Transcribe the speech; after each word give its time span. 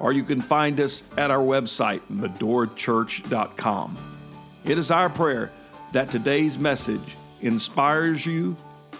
or 0.00 0.12
you 0.12 0.24
can 0.24 0.40
find 0.40 0.80
us 0.80 1.02
at 1.16 1.30
our 1.30 1.42
website, 1.42 2.00
medorachurch.com. 2.10 3.96
It 4.64 4.78
is 4.78 4.90
our 4.90 5.08
prayer 5.08 5.50
that 5.92 6.10
today's 6.10 6.58
message 6.58 7.16
inspires 7.40 8.26
you, 8.26 8.56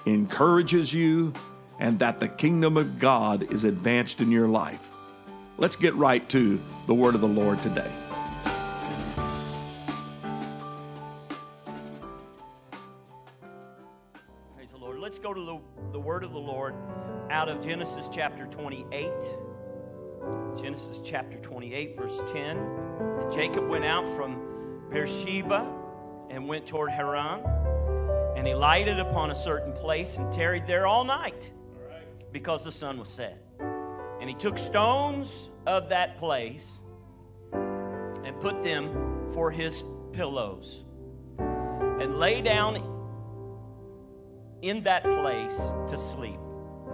encourages 0.07 0.95
you, 0.95 1.33
and 1.79 1.99
that 1.99 2.21
the 2.21 2.29
kingdom 2.29 2.77
of 2.77 2.99
God 2.99 3.53
is 3.53 3.65
advanced 3.65 4.21
in 4.21 4.31
your 4.31 4.49
life. 4.49 4.89
Let's 5.59 5.77
get 5.77 5.95
right 5.95 6.27
to 6.31 6.61
the 6.87 6.95
word 6.95 7.15
of 7.15 7.21
the 7.21 7.29
Lord 7.29 7.63
today. 7.63 7.91
Praise 14.55 14.71
the 14.71 14.79
Lord. 14.79 14.99
Let's 14.99 15.19
go 15.19 15.35
to 15.35 15.41
the, 15.41 15.59
the 15.93 16.01
word 16.01 16.25
of 16.25 16.33
the 16.33 16.39
Lord 16.39 16.75
out 17.31 17.49
of 17.49 17.61
Genesis 17.61 18.09
chapter 18.13 18.47
28. 18.47 19.11
Genesis 20.57 21.01
chapter 21.05 21.39
28, 21.39 21.97
verse 21.97 22.23
10. 22.33 22.57
And 22.57 23.33
Jacob 23.33 23.69
went 23.69 23.85
out 23.85 24.07
from 24.09 24.89
Beersheba 24.91 25.71
and 26.31 26.49
went 26.49 26.67
toward 26.67 26.91
Haran. 26.91 27.43
And 28.37 28.47
he 28.47 28.55
lighted 28.55 28.99
upon 28.99 29.31
a 29.31 29.35
certain 29.35 29.73
place 29.73 30.17
and 30.17 30.33
tarried 30.33 30.67
there 30.67 30.87
all 30.87 31.05
night 31.05 31.53
because 32.33 32.65
the 32.65 32.73
sun 32.73 32.99
was 32.99 33.09
set. 33.09 33.43
And 34.21 34.29
he 34.29 34.35
took 34.35 34.59
stones 34.59 35.51
of 35.67 35.89
that 35.91 36.19
place 36.19 36.81
and 37.53 38.41
put 38.41 38.63
them 38.63 39.31
for 39.33 39.51
his 39.51 39.85
pillows 40.13 40.85
and 41.39 42.19
lay 42.19 42.41
down 42.41 42.95
in 44.63 44.83
that 44.83 45.05
place 45.05 45.73
to 45.89 45.97
sleep. 45.97 46.39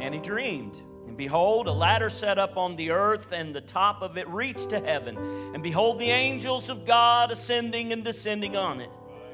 And 0.01 0.15
he 0.15 0.21
dreamed. 0.21 0.83
Behold, 1.23 1.69
a 1.69 1.73
ladder 1.73 2.11
set 2.11 2.37
up 2.37 2.57
on 2.57 2.75
the 2.75 2.91
earth, 2.91 3.31
and 3.31 3.55
the 3.55 3.61
top 3.61 4.03
of 4.03 4.19
it 4.19 4.27
reached 4.27 4.71
to 4.71 4.81
heaven. 4.81 5.17
And 5.55 5.63
behold, 5.63 6.01
the 6.01 6.11
angels 6.11 6.69
of 6.69 6.85
God 6.85 7.31
ascending 7.31 7.93
and 7.93 8.03
descending 8.03 8.57
on 8.57 8.81
it. 8.81 8.91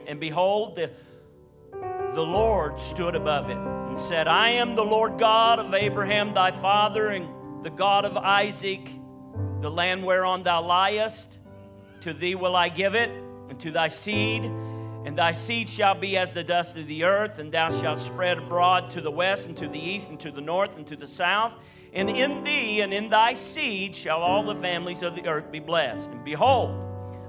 And 0.06 0.20
behold, 0.20 0.74
the, 0.74 0.92
the 2.12 2.20
Lord 2.20 2.78
stood 2.78 3.14
above 3.14 3.48
it 3.48 3.56
and 3.56 3.96
said, 3.96 4.28
I 4.28 4.50
am 4.50 4.76
the 4.76 4.84
Lord 4.84 5.18
God 5.18 5.60
of 5.60 5.72
Abraham 5.72 6.34
thy 6.34 6.50
father, 6.50 7.08
and 7.08 7.64
the 7.64 7.70
God 7.70 8.04
of 8.04 8.18
Isaac, 8.18 8.86
the 9.62 9.70
land 9.70 10.04
whereon 10.04 10.42
thou 10.42 10.60
liest. 10.60 11.38
To 12.02 12.12
thee 12.12 12.34
will 12.34 12.54
I 12.54 12.68
give 12.68 12.94
it, 12.94 13.08
and 13.48 13.58
to 13.60 13.70
thy 13.70 13.88
seed 13.88 14.44
and 15.04 15.16
thy 15.16 15.32
seed 15.32 15.70
shall 15.70 15.94
be 15.94 16.18
as 16.18 16.34
the 16.34 16.44
dust 16.44 16.76
of 16.76 16.86
the 16.86 17.04
earth, 17.04 17.38
and 17.38 17.50
thou 17.50 17.70
shalt 17.70 17.98
spread 17.98 18.36
abroad 18.36 18.90
to 18.90 19.00
the 19.00 19.10
west, 19.10 19.46
and 19.46 19.56
to 19.56 19.66
the 19.66 19.78
east, 19.78 20.10
and 20.10 20.20
to 20.20 20.30
the 20.30 20.42
north, 20.42 20.76
and 20.76 20.86
to 20.86 20.96
the 20.96 21.06
south. 21.06 21.64
And 21.92 22.10
in 22.10 22.44
thee 22.44 22.80
and 22.80 22.92
in 22.92 23.10
thy 23.10 23.34
seed 23.34 23.96
shall 23.96 24.20
all 24.20 24.42
the 24.42 24.54
families 24.54 25.02
of 25.02 25.14
the 25.14 25.26
earth 25.26 25.50
be 25.50 25.60
blessed. 25.60 26.10
And 26.10 26.24
behold, 26.24 26.84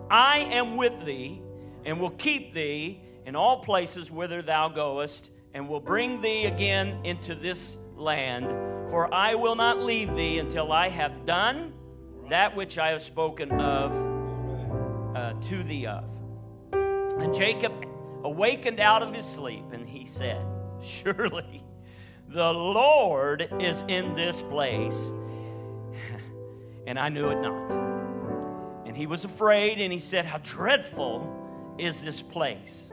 I 0.09 0.39
am 0.39 0.75
with 0.75 1.05
thee, 1.05 1.41
and 1.85 1.99
will 1.99 2.09
keep 2.11 2.53
thee 2.53 3.01
in 3.25 3.35
all 3.35 3.63
places 3.63 4.11
whither 4.11 4.41
thou 4.41 4.69
goest, 4.69 5.31
and 5.53 5.69
will 5.69 5.79
bring 5.79 6.21
thee 6.21 6.45
again 6.45 6.99
into 7.03 7.35
this 7.35 7.77
land. 7.95 8.47
For 8.89 9.13
I 9.13 9.35
will 9.35 9.55
not 9.55 9.79
leave 9.79 10.15
thee 10.15 10.39
until 10.39 10.71
I 10.71 10.89
have 10.89 11.25
done 11.25 11.73
that 12.29 12.55
which 12.55 12.77
I 12.77 12.89
have 12.89 13.01
spoken 13.01 13.51
of 13.59 13.91
uh, 15.15 15.33
to 15.33 15.63
thee 15.63 15.85
of. 15.85 16.11
And 16.71 17.33
Jacob 17.33 17.73
awakened 18.23 18.79
out 18.79 19.03
of 19.03 19.13
his 19.13 19.25
sleep, 19.25 19.65
and 19.71 19.85
he 19.85 20.05
said, 20.05 20.45
Surely 20.81 21.63
the 22.29 22.53
Lord 22.53 23.51
is 23.59 23.83
in 23.87 24.15
this 24.15 24.41
place. 24.43 25.11
And 26.87 26.97
I 26.97 27.09
knew 27.09 27.29
it 27.29 27.39
not. 27.39 27.71
And 28.87 28.97
he 28.97 29.05
was 29.05 29.23
afraid, 29.23 29.79
and 29.79 29.93
he 29.93 29.99
said, 29.99 30.25
How 30.25 30.39
dreadful 30.39 31.75
is 31.77 32.01
this 32.01 32.23
place! 32.23 32.91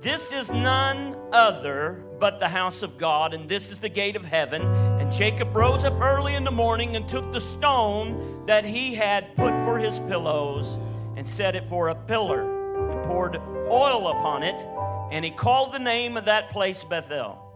This 0.00 0.32
is 0.32 0.50
none 0.50 1.14
other 1.30 2.02
but 2.18 2.38
the 2.38 2.48
house 2.48 2.82
of 2.82 2.96
God, 2.96 3.34
and 3.34 3.46
this 3.46 3.70
is 3.70 3.78
the 3.78 3.90
gate 3.90 4.16
of 4.16 4.24
heaven. 4.24 4.62
And 4.62 5.12
Jacob 5.12 5.54
rose 5.54 5.84
up 5.84 6.00
early 6.00 6.34
in 6.34 6.44
the 6.44 6.50
morning 6.50 6.96
and 6.96 7.06
took 7.06 7.30
the 7.30 7.40
stone 7.42 8.46
that 8.46 8.64
he 8.64 8.94
had 8.94 9.36
put 9.36 9.52
for 9.66 9.78
his 9.78 10.00
pillows 10.00 10.78
and 11.16 11.28
set 11.28 11.54
it 11.54 11.68
for 11.68 11.88
a 11.88 11.94
pillar 11.94 12.90
and 12.90 13.04
poured 13.04 13.36
oil 13.68 14.08
upon 14.08 14.42
it, 14.42 14.64
and 15.12 15.22
he 15.26 15.30
called 15.30 15.72
the 15.72 15.78
name 15.78 16.16
of 16.16 16.24
that 16.24 16.48
place 16.48 16.84
Bethel. 16.84 17.49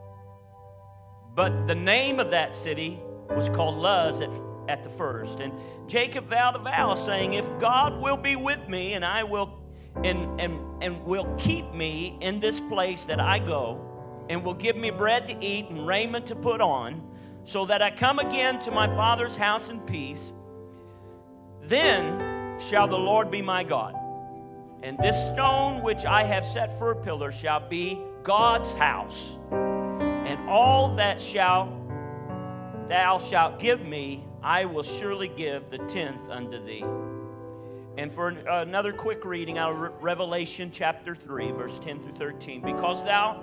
But 1.34 1.66
the 1.66 1.74
name 1.74 2.20
of 2.20 2.30
that 2.30 2.54
city 2.54 3.00
was 3.30 3.48
called 3.48 3.76
Luz 3.76 4.20
at, 4.20 4.30
at 4.68 4.84
the 4.84 4.90
first. 4.90 5.40
And 5.40 5.52
Jacob 5.88 6.28
vowed 6.28 6.56
a 6.56 6.60
vow, 6.60 6.94
saying, 6.94 7.34
If 7.34 7.58
God 7.58 8.00
will 8.00 8.16
be 8.16 8.36
with 8.36 8.68
me, 8.68 8.92
and 8.92 9.04
I 9.04 9.24
will 9.24 9.60
and, 10.02 10.40
and, 10.40 10.82
and 10.82 11.04
will 11.04 11.32
keep 11.38 11.72
me 11.72 12.18
in 12.20 12.40
this 12.40 12.60
place 12.60 13.04
that 13.04 13.20
I 13.20 13.38
go, 13.38 13.80
and 14.28 14.44
will 14.44 14.54
give 14.54 14.76
me 14.76 14.90
bread 14.90 15.26
to 15.26 15.44
eat 15.44 15.68
and 15.70 15.86
raiment 15.86 16.26
to 16.26 16.36
put 16.36 16.60
on, 16.60 17.02
so 17.44 17.66
that 17.66 17.82
I 17.82 17.90
come 17.90 18.18
again 18.18 18.58
to 18.60 18.70
my 18.70 18.86
father's 18.88 19.36
house 19.36 19.68
in 19.68 19.80
peace, 19.80 20.32
then 21.62 22.58
shall 22.58 22.88
the 22.88 22.96
Lord 22.98 23.30
be 23.30 23.42
my 23.42 23.64
God. 23.64 23.94
And 24.82 24.98
this 24.98 25.16
stone 25.26 25.82
which 25.82 26.04
I 26.04 26.24
have 26.24 26.44
set 26.44 26.76
for 26.78 26.90
a 26.90 26.96
pillar 26.96 27.32
shall 27.32 27.68
be 27.68 27.98
God's 28.22 28.72
house. 28.72 29.38
All 30.48 30.94
that 30.96 31.20
shall 31.20 31.80
thou 32.86 33.18
shalt 33.18 33.58
give 33.58 33.84
me, 33.84 34.24
I 34.42 34.66
will 34.66 34.82
surely 34.82 35.28
give 35.28 35.70
the 35.70 35.78
tenth 35.78 36.28
unto 36.28 36.62
thee. 36.64 36.84
And 37.96 38.12
for 38.12 38.28
another 38.28 38.92
quick 38.92 39.24
reading 39.24 39.56
out 39.56 39.72
of 39.72 40.02
Revelation 40.02 40.70
chapter 40.70 41.14
3, 41.14 41.52
verse 41.52 41.78
10 41.78 42.02
through 42.02 42.12
13. 42.12 42.60
Because 42.60 43.02
thou 43.04 43.42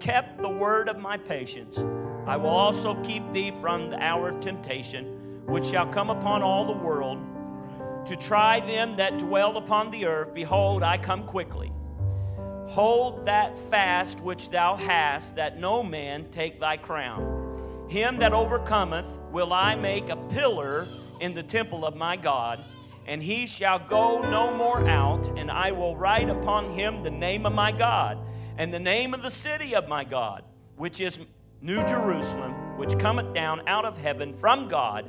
kept 0.00 0.42
the 0.42 0.48
word 0.48 0.88
of 0.88 0.98
my 0.98 1.16
patience, 1.16 1.78
I 2.26 2.36
will 2.36 2.50
also 2.50 3.00
keep 3.02 3.32
thee 3.32 3.52
from 3.52 3.88
the 3.90 4.02
hour 4.02 4.28
of 4.28 4.40
temptation, 4.40 5.44
which 5.46 5.66
shall 5.66 5.86
come 5.86 6.10
upon 6.10 6.42
all 6.42 6.66
the 6.66 6.84
world 6.84 7.18
to 8.06 8.16
try 8.16 8.60
them 8.60 8.96
that 8.96 9.18
dwell 9.18 9.56
upon 9.56 9.90
the 9.90 10.04
earth. 10.06 10.34
Behold, 10.34 10.82
I 10.82 10.98
come 10.98 11.24
quickly. 11.24 11.72
Hold 12.68 13.26
that 13.26 13.56
fast 13.56 14.20
which 14.20 14.50
thou 14.50 14.76
hast, 14.76 15.36
that 15.36 15.58
no 15.58 15.82
man 15.82 16.30
take 16.30 16.60
thy 16.60 16.76
crown. 16.76 17.86
Him 17.88 18.18
that 18.18 18.32
overcometh 18.32 19.18
will 19.30 19.52
I 19.52 19.74
make 19.74 20.08
a 20.08 20.16
pillar 20.16 20.88
in 21.20 21.34
the 21.34 21.42
temple 21.42 21.86
of 21.86 21.94
my 21.96 22.16
God 22.16 22.60
and 23.06 23.22
he 23.22 23.46
shall 23.46 23.78
go 23.78 24.20
no 24.20 24.52
more 24.52 24.86
out, 24.88 25.28
and 25.38 25.50
I 25.50 25.70
will 25.70 25.96
write 25.96 26.28
upon 26.28 26.70
him 26.70 27.04
the 27.04 27.10
name 27.10 27.46
of 27.46 27.52
my 27.52 27.70
God, 27.70 28.18
and 28.58 28.74
the 28.74 28.80
name 28.80 29.14
of 29.14 29.22
the 29.22 29.30
city 29.30 29.74
of 29.74 29.88
my 29.88 30.02
God, 30.02 30.42
which 30.76 31.00
is 31.00 31.18
New 31.60 31.84
Jerusalem, 31.84 32.76
which 32.76 32.98
cometh 32.98 33.32
down 33.32 33.66
out 33.68 33.84
of 33.84 33.96
heaven 33.96 34.34
from 34.34 34.68
God, 34.68 35.08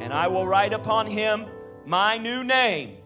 and 0.00 0.12
I 0.12 0.26
will 0.26 0.46
write 0.46 0.72
upon 0.72 1.06
him 1.06 1.46
my 1.86 2.18
new 2.18 2.42
name. 2.42 2.96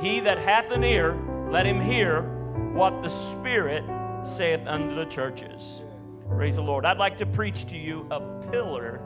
He 0.00 0.20
that 0.20 0.38
hath 0.38 0.72
an 0.72 0.82
ear, 0.82 1.16
let 1.50 1.64
him 1.64 1.80
hear 1.80 2.33
what 2.74 3.02
the 3.02 3.08
Spirit 3.08 3.84
saith 4.26 4.66
unto 4.66 4.94
the 4.94 5.06
churches. 5.06 5.84
Praise 6.28 6.56
the 6.56 6.62
Lord. 6.62 6.84
I'd 6.84 6.98
like 6.98 7.16
to 7.18 7.26
preach 7.26 7.66
to 7.66 7.76
you 7.76 8.06
a 8.10 8.20
pillar, 8.50 9.00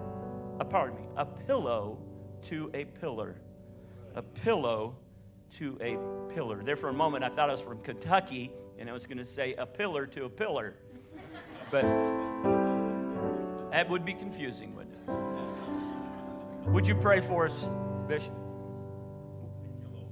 a, 0.58 0.64
pardon 0.64 0.96
me, 0.96 1.08
a 1.16 1.26
pillow 1.26 1.98
to 2.42 2.70
a 2.74 2.84
pillar 2.84 3.40
a 4.18 4.22
pillow 4.22 4.96
to 5.50 5.78
a 5.80 5.96
pillar. 6.34 6.60
There 6.62 6.74
for 6.74 6.88
a 6.88 6.92
moment, 6.92 7.22
I 7.22 7.28
thought 7.28 7.48
I 7.48 7.52
was 7.52 7.60
from 7.60 7.78
Kentucky 7.82 8.50
and 8.78 8.90
I 8.90 8.92
was 8.92 9.06
going 9.06 9.18
to 9.18 9.26
say 9.26 9.54
a 9.54 9.64
pillar 9.64 10.06
to 10.06 10.24
a 10.24 10.28
pillar. 10.28 10.74
But 11.70 11.82
that 13.70 13.88
would 13.88 14.04
be 14.04 14.14
confusing, 14.14 14.74
wouldn't 14.74 14.96
it? 14.96 16.68
Would 16.70 16.86
you 16.86 16.96
pray 16.96 17.20
for 17.20 17.46
us, 17.46 17.68
Bishop? 18.08 18.34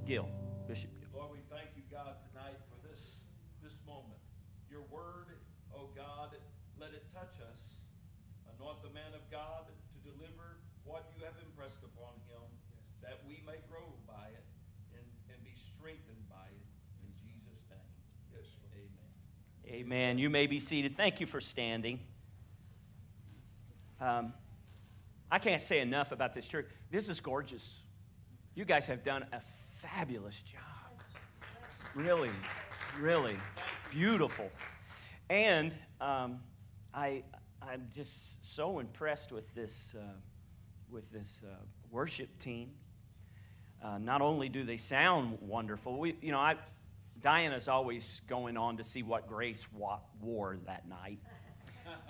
Gill. 0.06 0.28
Bishop 0.68 0.90
Gill. 1.00 1.08
Lord, 1.20 1.32
we 1.32 1.38
thank 1.50 1.70
you, 1.74 1.82
God, 1.90 2.14
tonight 2.30 2.54
for 2.70 2.88
this, 2.88 3.00
this 3.60 3.72
moment. 3.84 4.20
Your 4.70 4.82
word, 4.82 5.26
oh 5.74 5.88
God, 5.96 6.36
let 6.78 6.90
it 6.90 7.02
touch 7.16 7.40
us. 7.40 7.60
Anoint 8.52 8.76
the 8.84 8.92
man 8.92 9.08
of 9.16 9.24
God 9.32 9.64
to 9.64 9.96
deliver 10.04 10.60
what 10.84 11.08
you 11.16 11.24
have 11.24 11.32
impressed 11.48 11.80
upon 11.80 12.12
him, 12.28 12.44
that 13.00 13.24
we 13.26 13.40
may 13.46 13.56
grow 13.72 13.88
by 14.06 14.28
it 14.36 14.44
and, 14.92 15.06
and 15.32 15.40
be 15.42 15.56
strengthened 15.56 16.28
by 16.28 16.44
it. 16.52 16.66
In 17.00 17.08
Jesus' 17.24 17.64
name. 17.72 17.88
Yes. 18.36 18.44
Amen. 19.64 19.80
Amen. 19.80 20.18
You 20.18 20.28
may 20.28 20.46
be 20.46 20.60
seated. 20.60 20.94
Thank 20.94 21.18
you 21.20 21.26
for 21.26 21.40
standing. 21.40 22.00
Um, 23.98 24.34
I 25.30 25.38
can't 25.38 25.62
say 25.62 25.80
enough 25.80 26.12
about 26.12 26.34
this 26.34 26.46
church. 26.46 26.68
This 26.90 27.08
is 27.08 27.20
gorgeous. 27.20 27.80
You 28.54 28.66
guys 28.66 28.86
have 28.88 29.04
done 29.04 29.24
a 29.32 29.40
fabulous 29.40 30.42
job. 30.42 30.60
Really, 31.94 32.30
really 33.00 33.36
beautiful. 33.90 34.50
And 35.30 35.72
um, 35.98 36.40
I, 36.96 37.24
I'm 37.60 37.88
just 37.92 38.54
so 38.54 38.78
impressed 38.78 39.30
with 39.30 39.54
this, 39.54 39.94
uh, 39.94 40.02
with 40.90 41.12
this 41.12 41.42
uh, 41.46 41.54
worship 41.90 42.38
team. 42.38 42.70
Uh, 43.84 43.98
not 43.98 44.22
only 44.22 44.48
do 44.48 44.64
they 44.64 44.78
sound 44.78 45.36
wonderful, 45.42 45.98
we, 45.98 46.16
you 46.22 46.32
know, 46.32 46.38
I, 46.38 46.56
Diana's 47.20 47.68
always 47.68 48.22
going 48.26 48.56
on 48.56 48.78
to 48.78 48.84
see 48.84 49.02
what 49.02 49.28
Grace 49.28 49.66
wa- 49.74 50.00
wore 50.22 50.56
that 50.64 50.88
night. 50.88 51.18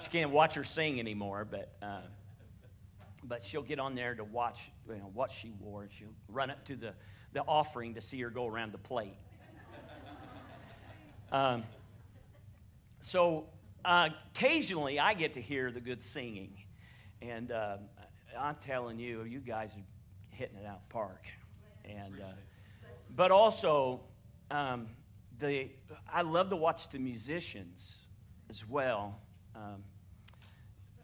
She 0.01 0.09
can't 0.09 0.31
watch 0.31 0.55
her 0.55 0.63
sing 0.63 1.01
anymore, 1.01 1.45
but 1.51 1.73
uh, 1.83 2.01
but 3.25 3.43
she'll 3.43 3.63
get 3.63 3.81
on 3.81 3.97
there 3.97 4.15
to 4.15 4.23
watch 4.23 4.71
you 4.89 4.95
know, 4.95 5.11
what 5.13 5.33
she 5.33 5.53
wore. 5.61 5.83
And 5.83 5.93
she'll 5.93 6.15
run 6.29 6.51
up 6.51 6.65
to 6.67 6.77
the, 6.77 6.95
the 7.33 7.43
offering 7.43 7.95
to 7.95 8.01
see 8.01 8.21
her 8.21 8.31
go 8.31 8.47
around 8.47 8.73
the 8.73 8.79
plate. 8.79 9.17
Um, 11.33 11.65
so 13.01 13.49
occasionally 13.87 14.99
I 14.99 15.15
get 15.15 15.35
to 15.35 15.41
hear 15.41 15.71
the 15.71 15.81
good 15.81 16.03
singing. 16.03 16.53
And 17.23 17.53
uh, 17.53 17.79
I'm 18.39 18.57
telling 18.57 18.99
you, 18.99 19.23
you 19.23 19.41
guys 19.41 19.73
are 19.77 20.37
hitting 20.37 20.57
it 20.57 20.67
out 20.67 20.89
park. 20.89 21.27
And, 21.85 22.15
uh, 22.21 22.33
but 23.15 23.31
also, 23.31 24.01
um, 24.51 24.89
the, 25.39 25.71
I 26.13 26.23
love 26.23 26.51
to 26.51 26.57
watch 26.57 26.89
the 26.91 26.99
musicians 26.99 28.03
as 28.51 28.69
well. 28.69 29.21
Um, 29.55 29.85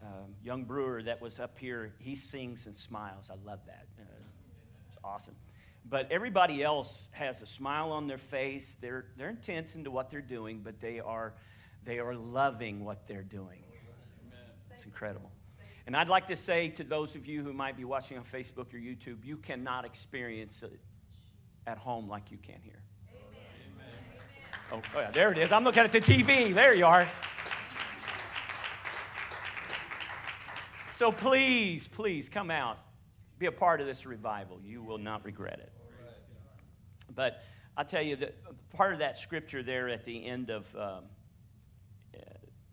um, 0.01 0.35
young 0.43 0.65
Brewer 0.65 1.01
that 1.03 1.21
was 1.21 1.39
up 1.39 1.57
here, 1.57 1.93
he 1.99 2.15
sings 2.15 2.65
and 2.65 2.75
smiles. 2.75 3.29
I 3.31 3.35
love 3.45 3.59
that. 3.67 3.87
Uh, 3.99 4.03
it's 4.89 4.97
awesome. 5.03 5.35
But 5.89 6.11
everybody 6.11 6.63
else 6.63 7.09
has 7.11 7.41
a 7.41 7.45
smile 7.45 7.91
on 7.91 8.07
their 8.07 8.17
face. 8.17 8.77
They're, 8.79 9.05
they're 9.17 9.29
intense 9.29 9.75
into 9.75 9.91
what 9.91 10.09
they're 10.09 10.21
doing, 10.21 10.61
but 10.63 10.79
they 10.79 10.99
are, 10.99 11.33
they 11.83 11.99
are 11.99 12.15
loving 12.15 12.83
what 12.83 13.07
they're 13.07 13.23
doing. 13.23 13.63
It's 14.71 14.85
incredible. 14.85 15.31
And 15.85 15.97
I'd 15.97 16.07
like 16.07 16.27
to 16.27 16.35
say 16.35 16.69
to 16.69 16.83
those 16.83 17.15
of 17.15 17.25
you 17.25 17.43
who 17.43 17.53
might 17.53 17.75
be 17.75 17.83
watching 17.83 18.17
on 18.17 18.23
Facebook 18.23 18.73
or 18.73 18.77
YouTube, 18.77 19.25
you 19.25 19.37
cannot 19.37 19.85
experience 19.85 20.63
it 20.63 20.79
at 21.67 21.77
home 21.77 22.07
like 22.07 22.31
you 22.31 22.37
can 22.37 22.59
here. 22.63 22.81
Oh, 24.71 24.81
oh 24.95 24.99
yeah, 24.99 25.11
there 25.11 25.31
it 25.31 25.37
is. 25.37 25.51
I'm 25.51 25.63
looking 25.63 25.83
at 25.83 25.91
the 25.91 26.01
TV. 26.01 26.53
There 26.53 26.73
you 26.73 26.85
are. 26.85 27.07
So 30.89 31.11
please, 31.11 31.87
please 31.87 32.29
come 32.29 32.49
out. 32.49 32.77
Be 33.37 33.47
a 33.47 33.51
part 33.51 33.81
of 33.81 33.87
this 33.87 34.05
revival. 34.05 34.59
You 34.63 34.81
will 34.81 34.97
not 34.97 35.25
regret 35.25 35.59
it. 35.59 35.71
But 37.13 37.43
I'll 37.75 37.85
tell 37.85 38.01
you 38.01 38.15
that 38.17 38.35
part 38.73 38.93
of 38.93 38.99
that 38.99 39.17
scripture 39.17 39.63
there 39.63 39.89
at 39.89 40.03
the 40.05 40.25
end 40.25 40.49
of 40.49 40.73
um, 40.75 41.03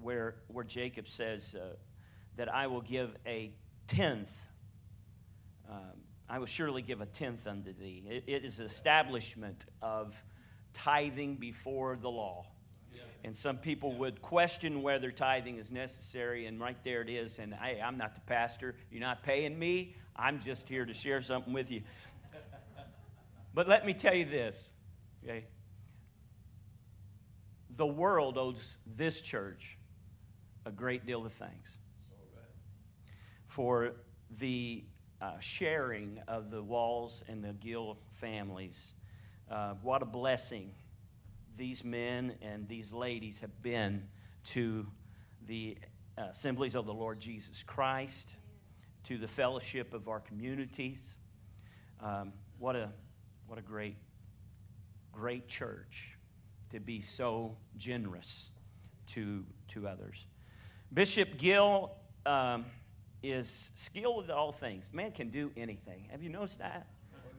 where, 0.02 0.36
where 0.48 0.64
Jacob 0.64 1.08
says 1.08 1.54
uh, 1.54 1.74
that 2.36 2.52
I 2.52 2.66
will 2.66 2.80
give 2.80 3.16
a 3.26 3.52
tenth, 3.86 4.46
um, 5.70 5.78
I 6.28 6.38
will 6.38 6.46
surely 6.46 6.82
give 6.82 7.00
a 7.00 7.06
tenth 7.06 7.46
unto 7.46 7.72
thee. 7.72 8.04
it, 8.08 8.24
it 8.26 8.44
is 8.44 8.60
an 8.60 8.66
establishment 8.66 9.64
of 9.82 10.24
tithing 10.72 11.36
before 11.36 11.96
the 11.96 12.10
law. 12.10 12.46
And 13.22 13.36
some 13.36 13.58
people 13.58 13.94
would 13.96 14.22
question 14.22 14.82
whether 14.82 15.10
tithing 15.10 15.58
is 15.58 15.70
necessary, 15.70 16.46
and 16.46 16.58
right 16.58 16.76
there 16.84 17.02
it 17.02 17.10
is. 17.10 17.38
And 17.38 17.52
hey, 17.52 17.80
I'm 17.80 17.98
not 17.98 18.14
the 18.14 18.22
pastor. 18.22 18.74
You're 18.90 19.02
not 19.02 19.22
paying 19.22 19.58
me. 19.58 19.94
I'm 20.16 20.40
just 20.40 20.68
here 20.68 20.86
to 20.86 20.94
share 20.94 21.20
something 21.22 21.52
with 21.52 21.70
you. 21.70 21.82
But 23.52 23.66
let 23.66 23.84
me 23.84 23.94
tell 23.94 24.14
you 24.14 24.26
this, 24.26 24.72
okay? 25.24 25.44
The 27.76 27.86
world 27.86 28.38
owes 28.38 28.78
this 28.86 29.20
church 29.20 29.76
a 30.66 30.70
great 30.70 31.06
deal 31.06 31.24
of 31.24 31.32
thanks 31.32 31.78
for 33.46 33.92
the 34.38 34.84
uh, 35.20 35.32
sharing 35.40 36.20
of 36.28 36.50
the 36.50 36.62
Walls 36.62 37.22
and 37.28 37.42
the 37.42 37.52
Gill 37.52 37.98
families. 38.10 38.94
Uh, 39.50 39.74
what 39.82 40.02
a 40.02 40.06
blessing 40.06 40.72
these 41.56 41.84
men 41.84 42.34
and 42.40 42.68
these 42.68 42.92
ladies 42.92 43.40
have 43.40 43.60
been 43.60 44.04
to 44.44 44.86
the 45.46 45.76
uh, 46.16 46.28
assemblies 46.30 46.74
of 46.74 46.86
the 46.86 46.94
Lord 46.94 47.20
Jesus 47.20 47.62
Christ, 47.62 48.30
to 49.04 49.18
the 49.18 49.28
fellowship 49.28 49.92
of 49.92 50.08
our 50.08 50.20
communities. 50.20 51.14
Um, 52.02 52.32
what 52.58 52.76
a 52.76 52.90
what 53.46 53.58
a 53.58 53.62
great 53.62 53.96
great 55.12 55.48
church 55.48 56.16
to 56.70 56.80
be 56.80 57.00
so 57.00 57.56
generous 57.76 58.52
to 59.08 59.44
to 59.68 59.88
others. 59.88 60.26
Bishop 60.92 61.38
Gill 61.38 61.92
um, 62.26 62.64
is 63.22 63.70
skilled 63.76 64.24
at 64.24 64.30
all 64.30 64.50
things. 64.50 64.92
Man 64.92 65.12
can 65.12 65.30
do 65.30 65.52
anything. 65.56 66.08
Have 66.10 66.22
you 66.22 66.30
noticed 66.30 66.58
that? 66.58 66.88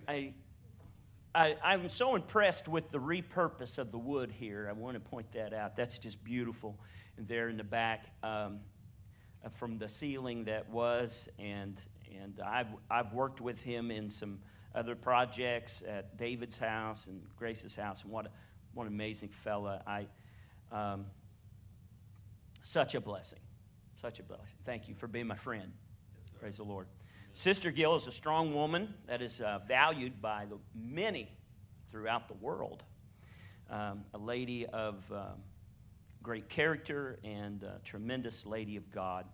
I, 0.07 0.33
I, 1.35 1.57
am 1.63 1.89
so 1.89 2.15
impressed 2.15 2.69
with 2.69 2.91
the 2.91 2.97
repurpose 2.97 3.77
of 3.77 3.91
the 3.91 3.97
wood 3.97 4.31
here. 4.31 4.67
I 4.69 4.73
want 4.73 4.95
to 4.95 5.01
point 5.01 5.33
that 5.33 5.53
out. 5.53 5.75
That's 5.75 5.99
just 5.99 6.23
beautiful. 6.23 6.79
And 7.17 7.27
there 7.27 7.49
in 7.49 7.57
the 7.57 7.63
back, 7.63 8.05
um, 8.23 8.61
uh, 9.43 9.49
from 9.49 9.77
the 9.77 9.89
ceiling 9.89 10.45
that 10.45 10.69
was, 10.69 11.27
and 11.37 11.79
and 12.21 12.39
I've 12.45 12.67
I've 12.89 13.11
worked 13.11 13.41
with 13.41 13.61
him 13.61 13.91
in 13.91 14.09
some 14.09 14.39
other 14.73 14.95
projects 14.95 15.83
at 15.87 16.17
David's 16.17 16.57
house 16.57 17.07
and 17.07 17.21
Grace's 17.35 17.75
house, 17.75 18.03
and 18.03 18.11
what 18.11 18.27
a, 18.27 18.29
what 18.73 18.87
an 18.87 18.93
amazing 18.93 19.29
fella! 19.29 19.81
I 19.85 20.07
um, 20.71 21.05
such 22.63 22.95
a 22.95 23.01
blessing, 23.01 23.39
such 23.99 24.19
a 24.19 24.23
blessing. 24.23 24.57
Thank 24.63 24.87
you 24.87 24.95
for 24.95 25.07
being 25.07 25.27
my 25.27 25.35
friend. 25.35 25.71
Yes, 26.15 26.31
Praise 26.39 26.57
the 26.57 26.63
Lord. 26.63 26.87
Sister 27.33 27.71
Gill 27.71 27.95
is 27.95 28.07
a 28.07 28.11
strong 28.11 28.53
woman 28.53 28.93
that 29.07 29.21
is 29.21 29.39
uh, 29.39 29.59
valued 29.67 30.21
by 30.21 30.45
the 30.49 30.57
many 30.75 31.29
throughout 31.91 32.27
the 32.27 32.33
world. 32.33 32.83
Um, 33.69 34.03
a 34.13 34.17
lady 34.17 34.65
of 34.65 35.09
um, 35.11 35.41
great 36.21 36.49
character 36.49 37.19
and 37.23 37.63
a 37.63 37.79
tremendous 37.83 38.45
lady 38.45 38.75
of 38.75 38.91
God, 38.91 39.25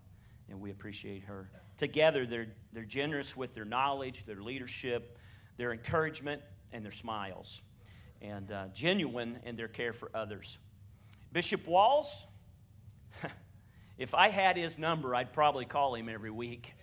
and 0.49 0.61
we 0.61 0.69
appreciate 0.69 1.23
her. 1.23 1.49
Together, 1.77 2.25
they're, 2.25 2.47
they're 2.71 2.83
generous 2.83 3.35
with 3.35 3.55
their 3.55 3.65
knowledge, 3.65 4.25
their 4.25 4.41
leadership, 4.41 5.17
their 5.57 5.73
encouragement, 5.73 6.41
and 6.71 6.85
their 6.85 6.91
smiles, 6.91 7.61
and 8.21 8.51
uh, 8.51 8.67
genuine 8.73 9.39
in 9.43 9.55
their 9.55 9.67
care 9.67 9.93
for 9.93 10.11
others. 10.13 10.59
Bishop 11.31 11.67
Walls, 11.67 12.25
if 13.97 14.13
I 14.13 14.29
had 14.29 14.57
his 14.57 14.77
number, 14.77 15.15
I'd 15.15 15.33
probably 15.33 15.65
call 15.65 15.95
him 15.95 16.07
every 16.09 16.31
week. 16.31 16.73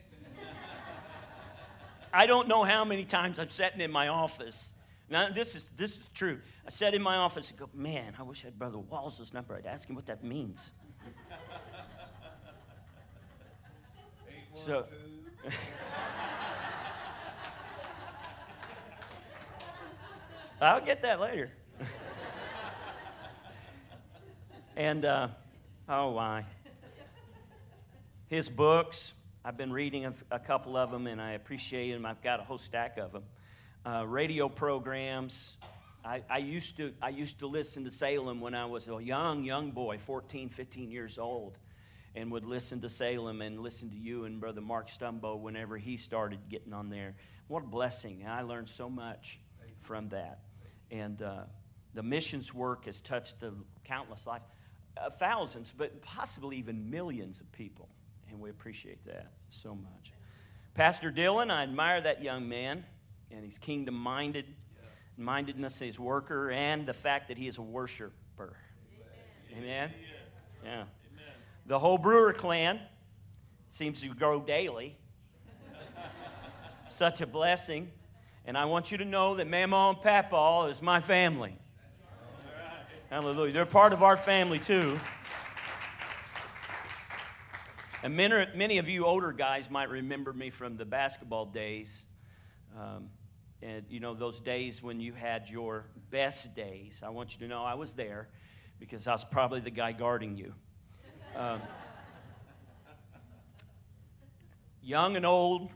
I 2.12 2.26
don't 2.26 2.48
know 2.48 2.64
how 2.64 2.84
many 2.84 3.04
times 3.04 3.38
I'm 3.38 3.50
sitting 3.50 3.80
in 3.80 3.90
my 3.90 4.08
office. 4.08 4.72
Now, 5.08 5.30
this 5.30 5.54
is, 5.54 5.70
this 5.76 5.98
is 5.98 6.06
true. 6.14 6.40
I 6.66 6.70
sat 6.70 6.94
in 6.94 7.02
my 7.02 7.16
office 7.16 7.50
and 7.50 7.58
go, 7.58 7.68
man, 7.74 8.14
I 8.18 8.22
wish 8.22 8.42
I 8.42 8.46
had 8.46 8.58
Brother 8.58 8.78
Walls' 8.78 9.32
number. 9.32 9.54
I'd 9.54 9.66
ask 9.66 9.88
him 9.88 9.94
what 9.96 10.06
that 10.06 10.24
means. 10.24 10.72
so, 14.54 14.86
I'll 20.60 20.84
get 20.84 21.02
that 21.02 21.20
later. 21.20 21.50
and, 24.76 25.04
uh, 25.04 25.28
oh, 25.88 26.12
why? 26.12 26.46
His 28.28 28.48
books, 28.48 29.12
I've 29.44 29.58
been 29.58 29.70
reading 29.70 30.06
a, 30.06 30.14
a, 30.30 30.38
couple 30.38 30.78
of 30.78 30.90
them 30.90 31.06
and 31.06 31.20
I 31.20 31.32
appreciate 31.32 31.92
them. 31.92 32.06
I've 32.06 32.22
got 32.22 32.40
a 32.40 32.42
whole 32.42 32.56
stack 32.56 32.96
of 32.96 33.12
them. 33.12 33.24
Uh, 33.84 34.06
radio 34.06 34.48
programs. 34.48 35.58
I, 36.02 36.22
I, 36.30 36.38
used 36.38 36.78
to, 36.78 36.94
I 37.02 37.10
used 37.10 37.40
to 37.40 37.46
listen 37.46 37.84
to 37.84 37.90
Salem 37.90 38.40
when 38.40 38.54
I 38.54 38.64
was 38.64 38.88
a 38.88 38.98
young, 39.02 39.44
young 39.44 39.72
boy, 39.72 39.98
14, 39.98 40.48
15 40.48 40.90
years 40.90 41.18
old, 41.18 41.58
and 42.14 42.32
would 42.32 42.46
listen 42.46 42.80
to 42.80 42.88
Salem 42.88 43.42
and 43.42 43.60
listen 43.60 43.90
to 43.90 43.96
you 43.96 44.24
and 44.24 44.40
Brother 44.40 44.62
Mark 44.62 44.88
Stumbo 44.88 45.38
whenever 45.38 45.76
he 45.76 45.98
started 45.98 46.48
getting 46.48 46.72
on 46.72 46.88
there. 46.88 47.16
What 47.48 47.64
a 47.64 47.66
blessing. 47.66 48.24
I 48.26 48.40
learned 48.40 48.70
so 48.70 48.88
much 48.88 49.38
from 49.80 50.08
that. 50.08 50.40
And 50.90 51.20
uh, 51.20 51.42
the 51.92 52.02
missions 52.02 52.54
work 52.54 52.86
has 52.86 53.02
touched 53.02 53.40
the 53.40 53.52
countless 53.84 54.26
lives, 54.26 54.44
uh, 54.96 55.10
thousands, 55.10 55.74
but 55.76 56.00
possibly 56.00 56.56
even 56.56 56.88
millions 56.88 57.42
of 57.42 57.52
people 57.52 57.90
and 58.34 58.42
we 58.42 58.50
appreciate 58.50 59.04
that 59.06 59.30
so 59.48 59.74
much. 59.76 60.12
Pastor 60.74 61.12
Dylan, 61.12 61.52
I 61.52 61.62
admire 61.62 62.00
that 62.00 62.20
young 62.20 62.48
man 62.48 62.84
and 63.30 63.44
his 63.44 63.58
kingdom 63.58 63.94
minded 63.94 64.46
mindedness, 65.16 65.78
his 65.78 66.00
worker, 66.00 66.50
and 66.50 66.84
the 66.84 66.92
fact 66.92 67.28
that 67.28 67.38
he 67.38 67.46
is 67.46 67.58
a 67.58 67.62
worshiper. 67.62 68.56
Amen. 69.56 69.62
Amen. 69.62 69.90
Yeah. 70.64 70.84
The 71.66 71.78
whole 71.78 71.96
Brewer 71.96 72.32
clan 72.32 72.80
seems 73.68 74.00
to 74.00 74.08
grow 74.08 74.40
daily. 74.40 74.96
Such 76.88 77.20
a 77.20 77.26
blessing. 77.26 77.92
And 78.44 78.58
I 78.58 78.64
want 78.64 78.90
you 78.90 78.98
to 78.98 79.04
know 79.04 79.36
that 79.36 79.48
Mama 79.48 79.90
and 79.90 80.02
Papa 80.02 80.68
is 80.68 80.82
my 80.82 81.00
family. 81.00 81.56
Hallelujah. 83.08 83.52
They're 83.52 83.66
part 83.66 83.92
of 83.92 84.02
our 84.02 84.16
family 84.16 84.58
too. 84.58 84.98
And 88.04 88.14
many, 88.16 88.44
many 88.54 88.76
of 88.76 88.86
you 88.86 89.06
older 89.06 89.32
guys 89.32 89.70
might 89.70 89.88
remember 89.88 90.30
me 90.30 90.50
from 90.50 90.76
the 90.76 90.84
basketball 90.84 91.46
days. 91.46 92.04
Um, 92.78 93.08
and 93.62 93.86
you 93.88 93.98
know, 93.98 94.12
those 94.12 94.40
days 94.40 94.82
when 94.82 95.00
you 95.00 95.14
had 95.14 95.48
your 95.48 95.86
best 96.10 96.54
days. 96.54 97.02
I 97.02 97.08
want 97.08 97.32
you 97.32 97.40
to 97.40 97.48
know 97.48 97.64
I 97.64 97.72
was 97.72 97.94
there 97.94 98.28
because 98.78 99.06
I 99.06 99.12
was 99.12 99.24
probably 99.24 99.60
the 99.60 99.70
guy 99.70 99.92
guarding 99.92 100.36
you. 100.36 100.52
Um, 101.34 101.62
young 104.82 105.16
and 105.16 105.24
old, 105.24 105.70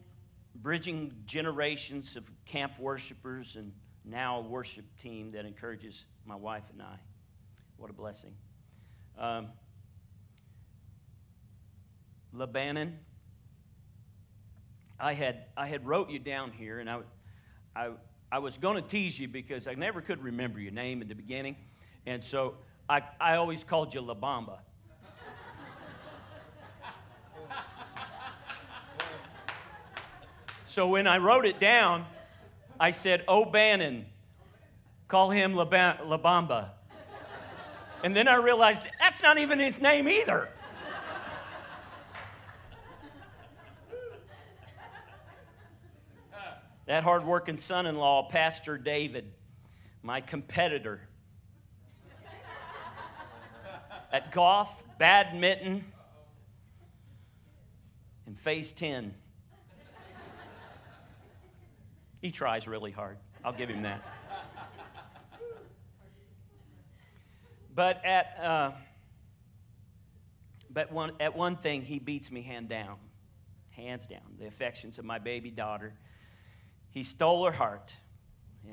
bridging 0.54 1.14
generations 1.24 2.14
of 2.14 2.30
camp 2.44 2.78
worshipers, 2.78 3.56
and 3.56 3.72
now 4.04 4.40
a 4.40 4.42
worship 4.42 4.84
team 5.00 5.32
that 5.32 5.46
encourages 5.46 6.04
my 6.26 6.36
wife 6.36 6.68
and 6.74 6.82
I. 6.82 6.98
What 7.78 7.88
a 7.88 7.94
blessing. 7.94 8.34
Um, 9.18 9.46
Lebanon. 12.32 12.98
I 15.00 15.14
had, 15.14 15.44
I 15.56 15.68
had 15.68 15.86
wrote 15.86 16.10
you 16.10 16.18
down 16.18 16.50
here, 16.50 16.80
and 16.80 16.90
I, 16.90 17.00
I, 17.74 17.90
I 18.30 18.40
was 18.40 18.58
going 18.58 18.74
to 18.82 18.82
tease 18.88 19.18
you 19.18 19.28
because 19.28 19.66
I 19.68 19.74
never 19.74 20.00
could 20.00 20.22
remember 20.22 20.60
your 20.60 20.72
name 20.72 21.02
in 21.02 21.08
the 21.08 21.14
beginning. 21.14 21.56
And 22.04 22.22
so 22.22 22.56
I, 22.88 23.02
I 23.20 23.36
always 23.36 23.64
called 23.64 23.94
you 23.94 24.00
La 24.00 24.14
Bamba. 24.14 24.58
so 30.66 30.88
when 30.88 31.06
I 31.06 31.18
wrote 31.18 31.46
it 31.46 31.60
down, 31.60 32.06
I 32.80 32.90
said, 32.90 33.24
oh, 33.28 33.42
O'Bannon, 33.42 34.06
call 35.06 35.30
him 35.30 35.54
La, 35.54 35.64
ba- 35.64 36.00
La 36.04 36.68
And 38.02 38.16
then 38.16 38.28
I 38.28 38.36
realized 38.36 38.82
that's 39.00 39.22
not 39.22 39.38
even 39.38 39.58
his 39.58 39.80
name 39.80 40.08
either. 40.08 40.48
That 46.88 47.04
hardworking 47.04 47.58
son 47.58 47.84
in 47.84 47.94
law, 47.94 48.26
Pastor 48.30 48.78
David, 48.78 49.30
my 50.02 50.22
competitor 50.22 51.02
at 54.10 54.32
golf, 54.32 54.82
badminton, 54.98 55.84
and 58.24 58.38
phase 58.38 58.72
10. 58.72 59.14
He 62.22 62.30
tries 62.30 62.66
really 62.66 62.90
hard. 62.90 63.18
I'll 63.44 63.52
give 63.52 63.68
him 63.68 63.82
that. 63.82 64.02
But 67.74 68.02
at, 68.02 68.38
uh, 68.42 68.72
but 70.70 70.90
one, 70.90 71.12
at 71.20 71.36
one 71.36 71.56
thing, 71.56 71.82
he 71.82 71.98
beats 71.98 72.30
me 72.30 72.40
hand 72.40 72.70
down, 72.70 72.96
hands 73.72 74.06
down. 74.06 74.36
The 74.38 74.46
affections 74.46 74.98
of 74.98 75.04
my 75.04 75.18
baby 75.18 75.50
daughter 75.50 75.92
he 76.90 77.02
stole 77.02 77.44
her 77.44 77.52
heart, 77.52 77.94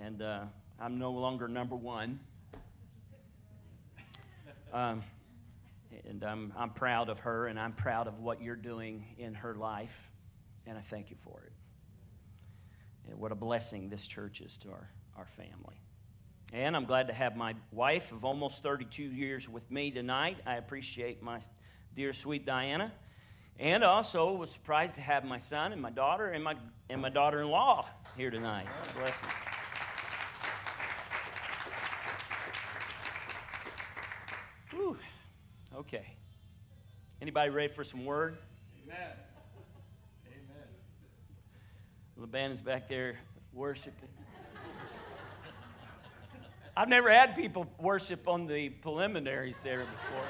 and 0.02 0.22
uh, 0.22 0.44
I'm 0.80 1.00
no 1.00 1.12
longer 1.12 1.48
number 1.48 1.76
one. 1.76 2.20
Um, 4.74 5.04
and 6.08 6.24
I'm, 6.24 6.54
I'm 6.58 6.72
proud 6.72 7.10
of 7.10 7.20
her, 7.20 7.48
and 7.48 7.60
I'm 7.60 7.74
proud 7.74 8.08
of 8.08 8.20
what 8.20 8.42
you're 8.42 8.56
doing 8.56 9.06
in 9.18 9.34
her 9.36 9.56
life, 9.56 10.10
and 10.66 10.78
I 10.78 10.82
thank 10.82 11.10
you 11.10 11.18
for 11.18 11.44
it. 11.46 11.54
And 13.10 13.20
what 13.20 13.32
a 13.32 13.36
blessing 13.36 13.90
this 13.90 14.08
church 14.08 14.42
is 14.42 14.58
to 14.60 14.70
our, 14.70 14.90
our 15.18 15.26
family. 15.26 15.80
And 16.54 16.76
I'm 16.76 16.86
glad 16.86 17.08
to 17.08 17.14
have 17.14 17.36
my 17.36 17.56
wife 17.72 18.12
of 18.12 18.26
almost 18.26 18.64
32 18.64 19.04
years 19.04 19.50
with 19.50 19.70
me 19.72 19.92
tonight. 19.92 20.38
I 20.46 20.56
appreciate 20.56 21.22
my 21.22 21.40
dear, 21.96 22.14
sweet 22.14 22.46
Diana. 22.46 22.92
And 23.58 23.84
also 23.84 24.34
was 24.34 24.52
surprised 24.52 24.96
to 24.96 25.02
have 25.02 25.24
my 25.24 25.38
son 25.38 25.72
and 25.72 25.82
my 25.82 25.90
daughter 25.90 26.28
and 26.28 26.44
my, 26.44 26.56
and 26.90 27.02
my 27.02 27.10
daughter 27.10 27.42
in 27.42 27.50
law 27.50 27.88
here 28.18 28.32
tonight. 28.32 28.66
God 28.66 28.96
bless 28.96 29.22
you. 34.72 34.78
Whew. 34.78 34.98
Okay. 35.76 36.06
Anybody 37.22 37.50
ready 37.50 37.74
for 37.74 37.84
some 37.84 38.06
word? 38.06 38.38
Amen. 38.84 38.98
Amen. 40.28 40.68
The 42.18 42.28
band 42.28 42.54
is 42.54 42.62
back 42.62 42.88
there 42.88 43.20
worshiping. 43.54 44.10
I've 46.78 46.90
never 46.90 47.10
had 47.10 47.36
people 47.36 47.68
worship 47.80 48.28
on 48.28 48.48
the 48.48 48.70
preliminaries 48.70 49.60
there 49.64 49.80
before. 49.80 50.26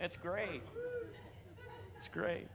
That's 0.00 0.16
great. 0.16 0.62
It's 1.96 2.08
great. 2.08 2.48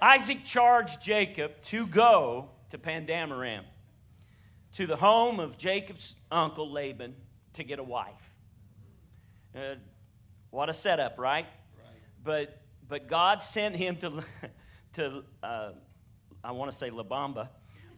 Isaac 0.00 0.44
charged 0.44 1.00
Jacob 1.00 1.60
to 1.62 1.86
go 1.86 2.50
to 2.70 2.78
Padanaram, 2.78 3.62
to 4.74 4.86
the 4.86 4.96
home 4.96 5.40
of 5.40 5.58
Jacob's 5.58 6.14
uncle 6.30 6.70
Laban, 6.70 7.14
to 7.54 7.64
get 7.64 7.78
a 7.78 7.82
wife. 7.82 8.36
Uh, 9.54 9.74
what 10.50 10.68
a 10.68 10.72
setup, 10.72 11.18
right? 11.18 11.46
right? 11.46 11.94
But 12.22 12.60
but 12.88 13.08
God 13.08 13.42
sent 13.42 13.76
him 13.76 13.96
to 13.96 14.24
to 14.94 15.24
uh, 15.42 15.72
I 16.42 16.52
want 16.52 16.70
to 16.70 16.76
say 16.76 16.90
Labamba, 16.90 17.48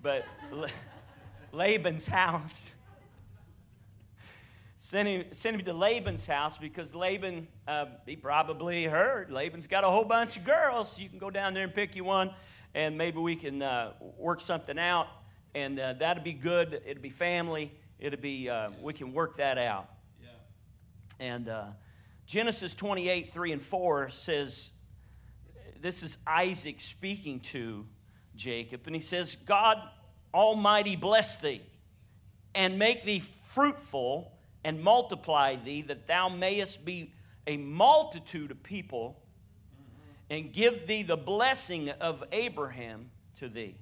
but 0.02 0.24
Laban's 1.52 2.06
house 2.06 2.70
sent 4.82 5.06
him, 5.06 5.24
sent 5.32 5.56
him 5.56 5.64
to 5.66 5.74
Laban's 5.74 6.26
house 6.26 6.56
because 6.56 6.94
Laban, 6.94 7.46
uh, 7.68 7.84
he 8.06 8.16
probably 8.16 8.84
heard 8.84 9.30
Laban's 9.30 9.66
got 9.66 9.84
a 9.84 9.86
whole 9.86 10.06
bunch 10.06 10.38
of 10.38 10.44
girls. 10.44 10.98
You 10.98 11.08
can 11.08 11.18
go 11.18 11.28
down 11.30 11.52
there 11.52 11.64
and 11.64 11.74
pick 11.74 11.94
you 11.94 12.02
one, 12.02 12.30
and 12.74 12.96
maybe 12.96 13.18
we 13.18 13.36
can 13.36 13.60
uh, 13.60 13.92
work 14.16 14.40
something 14.40 14.78
out, 14.78 15.06
and 15.54 15.78
uh, 15.78 15.92
that'd 15.92 16.24
be 16.24 16.32
good. 16.32 16.80
It'd 16.86 17.02
be 17.02 17.10
family. 17.10 17.74
It'd 17.98 18.22
be, 18.22 18.48
uh, 18.48 18.70
we 18.80 18.94
can 18.94 19.12
work 19.12 19.36
that 19.36 19.58
out. 19.58 19.86
Yeah. 20.22 20.28
And 21.26 21.48
uh, 21.50 21.64
Genesis 22.24 22.74
28, 22.74 23.28
3 23.28 23.52
and 23.52 23.62
4 23.62 24.08
says, 24.08 24.70
this 25.78 26.02
is 26.02 26.16
Isaac 26.26 26.80
speaking 26.80 27.40
to 27.40 27.86
Jacob, 28.34 28.80
and 28.86 28.94
he 28.94 29.02
says, 29.02 29.36
God 29.44 29.76
Almighty 30.32 30.96
bless 30.96 31.36
thee 31.36 31.60
and 32.54 32.78
make 32.78 33.04
thee 33.04 33.20
fruitful 33.20 34.38
and 34.64 34.80
multiply 34.82 35.56
thee, 35.56 35.82
that 35.82 36.06
thou 36.06 36.28
mayest 36.28 36.84
be 36.84 37.12
a 37.46 37.56
multitude 37.56 38.50
of 38.50 38.62
people, 38.62 39.22
and 40.28 40.52
give 40.52 40.86
thee 40.86 41.02
the 41.02 41.16
blessing 41.16 41.90
of 41.90 42.22
Abraham 42.30 43.10
to 43.36 43.48
thee, 43.48 43.76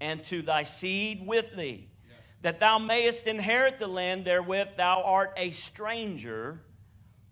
and 0.00 0.24
to 0.24 0.42
thy 0.42 0.62
seed 0.62 1.24
with 1.26 1.54
thee, 1.54 1.88
that 2.40 2.58
thou 2.58 2.78
mayest 2.78 3.26
inherit 3.26 3.78
the 3.78 3.86
land 3.86 4.24
therewith 4.24 4.68
thou 4.76 5.02
art 5.02 5.32
a 5.36 5.50
stranger, 5.50 6.60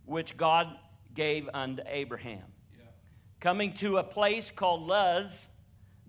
which 0.04 0.36
God 0.36 0.68
gave 1.14 1.48
unto 1.52 1.82
Abraham. 1.86 2.44
Coming 3.40 3.72
to 3.74 3.96
a 3.96 4.04
place 4.04 4.50
called 4.50 4.82
Luz, 4.82 5.48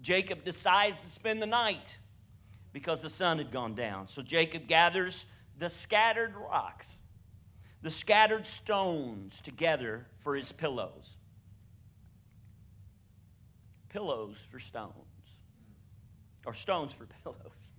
Jacob 0.01 0.43
decides 0.43 1.01
to 1.01 1.07
spend 1.07 1.41
the 1.41 1.47
night 1.47 1.97
because 2.73 3.01
the 3.01 3.09
sun 3.09 3.37
had 3.37 3.51
gone 3.51 3.73
down. 3.73 4.07
So 4.07 4.21
Jacob 4.21 4.67
gathers 4.67 5.25
the 5.61 5.69
scattered 5.69 6.33
rocks, 6.35 6.97
the 7.83 7.91
scattered 7.91 8.47
stones 8.47 9.39
together 9.41 10.07
for 10.17 10.35
his 10.35 10.51
pillows. 10.51 11.17
Pillows 13.89 14.43
for 14.49 14.57
stones, 14.57 14.95
or 16.47 16.55
stones 16.55 16.95
for 16.95 17.05
pillows. 17.23 17.73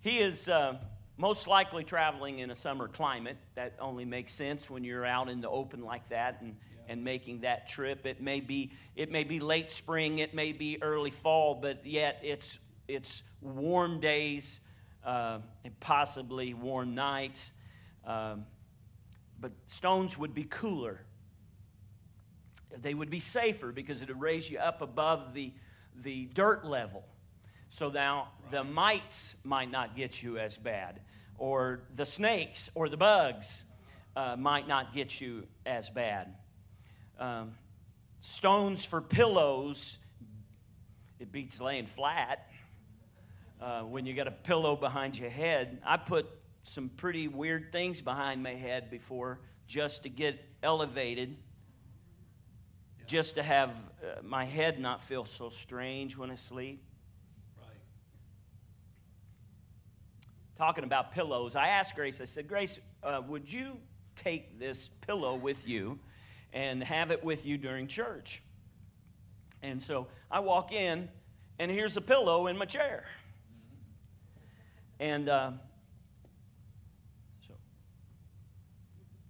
He 0.00 0.18
is 0.18 0.48
uh, 0.48 0.78
most 1.16 1.46
likely 1.46 1.84
traveling 1.84 2.40
in 2.40 2.50
a 2.50 2.56
summer 2.56 2.88
climate. 2.88 3.36
That 3.54 3.76
only 3.78 4.04
makes 4.04 4.32
sense 4.32 4.68
when 4.68 4.82
you're 4.82 5.06
out 5.06 5.30
in 5.30 5.42
the 5.42 5.48
open 5.48 5.84
like 5.84 6.08
that 6.08 6.40
and, 6.40 6.56
and 6.88 7.04
making 7.04 7.42
that 7.42 7.68
trip. 7.68 8.04
It 8.04 8.20
may, 8.20 8.40
be, 8.40 8.72
it 8.96 9.12
may 9.12 9.22
be 9.22 9.38
late 9.38 9.70
spring, 9.70 10.18
it 10.18 10.34
may 10.34 10.50
be 10.50 10.82
early 10.82 11.12
fall, 11.12 11.54
but 11.54 11.86
yet 11.86 12.18
it's, 12.20 12.58
it's 12.88 13.22
warm 13.40 14.00
days 14.00 14.58
uh, 15.04 15.38
and 15.64 15.78
possibly 15.80 16.54
warm 16.54 16.94
nights. 16.94 17.52
Um, 18.06 18.46
but 19.40 19.52
stones 19.66 20.16
would 20.16 20.34
be 20.34 20.44
cooler. 20.44 21.00
They 22.80 22.94
would 22.94 23.10
be 23.10 23.20
safer 23.20 23.72
because 23.72 24.00
it 24.00 24.08
would 24.08 24.20
raise 24.20 24.50
you 24.50 24.58
up 24.58 24.80
above 24.82 25.34
the, 25.34 25.52
the 26.02 26.26
dirt 26.26 26.64
level. 26.64 27.04
So 27.68 27.90
now 27.90 28.28
right. 28.42 28.50
the 28.52 28.64
mites 28.64 29.36
might 29.44 29.70
not 29.70 29.96
get 29.96 30.22
you 30.22 30.38
as 30.38 30.58
bad. 30.58 31.00
or 31.38 31.80
the 31.96 32.06
snakes 32.06 32.70
or 32.74 32.88
the 32.88 32.96
bugs 32.96 33.64
uh, 34.14 34.36
might 34.38 34.68
not 34.68 34.94
get 34.94 35.20
you 35.20 35.44
as 35.66 35.90
bad. 35.90 36.34
Um, 37.18 37.54
stones 38.20 38.84
for 38.84 39.00
pillows, 39.00 39.98
it 41.18 41.32
beats 41.32 41.60
laying 41.60 41.86
flat. 41.86 42.48
Uh, 43.62 43.82
when 43.82 44.04
you 44.06 44.12
got 44.12 44.26
a 44.26 44.32
pillow 44.32 44.74
behind 44.74 45.16
your 45.16 45.30
head, 45.30 45.78
I 45.86 45.96
put 45.96 46.26
some 46.64 46.88
pretty 46.88 47.28
weird 47.28 47.70
things 47.70 48.02
behind 48.02 48.42
my 48.42 48.56
head 48.56 48.90
before 48.90 49.38
just 49.68 50.02
to 50.02 50.08
get 50.08 50.44
elevated, 50.64 51.36
just 53.06 53.36
to 53.36 53.42
have 53.44 53.70
uh, 53.70 54.20
my 54.24 54.44
head 54.44 54.80
not 54.80 55.04
feel 55.04 55.24
so 55.24 55.48
strange 55.48 56.16
when 56.16 56.28
I 56.28 56.34
sleep. 56.34 56.82
Right. 57.56 57.68
Talking 60.56 60.82
about 60.82 61.12
pillows, 61.12 61.54
I 61.54 61.68
asked 61.68 61.94
Grace, 61.94 62.20
I 62.20 62.24
said, 62.24 62.48
Grace, 62.48 62.80
uh, 63.04 63.22
would 63.28 63.52
you 63.52 63.78
take 64.16 64.58
this 64.58 64.88
pillow 65.06 65.36
with 65.36 65.68
you 65.68 66.00
and 66.52 66.82
have 66.82 67.12
it 67.12 67.22
with 67.22 67.46
you 67.46 67.58
during 67.58 67.86
church? 67.86 68.42
And 69.62 69.80
so 69.80 70.08
I 70.32 70.40
walk 70.40 70.72
in, 70.72 71.08
and 71.60 71.70
here's 71.70 71.96
a 71.96 72.00
pillow 72.00 72.48
in 72.48 72.58
my 72.58 72.64
chair. 72.64 73.04
And 75.00 75.28
uh, 75.28 75.52
so 77.46 77.54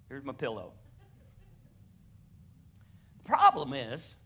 here's 0.08 0.24
my 0.24 0.32
pillow. 0.32 0.72
The 3.18 3.28
problem 3.28 3.72
is, 3.72 4.16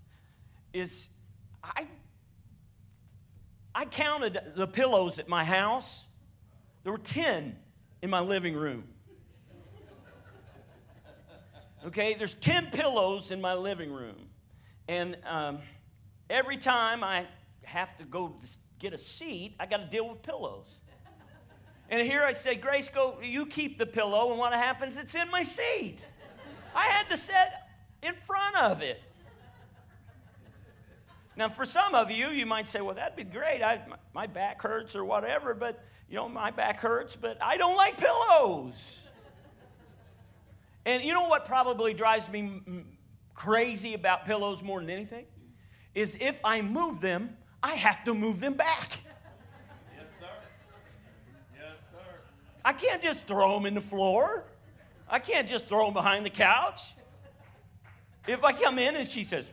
is 0.72 1.08
I 1.62 1.86
I 3.78 3.84
counted 3.84 4.38
the 4.56 4.66
pillows 4.66 5.18
at 5.18 5.28
my 5.28 5.44
house. 5.44 6.02
There 6.82 6.92
were 6.92 6.98
10 6.98 7.54
in 8.00 8.08
my 8.08 8.20
living 8.20 8.56
room. 8.56 8.84
Okay, 11.84 12.14
there's 12.14 12.32
10 12.34 12.70
pillows 12.72 13.30
in 13.30 13.42
my 13.42 13.52
living 13.52 13.92
room. 13.92 14.30
And 14.88 15.18
um, 15.26 15.58
every 16.30 16.56
time 16.56 17.04
I 17.04 17.26
have 17.64 17.94
to 17.98 18.04
go 18.04 18.40
get 18.78 18.94
a 18.94 18.98
seat, 18.98 19.56
I 19.60 19.66
got 19.66 19.76
to 19.76 19.86
deal 19.86 20.08
with 20.08 20.22
pillows. 20.22 20.80
And 21.88 22.02
here 22.02 22.22
I 22.22 22.32
say, 22.32 22.56
Grace, 22.56 22.88
go, 22.88 23.18
you 23.22 23.46
keep 23.46 23.78
the 23.78 23.86
pillow, 23.86 24.30
and 24.30 24.38
what 24.38 24.52
happens? 24.52 24.96
It's 24.98 25.14
in 25.14 25.30
my 25.30 25.42
seat. 25.42 25.98
I 26.74 26.86
had 26.86 27.08
to 27.10 27.16
sit 27.16 27.34
in 28.02 28.14
front 28.14 28.56
of 28.56 28.82
it. 28.82 29.00
Now, 31.36 31.48
for 31.50 31.66
some 31.66 31.94
of 31.94 32.10
you, 32.10 32.28
you 32.28 32.46
might 32.46 32.66
say, 32.66 32.80
well, 32.80 32.94
that'd 32.94 33.16
be 33.16 33.24
great. 33.24 33.62
I, 33.62 33.82
my 34.14 34.26
back 34.26 34.62
hurts 34.62 34.96
or 34.96 35.04
whatever, 35.04 35.52
but, 35.52 35.84
you 36.08 36.16
know, 36.16 36.28
my 36.28 36.50
back 36.50 36.78
hurts, 36.80 37.14
but 37.14 37.36
I 37.42 37.58
don't 37.58 37.76
like 37.76 37.98
pillows. 37.98 39.06
And 40.86 41.04
you 41.04 41.12
know 41.12 41.28
what 41.28 41.44
probably 41.44 41.92
drives 41.92 42.30
me 42.30 42.62
crazy 43.34 43.92
about 43.92 44.24
pillows 44.24 44.62
more 44.62 44.80
than 44.80 44.88
anything? 44.88 45.26
Is 45.94 46.16
if 46.20 46.40
I 46.44 46.62
move 46.62 47.00
them, 47.00 47.36
I 47.62 47.74
have 47.74 48.04
to 48.04 48.14
move 48.14 48.40
them 48.40 48.54
back. 48.54 49.00
Yes, 49.94 50.06
sir. 50.20 50.26
Yes, 51.54 51.76
sir. 51.90 51.98
I 52.66 52.72
can't 52.72 53.00
just 53.00 53.28
throw 53.28 53.54
them 53.54 53.64
in 53.64 53.74
the 53.74 53.80
floor. 53.80 54.42
I 55.08 55.20
can't 55.20 55.46
just 55.46 55.68
throw 55.68 55.84
them 55.84 55.94
behind 55.94 56.26
the 56.26 56.30
couch. 56.30 56.96
If 58.26 58.42
I 58.42 58.52
come 58.52 58.80
in 58.80 58.96
and 58.96 59.08
she 59.08 59.22
says, 59.22 59.48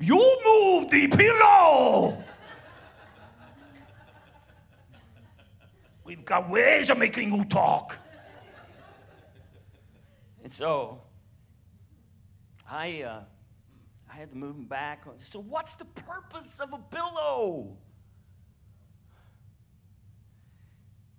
You 0.00 0.16
move 0.16 0.90
the 0.90 1.08
pillow! 1.08 2.24
We've 6.04 6.24
got 6.24 6.48
ways 6.48 6.88
of 6.88 6.96
making 6.96 7.34
you 7.34 7.44
talk. 7.44 7.98
And 10.42 10.50
so, 10.50 11.02
I, 12.68 13.02
uh, 13.02 13.20
I 14.14 14.16
had 14.16 14.30
to 14.30 14.36
move 14.36 14.54
him 14.56 14.66
back. 14.66 15.04
So, 15.18 15.40
what's 15.40 15.74
the 15.74 15.84
purpose 15.84 16.60
of 16.60 16.72
a 16.72 16.78
pillow? 16.78 17.76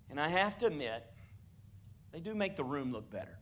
And 0.08 0.18
I 0.18 0.28
have 0.28 0.56
to 0.58 0.66
admit, 0.66 1.04
they 2.12 2.20
do 2.20 2.34
make 2.34 2.56
the 2.56 2.64
room 2.64 2.92
look 2.92 3.10
better. 3.10 3.38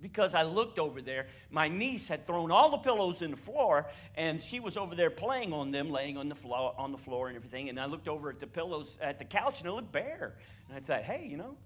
Because 0.00 0.34
I 0.34 0.42
looked 0.42 0.78
over 0.78 1.02
there, 1.02 1.26
my 1.50 1.68
niece 1.68 2.08
had 2.08 2.26
thrown 2.26 2.50
all 2.50 2.70
the 2.70 2.78
pillows 2.78 3.22
in 3.22 3.30
the 3.30 3.36
floor, 3.36 3.86
and 4.16 4.42
she 4.42 4.60
was 4.60 4.76
over 4.76 4.94
there 4.94 5.10
playing 5.10 5.52
on 5.52 5.70
them, 5.70 5.90
laying 5.90 6.16
on 6.16 6.28
the 6.28 6.34
floor, 6.34 6.74
on 6.78 6.92
the 6.92 6.98
floor 6.98 7.28
and 7.28 7.36
everything. 7.36 7.68
And 7.68 7.80
I 7.80 7.86
looked 7.86 8.08
over 8.08 8.30
at 8.30 8.40
the 8.40 8.46
pillows 8.46 8.96
at 9.00 9.18
the 9.18 9.24
couch, 9.24 9.60
and 9.60 9.68
it 9.68 9.72
looked 9.72 9.92
bare. 9.92 10.36
And 10.68 10.76
I 10.76 10.80
thought, 10.80 11.02
hey, 11.02 11.26
you 11.30 11.36
know, 11.36 11.56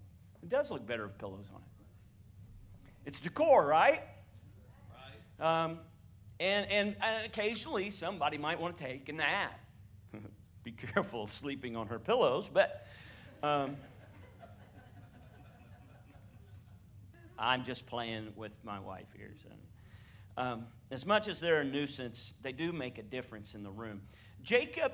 it 0.43 0.49
does 0.49 0.71
look 0.71 0.87
better 0.87 1.07
with 1.07 1.19
pillows 1.19 1.47
on 1.53 1.61
it. 1.61 1.69
It's 3.07 3.21
decor, 3.21 3.67
right? 3.67 4.03
Right. 5.41 5.65
Um, 5.65 5.79
and, 6.41 6.71
and, 6.71 6.97
and 7.03 7.27
occasionally 7.27 7.91
somebody 7.91 8.39
might 8.39 8.61
want 8.61 8.77
to 8.77 8.85
take 8.85 9.09
a 9.09 9.13
nap. 9.13 9.59
Be 10.65 10.73
careful 10.73 11.27
sleeping 11.27 11.77
on 11.77 11.89
her 11.89 11.99
pillows, 11.99 12.51
but 12.53 12.87
um, 13.43 13.77
I'm 17.39 17.65
just 17.65 17.87
playing 17.87 18.33
with 18.37 18.53
my 18.65 18.81
wife 18.81 19.07
here. 19.17 19.33
So. 19.43 19.49
Um, 20.37 20.67
as 20.91 21.05
much 21.05 21.27
as 21.27 21.41
they're 21.41 21.61
a 21.61 21.65
nuisance, 21.65 22.35
they 22.43 22.53
do 22.53 22.73
make 22.73 22.99
a 22.99 23.03
difference 23.03 23.55
in 23.55 23.63
the 23.63 23.71
room. 23.71 24.03
Jacob 24.43 24.93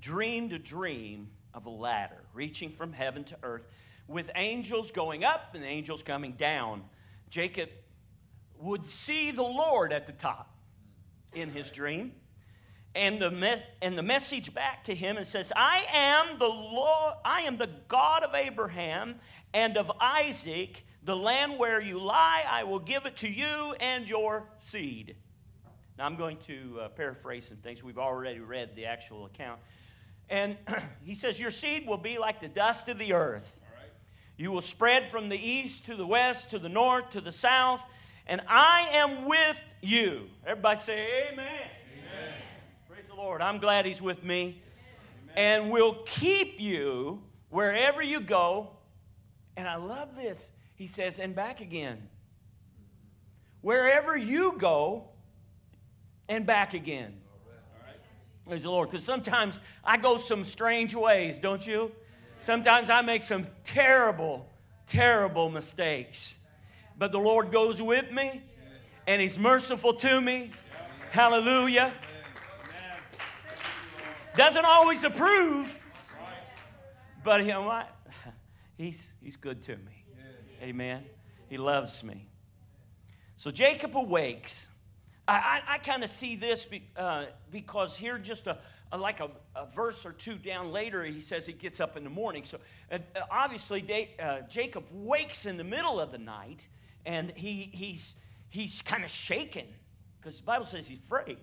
dreamed 0.00 0.52
a 0.52 0.58
dream 0.58 1.28
of 1.52 1.66
a 1.66 1.70
ladder 1.70 2.24
reaching 2.32 2.70
from 2.70 2.92
heaven 2.92 3.24
to 3.24 3.36
earth 3.42 3.66
with 4.06 4.30
angels 4.34 4.90
going 4.90 5.22
up 5.22 5.54
and 5.54 5.64
angels 5.64 6.02
coming 6.02 6.32
down. 6.32 6.82
Jacob 7.28 7.68
would 8.60 8.88
see 8.88 9.30
the 9.30 9.42
Lord 9.42 9.92
at 9.92 10.06
the 10.06 10.12
top 10.12 10.54
in 11.32 11.50
his 11.50 11.70
dream. 11.70 12.12
And 12.94 13.20
the, 13.20 13.30
me- 13.30 13.62
and 13.82 13.96
the 13.96 14.02
message 14.02 14.52
back 14.52 14.84
to 14.84 14.94
him 14.94 15.18
it 15.18 15.26
says, 15.26 15.52
I 15.54 15.84
am 15.92 16.38
the 16.38 16.48
Lord, 16.48 17.14
I 17.24 17.42
am 17.42 17.56
the 17.56 17.70
God 17.86 18.22
of 18.22 18.34
Abraham 18.34 19.16
and 19.54 19.76
of 19.76 19.92
Isaac. 20.00 20.84
The 21.04 21.16
land 21.16 21.58
where 21.58 21.80
you 21.80 22.00
lie, 22.00 22.44
I 22.48 22.64
will 22.64 22.80
give 22.80 23.06
it 23.06 23.16
to 23.18 23.28
you 23.28 23.74
and 23.80 24.08
your 24.08 24.48
seed. 24.58 25.16
Now 25.96 26.06
I'm 26.06 26.16
going 26.16 26.38
to 26.46 26.80
uh, 26.80 26.88
paraphrase 26.88 27.48
some 27.48 27.58
things. 27.58 27.82
We've 27.82 27.98
already 27.98 28.40
read 28.40 28.74
the 28.74 28.86
actual 28.86 29.26
account. 29.26 29.60
And 30.28 30.56
he 31.02 31.14
says, 31.14 31.40
Your 31.40 31.50
seed 31.50 31.86
will 31.86 31.98
be 31.98 32.18
like 32.18 32.40
the 32.40 32.48
dust 32.48 32.88
of 32.88 32.98
the 32.98 33.12
earth. 33.12 33.60
You 34.36 34.52
will 34.52 34.62
spread 34.62 35.10
from 35.10 35.28
the 35.28 35.38
east 35.38 35.86
to 35.86 35.96
the 35.96 36.06
west, 36.06 36.50
to 36.50 36.60
the 36.60 36.68
north, 36.68 37.10
to 37.10 37.20
the 37.20 37.32
south, 37.32 37.84
and 38.28 38.42
I 38.46 38.88
am 38.92 39.24
with 39.24 39.64
you. 39.80 40.28
Everybody 40.46 40.80
say, 40.80 41.28
Amen. 41.32 41.46
Amen. 41.46 42.34
Praise 42.88 43.06
the 43.08 43.14
Lord. 43.14 43.40
I'm 43.40 43.58
glad 43.58 43.86
He's 43.86 44.02
with 44.02 44.22
me. 44.22 44.62
And 45.36 45.70
will 45.70 46.02
keep 46.04 46.60
you 46.60 47.22
wherever 47.48 48.02
you 48.02 48.20
go. 48.20 48.70
And 49.56 49.66
I 49.66 49.76
love 49.76 50.14
this. 50.16 50.50
He 50.74 50.86
says, 50.86 51.18
and 51.18 51.34
back 51.34 51.60
again. 51.60 52.08
Wherever 53.60 54.16
you 54.16 54.56
go, 54.58 55.08
and 56.28 56.46
back 56.46 56.74
again. 56.74 57.14
Right. 57.84 57.96
Praise 58.46 58.62
the 58.62 58.70
Lord. 58.70 58.90
Because 58.90 59.04
sometimes 59.04 59.60
I 59.82 59.96
go 59.96 60.18
some 60.18 60.44
strange 60.44 60.94
ways, 60.94 61.38
don't 61.38 61.66
you? 61.66 61.92
Sometimes 62.40 62.90
I 62.90 63.00
make 63.02 63.22
some 63.22 63.46
terrible, 63.64 64.48
terrible 64.86 65.48
mistakes. 65.50 66.36
But 66.98 67.12
the 67.12 67.18
Lord 67.18 67.52
goes 67.52 67.80
with 67.80 68.10
me, 68.10 68.42
and 69.06 69.22
He's 69.22 69.38
merciful 69.38 69.94
to 69.94 70.20
me. 70.20 70.50
Hallelujah. 71.12 71.94
Doesn't 74.34 74.64
always 74.64 75.02
approve, 75.04 75.80
but 77.24 77.40
you 77.40 77.48
know 77.48 77.62
what? 77.62 77.90
He's, 78.78 79.16
he's 79.20 79.34
good 79.34 79.62
to 79.64 79.76
me. 79.76 80.04
Amen. 80.62 81.04
He 81.48 81.56
loves 81.56 82.04
me. 82.04 82.28
So 83.36 83.50
Jacob 83.50 83.96
awakes. 83.96 84.68
I, 85.26 85.62
I, 85.66 85.74
I 85.74 85.78
kind 85.78 86.04
of 86.04 86.10
see 86.10 86.36
this 86.36 86.64
be, 86.66 86.88
uh, 86.96 87.24
because 87.50 87.96
here, 87.96 88.18
just 88.18 88.46
a, 88.46 88.58
a 88.92 88.98
like 88.98 89.18
a, 89.18 89.30
a 89.56 89.66
verse 89.66 90.06
or 90.06 90.12
two 90.12 90.36
down 90.36 90.70
later, 90.70 91.02
he 91.02 91.20
says 91.20 91.44
he 91.46 91.52
gets 91.52 91.80
up 91.80 91.96
in 91.96 92.04
the 92.04 92.10
morning. 92.10 92.44
So 92.44 92.58
uh, 92.92 92.98
obviously, 93.30 93.80
Da- 93.80 94.16
uh, 94.20 94.40
Jacob 94.48 94.84
wakes 94.92 95.44
in 95.46 95.56
the 95.56 95.64
middle 95.64 95.98
of 95.98 96.12
the 96.12 96.18
night 96.18 96.68
and 97.08 97.32
he, 97.34 97.70
he's, 97.72 98.14
he's 98.50 98.82
kind 98.82 99.02
of 99.02 99.10
shaken 99.10 99.64
because 100.20 100.38
the 100.38 100.44
Bible 100.44 100.66
says 100.66 100.86
he's 100.86 100.98
afraid. 100.98 101.38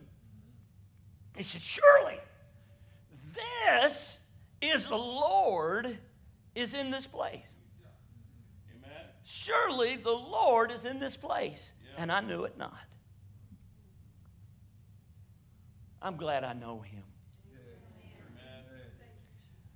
He 1.36 1.42
said, 1.42 1.60
Surely 1.60 2.20
this 3.34 4.20
is 4.62 4.86
the 4.86 4.96
Lord 4.96 5.98
is 6.54 6.76
in 6.76 6.92
this 6.92 7.08
place. 7.08 7.56
Amen. 8.76 9.06
Surely 9.24 9.96
the 9.96 10.12
Lord 10.12 10.72
is 10.72 10.86
in 10.86 11.00
this 11.00 11.18
place. 11.18 11.74
Yeah. 11.82 12.04
And 12.04 12.12
I 12.12 12.22
knew 12.22 12.44
it 12.44 12.60
not. 12.60 12.78
I'm 16.00 16.16
glad 16.16 16.44
I 16.44 16.54
know 16.54 16.82
him. 16.82 17.02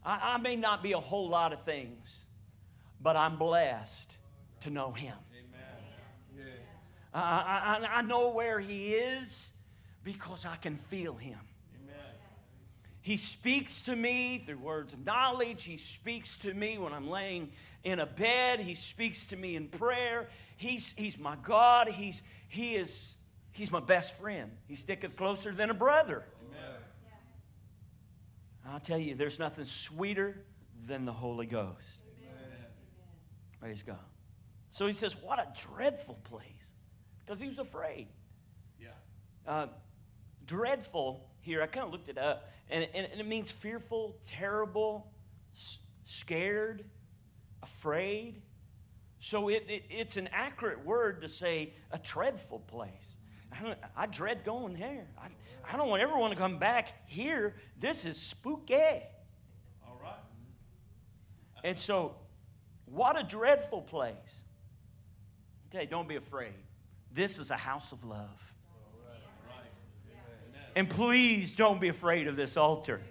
I, 0.06 0.36
I 0.36 0.38
may 0.38 0.56
not 0.56 0.84
be 0.84 0.91
a 0.91 0.99
whole 0.99 1.30
lot 1.30 1.52
of 1.52 1.63
things, 1.63 2.25
but 3.02 3.15
I'm 3.15 3.38
blessed 3.38 4.15
to 4.62 4.69
know 4.69 4.91
him. 4.91 5.15
I, 7.19 7.79
I, 7.82 7.97
I 7.97 8.01
know 8.01 8.29
where 8.29 8.60
he 8.60 8.93
is 8.93 9.51
because 10.03 10.45
I 10.45 10.55
can 10.55 10.75
feel 10.75 11.15
him. 11.15 11.39
Amen. 11.84 11.95
He 13.01 13.17
speaks 13.17 13.82
to 13.84 13.95
me 13.95 14.39
through 14.39 14.58
words 14.58 14.93
of 14.93 15.05
knowledge. 15.05 15.63
He 15.63 15.77
speaks 15.77 16.38
to 16.38 16.53
me 16.53 16.77
when 16.77 16.93
I'm 16.93 17.10
laying 17.10 17.51
in 17.84 17.99
a 17.99 18.05
bed. 18.05 18.60
He 18.60 18.75
speaks 18.75 19.25
to 19.27 19.36
me 19.36 19.55
in 19.55 19.67
prayer. 19.67 20.29
He's, 20.58 20.93
he's 20.97 21.17
my 21.17 21.36
God. 21.43 21.89
He's, 21.89 22.21
he 22.47 22.75
is, 22.75 23.15
he's 23.51 23.71
my 23.71 23.79
best 23.79 24.17
friend. 24.17 24.51
He 24.67 24.75
sticketh 24.75 25.15
closer 25.15 25.51
than 25.51 25.69
a 25.69 25.73
brother. 25.75 26.25
I'll 28.71 28.79
tell 28.79 28.99
you, 28.99 29.15
there's 29.15 29.39
nothing 29.39 29.65
sweeter 29.65 30.43
than 30.86 31.05
the 31.05 31.13
Holy 31.13 31.47
Ghost. 31.47 31.99
Amen. 32.21 32.65
Praise 33.60 33.82
God. 33.82 33.97
So 34.71 34.86
he 34.86 34.93
says, 34.93 35.15
What 35.21 35.39
a 35.39 35.47
dreadful 35.55 36.19
place. 36.23 36.73
Because 37.29 37.39
he 37.39 37.47
was 37.47 37.59
afraid. 37.59 38.07
Yeah. 38.81 38.87
Uh, 39.45 39.67
dreadful 40.47 41.29
here, 41.41 41.61
I 41.61 41.67
kind 41.67 41.85
of 41.85 41.91
looked 41.91 42.09
it 42.09 42.17
up, 42.17 42.49
and, 42.71 42.87
and, 42.95 43.07
and, 43.11 43.21
it 43.21 43.27
means 43.27 43.51
fearful, 43.51 44.17
terrible, 44.25 45.11
s- 45.55 45.77
scared, 46.05 46.85
afraid. 47.61 48.41
So 49.19 49.47
it, 49.47 49.63
it, 49.69 49.83
it's 49.91 50.17
an 50.17 50.27
accurate 50.31 50.83
word 50.83 51.21
to 51.21 51.29
say 51.29 51.73
a 51.91 51.99
dreadful 51.99 52.61
place. 52.61 53.17
I, 53.53 53.75
I 53.95 54.07
dread 54.07 54.43
going 54.43 54.73
there. 54.79 55.05
I, 55.15 55.27
I 55.71 55.77
don't 55.77 55.87
want 55.87 56.33
to 56.33 56.39
come 56.39 56.57
back 56.57 57.07
here. 57.07 57.53
This 57.79 58.05
is 58.05 58.17
spooky. 58.19 58.73
All 59.87 59.99
right. 60.01 60.13
And 61.63 61.77
so, 61.77 62.15
what 62.85 63.19
a 63.19 63.23
dreadful 63.23 63.83
place. 63.83 64.41
I 65.67 65.71
tell 65.71 65.81
you, 65.83 65.87
don't 65.87 66.09
be 66.09 66.15
afraid. 66.15 66.55
This 67.13 67.39
is 67.39 67.52
a 67.52 67.58
house 67.58 67.91
of 67.91 68.04
love. 68.04 68.56
And 70.76 70.89
please 70.89 71.54
don't 71.54 71.82
be 71.82 71.89
afraid 71.89 72.28
of 72.28 72.36
this 72.36 72.56
altar. 72.56 73.02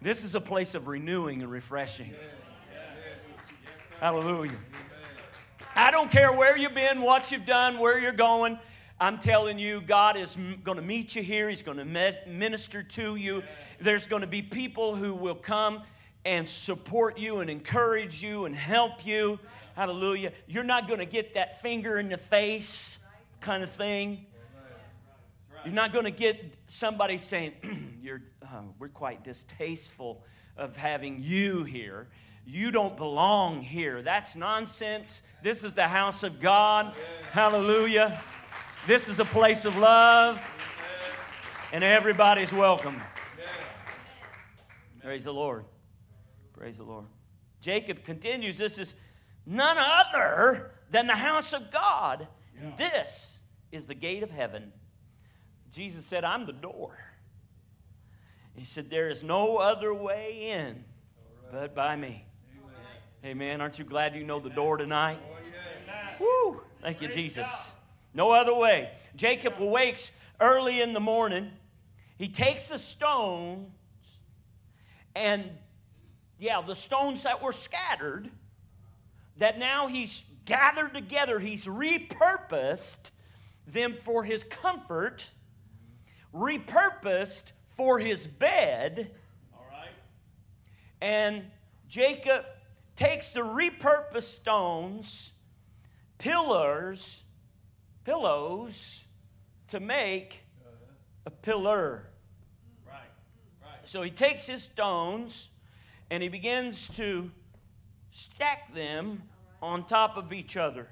This 0.00 0.22
is 0.22 0.34
a 0.34 0.40
place 0.40 0.74
of 0.74 0.86
renewing 0.86 1.42
and 1.42 1.50
refreshing. 1.50 2.14
Hallelujah. 4.00 4.52
I 5.74 5.90
don't 5.90 6.10
care 6.10 6.32
where 6.32 6.56
you've 6.56 6.74
been, 6.74 7.00
what 7.00 7.32
you've 7.32 7.46
done, 7.46 7.78
where 7.78 7.98
you're 7.98 8.12
going. 8.12 8.58
I'm 9.00 9.18
telling 9.18 9.58
you, 9.58 9.80
God 9.80 10.16
is 10.16 10.36
going 10.62 10.76
to 10.76 10.82
meet 10.82 11.16
you 11.16 11.22
here. 11.22 11.48
He's 11.48 11.62
going 11.62 11.78
to 11.78 11.84
minister 12.28 12.82
to 12.82 13.16
you. 13.16 13.42
There's 13.80 14.06
going 14.06 14.20
to 14.20 14.28
be 14.28 14.42
people 14.42 14.94
who 14.94 15.14
will 15.14 15.34
come 15.34 15.82
and 16.24 16.48
support 16.48 17.18
you 17.18 17.40
and 17.40 17.50
encourage 17.50 18.22
you 18.22 18.44
and 18.44 18.54
help 18.54 19.04
you. 19.04 19.38
Hallelujah. 19.74 20.32
You're 20.46 20.64
not 20.64 20.86
going 20.86 21.00
to 21.00 21.06
get 21.06 21.34
that 21.34 21.60
finger 21.60 21.98
in 21.98 22.08
the 22.08 22.16
face 22.16 22.98
kind 23.40 23.62
of 23.62 23.70
thing. 23.70 24.26
You're 25.64 25.74
not 25.74 25.92
going 25.92 26.04
to 26.04 26.10
get 26.10 26.54
somebody 26.66 27.18
saying, 27.18 27.54
You're, 28.02 28.22
uh, 28.42 28.62
We're 28.78 28.88
quite 28.88 29.24
distasteful 29.24 30.22
of 30.56 30.76
having 30.76 31.22
you 31.22 31.64
here. 31.64 32.08
You 32.46 32.70
don't 32.70 32.96
belong 32.96 33.62
here. 33.62 34.02
That's 34.02 34.36
nonsense. 34.36 35.22
This 35.42 35.64
is 35.64 35.74
the 35.74 35.88
house 35.88 36.22
of 36.22 36.40
God. 36.40 36.94
Hallelujah. 37.32 38.20
This 38.86 39.08
is 39.08 39.18
a 39.18 39.24
place 39.24 39.64
of 39.64 39.76
love, 39.76 40.42
and 41.72 41.82
everybody's 41.82 42.52
welcome. 42.52 43.00
Praise 45.02 45.24
the 45.24 45.32
Lord. 45.32 45.64
Praise 46.52 46.76
the 46.76 46.84
Lord. 46.84 47.06
Jacob 47.62 48.04
continues 48.04 48.58
this 48.58 48.76
is 48.76 48.94
none 49.46 49.76
other 49.78 50.72
than 50.90 51.06
the 51.06 51.16
house 51.16 51.52
of 51.52 51.70
God. 51.70 52.26
And 52.60 52.76
this 52.76 53.40
is 53.72 53.86
the 53.86 53.94
gate 53.94 54.22
of 54.22 54.30
heaven. 54.30 54.72
Jesus 55.72 56.06
said, 56.06 56.24
I'm 56.24 56.46
the 56.46 56.52
door. 56.52 56.96
He 58.54 58.64
said, 58.64 58.90
There 58.90 59.08
is 59.08 59.24
no 59.24 59.56
other 59.56 59.92
way 59.92 60.50
in 60.52 60.84
but 61.50 61.74
by 61.74 61.96
me. 61.96 62.24
Amen. 63.24 63.60
Aren't 63.60 63.78
you 63.78 63.84
glad 63.84 64.14
you 64.14 64.24
know 64.24 64.38
the 64.38 64.50
door 64.50 64.76
tonight? 64.76 65.18
Oh, 66.20 66.52
Woo! 66.52 66.60
Thank 66.82 67.00
you, 67.00 67.08
Jesus. 67.08 67.72
No 68.12 68.32
other 68.32 68.54
way. 68.54 68.90
Jacob 69.16 69.54
awakes 69.58 70.12
early 70.40 70.82
in 70.82 70.92
the 70.92 71.00
morning. 71.00 71.50
He 72.16 72.28
takes 72.28 72.66
the 72.66 72.78
stones, 72.78 73.68
and 75.16 75.50
yeah, 76.38 76.60
the 76.60 76.76
stones 76.76 77.22
that 77.22 77.42
were 77.42 77.52
scattered, 77.52 78.30
that 79.38 79.58
now 79.58 79.88
he's 79.88 80.22
gathered 80.44 80.94
together, 80.94 81.38
he's 81.38 81.66
repurposed 81.66 83.10
them 83.66 83.96
for 84.00 84.24
his 84.24 84.44
comfort, 84.44 85.30
repurposed 86.34 87.52
for 87.66 87.98
his 87.98 88.26
bed. 88.26 89.10
All 89.52 89.66
right. 89.70 89.88
And 91.00 91.44
Jacob 91.88 92.44
takes 92.96 93.32
the 93.32 93.40
repurposed 93.40 94.22
stones, 94.22 95.32
pillars, 96.18 97.24
pillows 98.04 99.04
to 99.68 99.80
make 99.80 100.44
a 101.26 101.30
pillar. 101.30 102.06
Right. 102.86 103.00
Right. 103.62 103.88
So 103.88 104.02
he 104.02 104.10
takes 104.10 104.46
his 104.46 104.64
stones 104.64 105.48
and 106.10 106.22
he 106.22 106.28
begins 106.28 106.88
to 106.90 107.30
stack 108.14 108.72
them 108.72 109.24
on 109.60 109.84
top 109.84 110.16
of 110.16 110.32
each 110.32 110.56
other. 110.56 110.88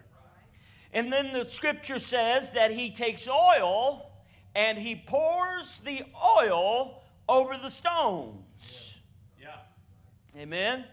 And 0.92 1.12
then 1.12 1.32
the 1.32 1.48
scripture 1.48 1.98
says 1.98 2.50
that 2.52 2.72
he 2.72 2.90
takes 2.90 3.28
oil 3.28 4.10
and 4.54 4.76
he 4.76 4.96
pours 4.96 5.80
the 5.84 6.02
oil 6.40 7.02
over 7.28 7.56
the 7.56 7.70
stones. 7.70 8.98
Yeah. 9.40 9.56
Amen. 10.36 10.84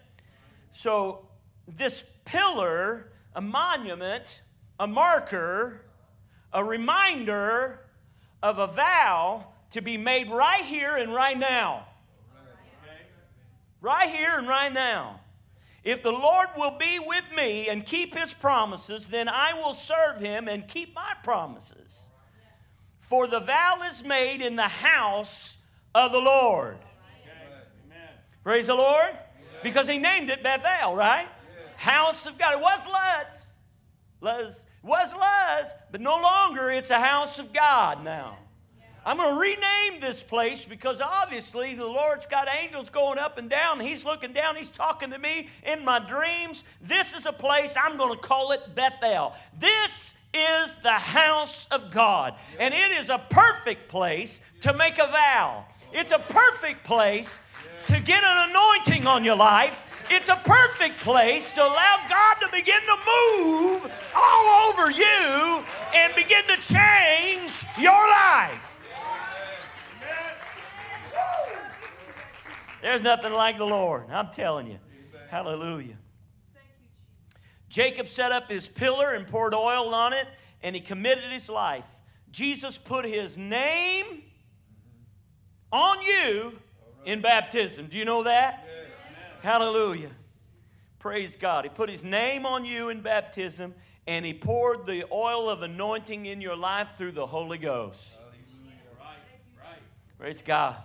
So 0.72 1.28
this 1.66 2.04
pillar, 2.24 3.12
a 3.34 3.40
monument, 3.40 4.40
a 4.78 4.86
marker, 4.86 5.82
a 6.52 6.64
reminder 6.64 7.80
of 8.42 8.58
a 8.58 8.68
vow 8.68 9.46
to 9.72 9.82
be 9.82 9.96
made 9.96 10.30
right 10.30 10.64
here 10.64 10.96
and 10.96 11.12
right 11.12 11.38
now. 11.38 11.88
Right 13.82 14.10
here 14.10 14.38
and 14.38 14.46
right 14.46 14.72
now. 14.72 15.19
If 15.82 16.02
the 16.02 16.12
Lord 16.12 16.48
will 16.56 16.76
be 16.78 16.98
with 16.98 17.24
me 17.34 17.68
and 17.68 17.86
keep 17.86 18.14
his 18.14 18.34
promises, 18.34 19.06
then 19.06 19.28
I 19.28 19.54
will 19.54 19.72
serve 19.72 20.20
him 20.20 20.46
and 20.46 20.68
keep 20.68 20.94
my 20.94 21.14
promises. 21.22 22.08
For 22.98 23.26
the 23.26 23.40
vow 23.40 23.80
is 23.88 24.04
made 24.04 24.42
in 24.42 24.56
the 24.56 24.68
house 24.68 25.56
of 25.94 26.12
the 26.12 26.20
Lord. 26.20 26.76
Amen. 27.86 28.08
Praise 28.44 28.66
the 28.66 28.74
Lord. 28.74 29.10
Because 29.62 29.88
he 29.88 29.98
named 29.98 30.30
it 30.30 30.42
Bethel, 30.42 30.94
right? 30.94 31.28
House 31.76 32.26
of 32.26 32.38
God. 32.38 32.54
It 32.54 32.60
was 32.60 32.86
Luz. 32.86 33.52
Luz. 34.20 34.66
It 34.82 34.86
was 34.86 35.14
Luz, 35.14 35.74
but 35.90 36.00
no 36.00 36.20
longer 36.20 36.70
it's 36.70 36.90
a 36.90 37.00
house 37.00 37.38
of 37.38 37.52
God 37.52 38.04
now. 38.04 38.36
I'm 39.04 39.16
going 39.16 39.34
to 39.34 39.40
rename 39.40 40.00
this 40.00 40.22
place 40.22 40.66
because 40.66 41.00
obviously 41.00 41.74
the 41.74 41.86
Lord's 41.86 42.26
got 42.26 42.48
angels 42.52 42.90
going 42.90 43.18
up 43.18 43.38
and 43.38 43.48
down. 43.48 43.80
He's 43.80 44.04
looking 44.04 44.32
down. 44.32 44.56
He's 44.56 44.68
talking 44.68 45.10
to 45.10 45.18
me 45.18 45.48
in 45.64 45.84
my 45.84 45.98
dreams. 45.98 46.64
This 46.82 47.14
is 47.14 47.26
a 47.26 47.32
place 47.32 47.76
I'm 47.80 47.96
going 47.96 48.14
to 48.14 48.20
call 48.20 48.52
it 48.52 48.74
Bethel. 48.74 49.32
This 49.58 50.14
is 50.34 50.76
the 50.78 50.92
house 50.92 51.66
of 51.70 51.90
God. 51.90 52.34
And 52.58 52.74
it 52.74 52.92
is 52.92 53.08
a 53.08 53.18
perfect 53.30 53.88
place 53.88 54.40
to 54.60 54.74
make 54.74 54.98
a 54.98 55.06
vow. 55.06 55.64
It's 55.92 56.12
a 56.12 56.18
perfect 56.18 56.84
place 56.84 57.40
to 57.86 58.00
get 58.00 58.22
an 58.22 58.50
anointing 58.50 59.06
on 59.06 59.24
your 59.24 59.36
life. 59.36 60.04
It's 60.10 60.28
a 60.28 60.36
perfect 60.44 61.00
place 61.00 61.52
to 61.54 61.62
allow 61.62 61.96
God 62.08 62.34
to 62.42 62.48
begin 62.52 62.80
to 62.80 62.96
move 62.96 63.90
all 64.14 64.68
over 64.68 64.90
you 64.90 65.64
and 65.94 66.14
begin 66.14 66.44
to 66.44 66.56
change 66.56 67.64
your 67.78 67.92
life. 67.92 68.60
There's 72.82 73.02
nothing 73.02 73.32
like 73.32 73.58
the 73.58 73.64
Lord. 73.64 74.10
I'm 74.10 74.30
telling 74.30 74.66
you. 74.66 74.78
Hallelujah. 75.28 75.96
Jacob 77.68 78.08
set 78.08 78.32
up 78.32 78.50
his 78.50 78.68
pillar 78.68 79.12
and 79.12 79.26
poured 79.26 79.54
oil 79.54 79.94
on 79.94 80.12
it, 80.12 80.26
and 80.62 80.74
he 80.74 80.80
committed 80.80 81.30
his 81.30 81.48
life. 81.48 81.86
Jesus 82.30 82.78
put 82.78 83.04
his 83.04 83.38
name 83.38 84.22
on 85.72 86.02
you 86.02 86.58
in 87.04 87.20
baptism. 87.20 87.86
Do 87.86 87.96
you 87.96 88.04
know 88.04 88.24
that? 88.24 88.66
Hallelujah. 89.42 90.10
Praise 90.98 91.36
God. 91.36 91.64
He 91.64 91.70
put 91.70 91.88
his 91.88 92.04
name 92.04 92.44
on 92.44 92.64
you 92.64 92.88
in 92.88 93.00
baptism, 93.00 93.74
and 94.06 94.26
he 94.26 94.34
poured 94.34 94.84
the 94.84 95.04
oil 95.12 95.48
of 95.48 95.62
anointing 95.62 96.26
in 96.26 96.40
your 96.40 96.56
life 96.56 96.88
through 96.96 97.12
the 97.12 97.26
Holy 97.26 97.58
Ghost. 97.58 98.18
Praise 100.18 100.42
God. 100.42 100.76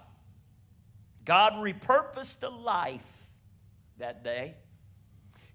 God 1.26 1.54
repurposed 1.54 2.44
a 2.44 2.50
life 2.50 3.28
that 3.98 4.24
day. 4.24 4.56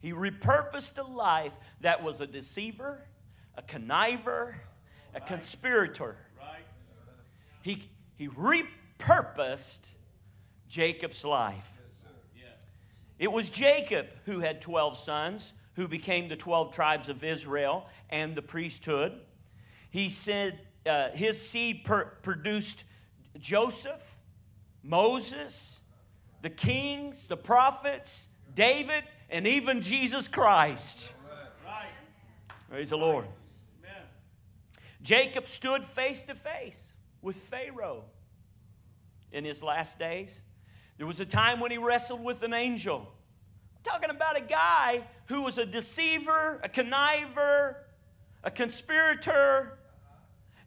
He 0.01 0.13
repurposed 0.13 0.99
a 0.99 1.09
life 1.09 1.53
that 1.81 2.03
was 2.03 2.21
a 2.21 2.27
deceiver, 2.27 3.07
a 3.57 3.63
conniver, 3.63 4.55
a 5.15 5.21
conspirator. 5.21 6.17
He, 7.63 7.91
he 8.17 8.29
repurposed 8.29 9.83
Jacob's 10.69 11.25
life. 11.25 11.79
It 13.19 13.31
was 13.31 13.51
Jacob 13.51 14.15
who 14.25 14.41
had 14.41 14.63
12 14.63 14.97
sons, 14.97 15.53
who 15.75 15.87
became 15.87 16.29
the 16.29 16.37
12 16.37 16.73
tribes 16.73 17.09
of 17.09 17.23
Israel 17.23 17.87
and 18.09 18.35
the 18.35 18.41
priesthood. 18.41 19.21
He 19.91 20.09
said 20.09 20.61
uh, 20.87 21.11
his 21.11 21.47
seed 21.47 21.85
per- 21.85 22.07
produced 22.23 22.85
Joseph, 23.39 24.19
Moses, 24.83 25.81
the 26.43 26.51
kings, 26.51 27.27
the 27.27 27.37
prophets, 27.37 28.29
David, 28.55 29.05
and 29.29 29.47
even 29.47 29.81
Jesus 29.81 30.29
Christ. 30.29 31.13
Praise 32.69 32.91
the 32.91 32.97
Lord. 32.97 33.27
Jacob 35.03 35.49
stood 35.49 35.85
face 35.85 36.23
to 36.25 36.35
face 36.35 36.93
with 37.23 37.37
Pharaoh 37.37 38.05
in 39.33 39.45
his 39.45 39.63
last 39.63 39.99
days. 39.99 40.43
There 40.99 41.07
was 41.07 41.19
a 41.19 41.27
time 41.27 41.61
when 41.61 41.71
he 41.71 41.79
wrestled 41.79 42.23
with 42.23 42.43
an 42.43 42.53
angel. 42.53 43.09
I'm 43.77 43.93
talking 43.93 44.11
about 44.11 44.37
a 44.37 44.43
guy 44.43 45.03
who 45.27 45.43
was 45.43 45.59
a 45.59 45.65
deceiver, 45.65 46.61
a 46.63 46.69
conniver, 46.69 47.77
a 48.45 48.51
conspirator. 48.51 49.79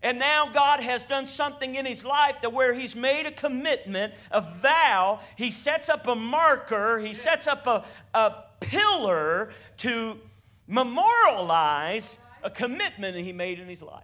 And 0.04 0.20
now 0.20 0.50
God 0.54 0.82
has 0.82 1.06
done 1.06 1.26
something 1.26 1.76
in 1.76 1.86
his 1.86 2.04
life 2.04 2.36
that 2.42 2.52
where 2.52 2.74
he's 2.74 2.94
made 2.94 3.26
a 3.26 3.32
commitment, 3.32 4.14
a 4.32 4.42
vow. 4.42 5.22
He 5.38 5.50
sets 5.50 5.88
up 5.88 6.06
a 6.08 6.16
marker, 6.16 7.00
he 7.00 7.14
sets 7.14 7.48
up 7.48 7.66
a, 7.66 7.86
a 8.14 8.44
pillar 8.60 9.52
to 9.78 10.20
memorialize 10.68 12.18
a 12.44 12.50
commitment 12.50 13.16
that 13.16 13.22
he 13.22 13.32
made 13.32 13.60
in 13.60 13.70
his 13.70 13.82
life. 13.82 14.04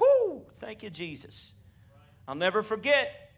Whoo! 0.00 0.42
Thank 0.56 0.82
you, 0.82 0.90
Jesus. 0.90 1.54
I'll 2.26 2.34
never 2.34 2.64
forget 2.64 3.30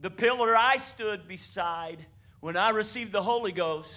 the 0.00 0.10
pillar 0.10 0.56
I 0.56 0.78
stood 0.78 1.28
beside 1.28 2.06
when 2.40 2.56
I 2.56 2.70
received 2.70 3.12
the 3.12 3.22
Holy 3.22 3.52
Ghost. 3.52 3.94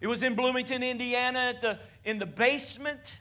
It 0.00 0.08
was 0.08 0.24
in 0.24 0.34
Bloomington, 0.34 0.82
Indiana, 0.82 1.54
the, 1.60 1.78
in 2.04 2.18
the 2.18 2.26
basement. 2.26 3.18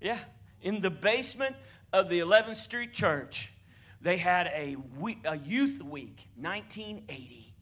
Yeah, 0.00 0.18
in 0.64 0.80
the 0.80 0.90
basement 0.90 1.54
of 1.92 2.08
the 2.08 2.18
11th 2.18 2.56
Street 2.56 2.92
Church. 2.92 3.52
They 4.00 4.16
had 4.16 4.48
a, 4.48 4.76
week, 4.98 5.20
a 5.24 5.36
youth 5.36 5.80
week, 5.82 6.26
1980. 6.36 7.54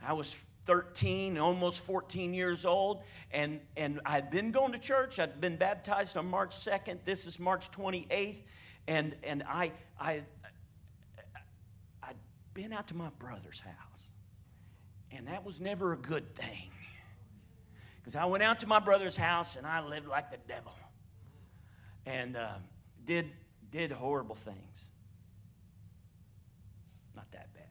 I 0.00 0.12
was 0.12 0.36
13, 0.66 1.38
almost 1.38 1.80
14 1.80 2.34
years 2.34 2.64
old, 2.64 3.02
and, 3.32 3.60
and 3.76 4.00
I'd 4.04 4.30
been 4.30 4.52
going 4.52 4.72
to 4.72 4.78
church. 4.78 5.18
I'd 5.18 5.40
been 5.40 5.56
baptized 5.56 6.16
on 6.16 6.26
March 6.26 6.50
2nd. 6.50 6.98
This 7.04 7.26
is 7.26 7.40
March 7.40 7.70
28th. 7.72 8.42
And, 8.86 9.16
and 9.24 9.42
I, 9.42 9.72
I, 9.98 10.22
I'd 12.02 12.16
been 12.54 12.72
out 12.72 12.88
to 12.88 12.94
my 12.94 13.10
brother's 13.18 13.60
house. 13.60 14.08
And 15.10 15.26
that 15.28 15.44
was 15.44 15.60
never 15.60 15.92
a 15.92 15.96
good 15.96 16.34
thing. 16.34 16.70
Because 17.98 18.14
I 18.14 18.26
went 18.26 18.42
out 18.42 18.60
to 18.60 18.66
my 18.66 18.78
brother's 18.78 19.16
house 19.16 19.56
and 19.56 19.66
I 19.66 19.84
lived 19.84 20.06
like 20.06 20.30
the 20.30 20.38
devil. 20.46 20.72
And 22.06 22.36
uh, 22.36 22.54
did, 23.04 23.30
did 23.70 23.90
horrible 23.92 24.36
things. 24.36 24.84
Not 27.14 27.30
that 27.32 27.48
bad. 27.52 27.64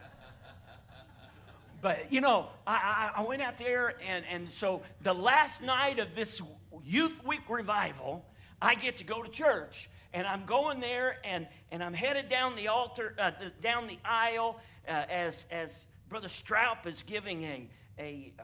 but 1.80 2.12
you 2.12 2.20
know, 2.20 2.48
I, 2.66 3.12
I, 3.16 3.20
I 3.20 3.24
went 3.24 3.40
out 3.40 3.56
there, 3.56 3.94
and, 4.04 4.24
and 4.26 4.50
so 4.50 4.82
the 5.02 5.14
last 5.14 5.62
night 5.62 6.00
of 6.00 6.14
this 6.14 6.42
Youth 6.84 7.24
Week 7.24 7.42
revival, 7.48 8.24
I 8.60 8.74
get 8.74 8.96
to 8.98 9.04
go 9.04 9.22
to 9.22 9.30
church. 9.30 9.88
And 10.12 10.26
I'm 10.26 10.46
going 10.46 10.80
there, 10.80 11.18
and, 11.24 11.46
and 11.70 11.84
I'm 11.84 11.92
headed 11.92 12.28
down 12.28 12.56
the 12.56 12.68
altar, 12.68 13.14
uh, 13.18 13.32
down 13.60 13.86
the 13.86 13.98
aisle, 14.04 14.58
uh, 14.88 15.04
as, 15.10 15.44
as 15.50 15.86
Brother 16.08 16.28
Stroup 16.28 16.86
is 16.86 17.02
giving 17.02 17.44
a, 17.44 17.68
a 17.98 18.32
uh, 18.38 18.42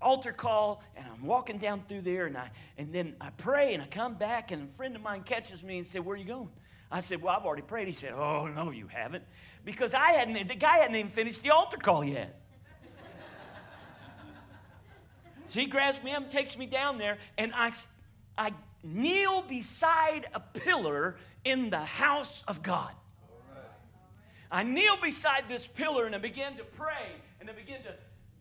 altar 0.00 0.32
call 0.32 0.82
and 0.96 1.06
I'm 1.06 1.26
walking 1.26 1.58
down 1.58 1.82
through 1.88 2.02
there 2.02 2.26
and 2.26 2.36
I 2.36 2.50
and 2.76 2.92
then 2.92 3.16
I 3.20 3.30
pray 3.30 3.74
and 3.74 3.82
I 3.82 3.86
come 3.86 4.14
back 4.14 4.50
and 4.50 4.68
a 4.68 4.72
friend 4.72 4.94
of 4.96 5.02
mine 5.02 5.22
catches 5.22 5.62
me 5.62 5.78
and 5.78 5.86
said, 5.86 6.04
Where 6.04 6.14
are 6.14 6.18
you 6.18 6.24
going? 6.24 6.50
I 6.90 7.00
said, 7.00 7.22
Well, 7.22 7.36
I've 7.36 7.44
already 7.44 7.62
prayed. 7.62 7.88
He 7.88 7.94
said, 7.94 8.12
Oh, 8.14 8.46
no, 8.46 8.70
you 8.70 8.88
haven't. 8.88 9.24
Because 9.64 9.94
I 9.94 10.12
hadn't 10.12 10.48
the 10.48 10.54
guy 10.54 10.78
hadn't 10.78 10.96
even 10.96 11.10
finished 11.10 11.42
the 11.42 11.50
altar 11.50 11.76
call 11.76 12.04
yet. 12.04 12.40
so 15.46 15.60
he 15.60 15.66
grabs 15.66 16.02
me 16.02 16.12
up, 16.12 16.30
takes 16.30 16.56
me 16.56 16.66
down 16.66 16.98
there, 16.98 17.18
and 17.36 17.52
I 17.54 17.72
I 18.36 18.52
kneel 18.82 19.42
beside 19.42 20.26
a 20.34 20.40
pillar 20.40 21.16
in 21.44 21.70
the 21.70 21.78
house 21.78 22.44
of 22.46 22.62
God. 22.62 22.92
I 24.50 24.62
kneel 24.62 24.96
beside 24.96 25.48
this 25.48 25.66
pillar 25.66 26.06
and 26.06 26.14
I 26.14 26.18
began 26.18 26.56
to 26.56 26.64
pray 26.64 27.12
and 27.40 27.50
I 27.50 27.52
began 27.52 27.80
to, 27.82 27.94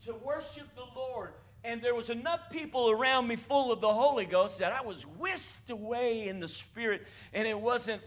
to 0.05 0.17
worship 0.17 0.67
the 0.75 0.85
Lord. 0.95 1.31
And 1.67 1.81
there 1.81 1.93
was 1.93 2.09
enough 2.09 2.49
people 2.49 2.89
around 2.89 3.27
me 3.27 3.35
full 3.35 3.73
of 3.73 3.81
the 3.81 3.91
Holy 3.91 4.23
Ghost 4.23 4.59
that 4.59 4.71
I 4.71 4.81
was 4.81 5.03
whisked 5.05 5.69
away 5.69 6.29
in 6.29 6.39
the 6.39 6.47
Spirit. 6.47 7.05
And 7.33 7.45
it 7.45 7.59
wasn't 7.59 8.01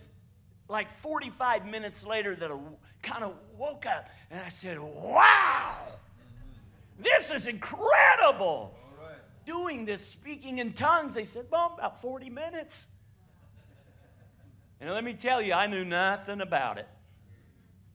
like 0.66 0.90
45 0.90 1.66
minutes 1.66 2.06
later 2.06 2.34
that 2.34 2.50
I 2.50 2.58
kind 3.02 3.22
of 3.22 3.34
woke 3.58 3.84
up 3.84 4.08
and 4.30 4.40
I 4.40 4.48
said, 4.48 4.78
Wow, 4.80 5.76
this 6.98 7.30
is 7.30 7.46
incredible. 7.46 8.74
Doing 9.44 9.84
this, 9.84 10.06
speaking 10.06 10.58
in 10.58 10.72
tongues. 10.72 11.12
They 11.12 11.26
said, 11.26 11.44
Well, 11.50 11.74
about 11.76 12.00
40 12.00 12.30
minutes. 12.30 12.86
And 14.80 14.90
let 14.90 15.04
me 15.04 15.12
tell 15.12 15.42
you, 15.42 15.52
I 15.52 15.66
knew 15.66 15.84
nothing 15.84 16.40
about 16.40 16.78
it 16.78 16.88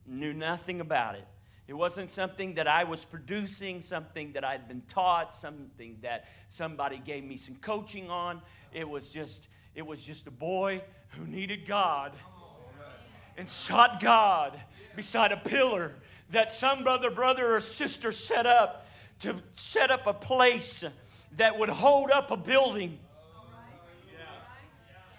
knew 0.06 0.32
nothing 0.32 0.80
about 0.80 1.16
it. 1.16 1.26
It 1.68 1.74
wasn't 1.74 2.10
something 2.10 2.54
that 2.54 2.68
I 2.68 2.84
was 2.84 3.04
producing, 3.04 3.80
something 3.80 4.32
that 4.32 4.44
I'd 4.44 4.68
been 4.68 4.82
taught, 4.88 5.34
something 5.34 5.98
that 6.02 6.28
somebody 6.48 6.98
gave 6.98 7.24
me 7.24 7.36
some 7.36 7.56
coaching 7.56 8.08
on. 8.08 8.40
It 8.72 8.88
was 8.88 9.10
just, 9.10 9.48
it 9.74 9.84
was 9.84 10.04
just 10.04 10.28
a 10.28 10.30
boy 10.30 10.82
who 11.10 11.26
needed 11.26 11.66
God 11.66 12.12
and 13.36 13.50
sought 13.50 14.00
God 14.00 14.58
beside 14.94 15.32
a 15.32 15.36
pillar 15.36 15.94
that 16.30 16.52
some 16.52 16.84
brother, 16.84 17.10
brother, 17.10 17.56
or 17.56 17.60
sister 17.60 18.12
set 18.12 18.46
up 18.46 18.86
to 19.20 19.36
set 19.54 19.90
up 19.90 20.06
a 20.06 20.12
place 20.12 20.84
that 21.32 21.58
would 21.58 21.68
hold 21.68 22.10
up 22.10 22.30
a 22.30 22.36
building 22.36 22.98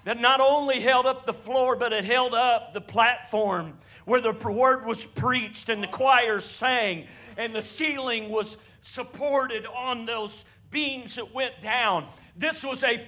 that 0.07 0.21
not 0.21 0.39
only 0.39 0.79
held 0.79 1.05
up 1.05 1.25
the 1.25 1.33
floor, 1.33 1.75
but 1.75 1.91
it 1.91 2.05
held 2.05 2.33
up 2.33 2.73
the 2.73 2.79
platform 2.79 3.77
where 4.05 4.21
the 4.21 4.31
word 4.31 4.85
was 4.85 5.05
preached 5.05 5.67
and 5.67 5.83
the 5.83 5.87
choir 5.87 6.39
sang 6.39 7.05
and 7.35 7.53
the 7.53 7.61
ceiling 7.61 8.29
was 8.29 8.55
supported 8.81 9.65
on 9.65 10.05
those 10.05 10.45
beams 10.71 11.15
that 11.15 11.33
went 11.33 11.61
down. 11.61 12.07
This 12.37 12.63
was 12.63 12.85
a 12.85 13.05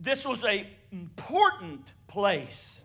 this 0.00 0.26
was 0.26 0.42
a 0.42 0.66
important 0.90 1.92
place. 2.06 2.80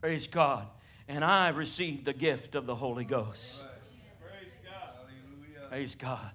Praise 0.00 0.28
God. 0.28 0.66
And 1.08 1.22
I 1.22 1.50
received 1.50 2.06
the 2.06 2.14
gift 2.14 2.54
of 2.54 2.64
the 2.64 2.74
Holy 2.74 3.04
Ghost. 3.04 3.66
Praise 4.18 4.50
God. 4.64 5.68
Praise 5.68 5.94
God. 5.94 6.30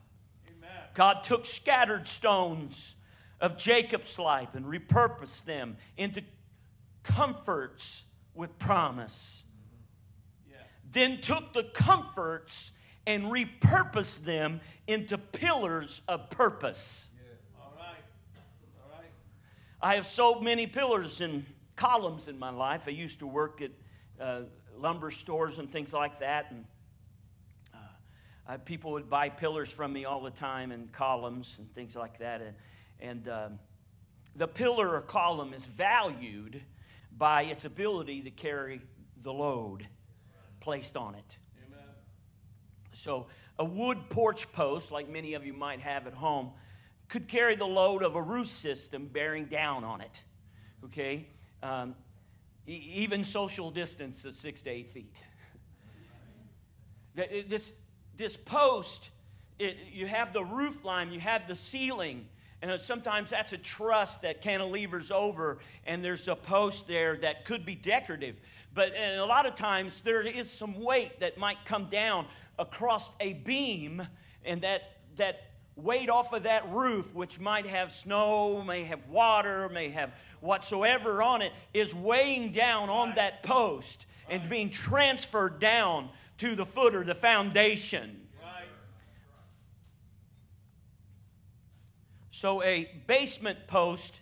God 0.94 1.24
took 1.24 1.48
scattered 1.48 2.08
stones 2.08 2.94
of 3.44 3.58
Jacob's 3.58 4.18
life 4.18 4.56
and 4.56 4.66
repurposed 4.66 5.46
them 5.46 5.78
into 5.98 6.24
comforts 7.04 8.06
with 8.34 8.58
promise 8.58 9.44
then 10.94 11.20
took 11.20 11.54
the 11.54 11.64
comforts 11.64 12.72
and 13.06 13.26
repurposed 13.26 14.24
them 14.24 14.62
into 14.88 15.18
pillars 15.18 16.02
of 16.08 16.30
purpose. 16.30 17.10
All 17.60 17.74
right. 17.78 17.98
All 18.84 18.98
right. 18.98 19.10
I 19.82 19.96
have 19.96 20.08
so 20.08 20.40
many 20.40 20.68
pillars 20.68 21.20
and 21.20 21.46
columns 21.76 22.28
in 22.28 22.40
my 22.40 22.52
life. 22.52 22.88
I 22.88 22.92
used 22.92 23.20
to 23.20 23.28
work 23.28 23.62
at 23.62 23.72
uh, 24.22 24.42
lumber 24.78 25.12
stores 25.12 25.58
and 25.58 25.70
things 25.70 25.92
like 25.92 26.20
that, 26.20 26.52
and 26.52 26.66
uh, 28.48 28.58
people 28.60 28.92
would 28.92 29.10
buy 29.10 29.30
pillars 29.30 29.70
from 29.70 29.92
me 29.92 30.06
all 30.06 30.22
the 30.22 30.32
time 30.32 30.72
and 30.72 30.92
columns 30.92 31.56
and 31.58 31.74
things 31.74 31.96
like 31.96 32.20
that. 32.20 32.42
And, 32.42 32.56
and 33.04 33.28
um, 33.28 33.60
the 34.36 34.48
pillar 34.48 34.96
or 34.96 35.02
column 35.02 35.54
is 35.54 35.68
valued 35.68 36.62
by 37.16 37.44
its 37.44 37.66
ability 37.66 38.22
to 38.22 38.32
carry 38.32 38.82
the 39.22 39.32
load 39.32 39.86
placed 40.62 40.96
on 40.96 41.14
it. 41.14 41.38
Amen. 41.68 41.86
So, 42.94 43.28
a 43.60 43.66
wood 43.66 44.10
porch 44.10 44.52
post, 44.54 44.92
like 44.92 45.10
many 45.10 45.34
of 45.34 45.46
you 45.46 45.54
might 45.54 45.82
have 45.82 46.08
at 46.08 46.14
home, 46.14 46.52
could 47.10 47.28
carry 47.28 47.56
the 47.56 47.68
load 47.68 48.02
of 48.02 48.16
a 48.16 48.22
roof 48.22 48.48
system 48.48 49.08
bearing 49.08 49.46
down 49.46 49.84
on 49.84 50.02
it. 50.02 50.24
Okay? 50.86 51.28
Um, 51.62 51.96
e- 52.66 52.94
even 52.96 53.24
social 53.24 53.70
distance 53.70 54.24
is 54.26 54.38
six 54.38 54.62
to 54.64 54.70
eight 54.70 54.90
feet. 54.90 55.16
This, 57.16 57.72
this 58.16 58.38
post, 58.38 59.12
it, 59.60 59.78
you 59.92 60.08
have 60.08 60.34
the 60.34 60.44
roof 60.44 60.84
line, 60.84 61.12
you 61.12 61.20
have 61.20 61.48
the 61.48 61.56
ceiling, 61.56 62.26
and 62.64 62.72
uh, 62.72 62.78
sometimes 62.78 63.32
that's 63.32 63.52
a 63.52 63.58
truss 63.58 64.16
that 64.20 64.42
cantilevers 64.42 65.12
over, 65.12 65.58
and 65.86 66.02
there's 66.02 66.30
a 66.30 66.36
post 66.36 66.88
there 66.88 67.18
that 67.18 67.44
could 67.44 67.66
be 67.66 67.76
decorative. 67.76 68.40
But 68.74 68.94
a 68.96 69.26
lot 69.26 69.46
of 69.46 69.54
times 69.54 70.00
there 70.00 70.22
is 70.22 70.50
some 70.50 70.82
weight 70.82 71.20
that 71.20 71.38
might 71.38 71.66
come 71.66 71.90
down 71.90 72.26
across 72.58 73.12
a 73.20 73.34
beam, 73.34 74.08
and 74.46 74.62
that 74.62 74.94
that 75.18 75.52
weight 75.76 76.10
off 76.10 76.32
of 76.32 76.44
that 76.44 76.70
roof, 76.70 77.14
which 77.14 77.38
might 77.38 77.66
have 77.66 77.92
snow, 77.92 78.64
may 78.64 78.86
have 78.86 79.10
water, 79.10 79.68
may 79.68 79.90
have 79.90 80.14
whatsoever 80.40 81.22
on 81.22 81.42
it, 81.42 81.52
is 81.74 81.94
weighing 81.94 82.54
down 82.54 82.90
on 82.90 83.14
that 83.16 83.44
post 83.44 84.06
and 84.30 84.50
being 84.50 84.70
transferred 84.70 85.60
down 85.60 86.08
to 86.38 86.56
the 86.56 86.66
footer, 86.66 87.04
the 87.04 87.14
foundation. 87.14 88.22
Right. 88.42 88.68
So 92.34 92.64
a 92.64 92.90
basement 93.06 93.68
post 93.68 94.20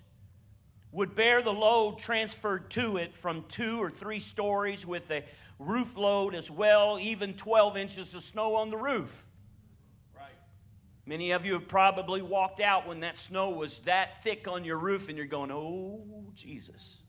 would 0.91 1.15
bear 1.15 1.41
the 1.41 1.53
load 1.53 1.97
transferred 1.97 2.69
to 2.71 2.97
it 2.97 3.15
from 3.15 3.45
two 3.47 3.81
or 3.81 3.89
three 3.89 4.19
stories 4.19 4.85
with 4.85 5.09
a 5.11 5.23
roof 5.59 5.95
load 5.95 6.35
as 6.35 6.51
well, 6.51 6.99
even 6.99 7.35
12 7.35 7.77
inches 7.77 8.13
of 8.13 8.21
snow 8.21 8.57
on 8.57 8.69
the 8.69 8.75
roof. 8.75 9.25
Right. 10.13 10.33
Many 11.05 11.31
of 11.31 11.45
you 11.45 11.53
have 11.53 11.69
probably 11.69 12.21
walked 12.21 12.59
out 12.59 12.85
when 12.85 12.99
that 12.99 13.17
snow 13.17 13.51
was 13.51 13.79
that 13.81 14.21
thick 14.21 14.45
on 14.45 14.65
your 14.65 14.77
roof 14.77 15.07
and 15.07 15.17
you're 15.17 15.25
going, 15.25 15.49
oh, 15.49 16.03
Jesus. 16.35 17.03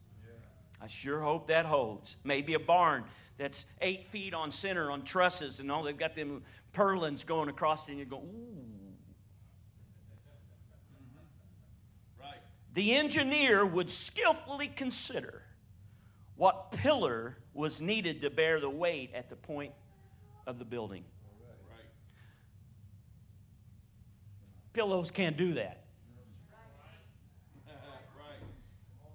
I 0.80 0.86
sure 0.86 1.20
hope 1.20 1.48
that 1.48 1.66
holds. 1.66 2.16
Maybe 2.22 2.54
a 2.54 2.60
barn 2.60 3.02
that's 3.38 3.66
eight 3.80 4.04
feet 4.04 4.34
on 4.34 4.52
center 4.52 4.88
on 4.88 5.02
trusses 5.02 5.58
and 5.58 5.68
all 5.68 5.82
they've 5.82 5.98
got 5.98 6.14
them 6.14 6.44
purlins 6.72 7.26
going 7.26 7.48
across 7.48 7.88
it 7.88 7.90
and 7.90 7.98
you're 7.98 8.06
going, 8.06 8.22
ooh. 8.22 8.72
Right. 12.22 12.40
The 12.74 12.94
engineer 12.94 13.66
would 13.66 13.90
skillfully 13.90 14.68
consider 14.68 15.42
what 16.36 16.72
pillar 16.72 17.36
was 17.52 17.80
needed 17.80 18.22
to 18.22 18.30
bear 18.30 18.60
the 18.60 18.70
weight 18.70 19.10
at 19.14 19.28
the 19.28 19.36
point 19.36 19.72
of 20.46 20.58
the 20.58 20.64
building. 20.64 21.04
Pillows 24.72 25.10
can't 25.10 25.36
do 25.36 25.54
that. 25.54 25.84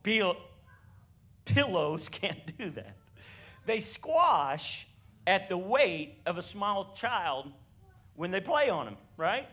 Pill- 0.03 0.37
pillows 1.45 2.09
can't 2.09 2.57
do 2.57 2.69
that. 2.71 2.95
They 3.65 3.79
squash 3.79 4.87
at 5.25 5.49
the 5.49 5.57
weight 5.57 6.21
of 6.25 6.37
a 6.37 6.43
small 6.43 6.93
child 6.93 7.51
when 8.15 8.31
they 8.31 8.39
play 8.39 8.69
on 8.69 8.85
them, 8.85 8.97
right? 9.17 9.47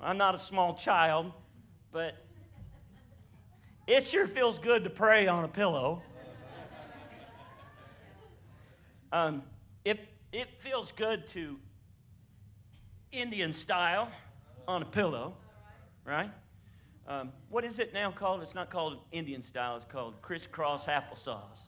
I'm 0.00 0.16
not 0.16 0.34
a 0.34 0.38
small 0.38 0.74
child, 0.74 1.32
but 1.92 2.16
it 3.90 4.06
sure 4.06 4.26
feels 4.26 4.58
good 4.58 4.84
to 4.84 4.90
pray 4.90 5.26
on 5.26 5.42
a 5.42 5.48
pillow. 5.48 6.00
Um, 9.12 9.42
it, 9.84 9.98
it 10.32 10.48
feels 10.60 10.92
good 10.92 11.28
to 11.30 11.58
Indian 13.10 13.52
style 13.52 14.08
on 14.68 14.82
a 14.82 14.84
pillow, 14.84 15.34
right? 16.04 16.30
Um, 17.08 17.32
what 17.48 17.64
is 17.64 17.80
it 17.80 17.92
now 17.92 18.12
called? 18.12 18.42
It's 18.42 18.54
not 18.54 18.70
called 18.70 18.98
Indian 19.10 19.42
style, 19.42 19.74
it's 19.74 19.84
called 19.84 20.22
crisscross 20.22 20.86
applesauce. 20.86 21.66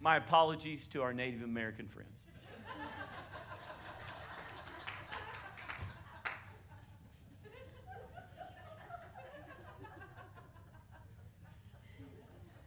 My 0.00 0.18
apologies 0.18 0.86
to 0.88 1.00
our 1.00 1.14
Native 1.14 1.42
American 1.42 1.88
friends. 1.88 2.27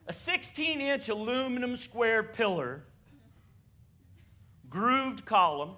A 0.07 0.13
16 0.13 0.81
inch 0.81 1.09
aluminum 1.09 1.75
square 1.75 2.23
pillar, 2.23 2.83
grooved 4.69 5.25
column, 5.25 5.71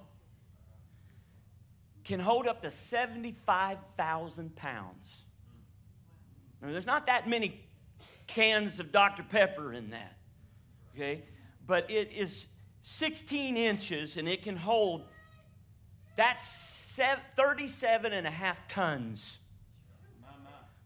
can 2.03 2.19
hold 2.19 2.47
up 2.47 2.61
to 2.61 2.71
75,000 2.71 4.55
pounds. 4.55 5.23
Now, 6.61 6.71
there's 6.71 6.85
not 6.85 7.07
that 7.07 7.27
many 7.27 7.59
cans 8.27 8.79
of 8.79 8.91
Dr. 8.91 9.23
Pepper 9.23 9.73
in 9.73 9.91
that, 9.91 10.17
okay? 10.93 11.23
But 11.65 11.89
it 11.89 12.11
is 12.13 12.47
16 12.83 13.57
inches 13.57 14.17
and 14.17 14.27
it 14.27 14.43
can 14.43 14.55
hold, 14.57 15.03
that's 16.15 16.99
37 17.35 18.13
and 18.13 18.27
a 18.27 18.31
half 18.31 18.67
tons. 18.67 19.39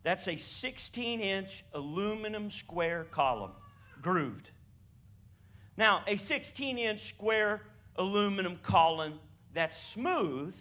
That's 0.07 0.29
a 0.29 0.37
16 0.37 1.19
inch 1.19 1.65
aluminum 1.73 2.49
square 2.49 3.07
column, 3.11 3.51
grooved. 4.01 4.51
Now, 5.75 6.03
a 6.07 6.15
16 6.15 6.77
inch 6.77 7.01
square 7.01 7.63
aluminum 7.97 8.55
column 8.55 9.19
that's 9.53 9.75
smooth, 9.75 10.55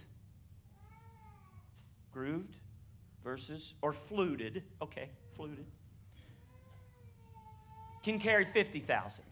grooved 2.13 2.57
versus, 3.23 3.75
or 3.83 3.93
fluted, 3.93 4.65
okay, 4.83 5.11
fluted, 5.35 5.67
can 8.03 8.19
carry 8.19 8.45
50,000. 8.45 9.25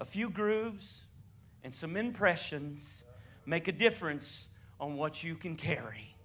A 0.00 0.04
few 0.04 0.30
grooves 0.30 1.04
and 1.62 1.72
some 1.72 1.96
impressions 1.96 3.04
make 3.46 3.68
a 3.68 3.72
difference 3.72 4.48
on 4.80 4.96
what 4.96 5.22
you 5.22 5.36
can 5.36 5.54
carry. 5.54 6.16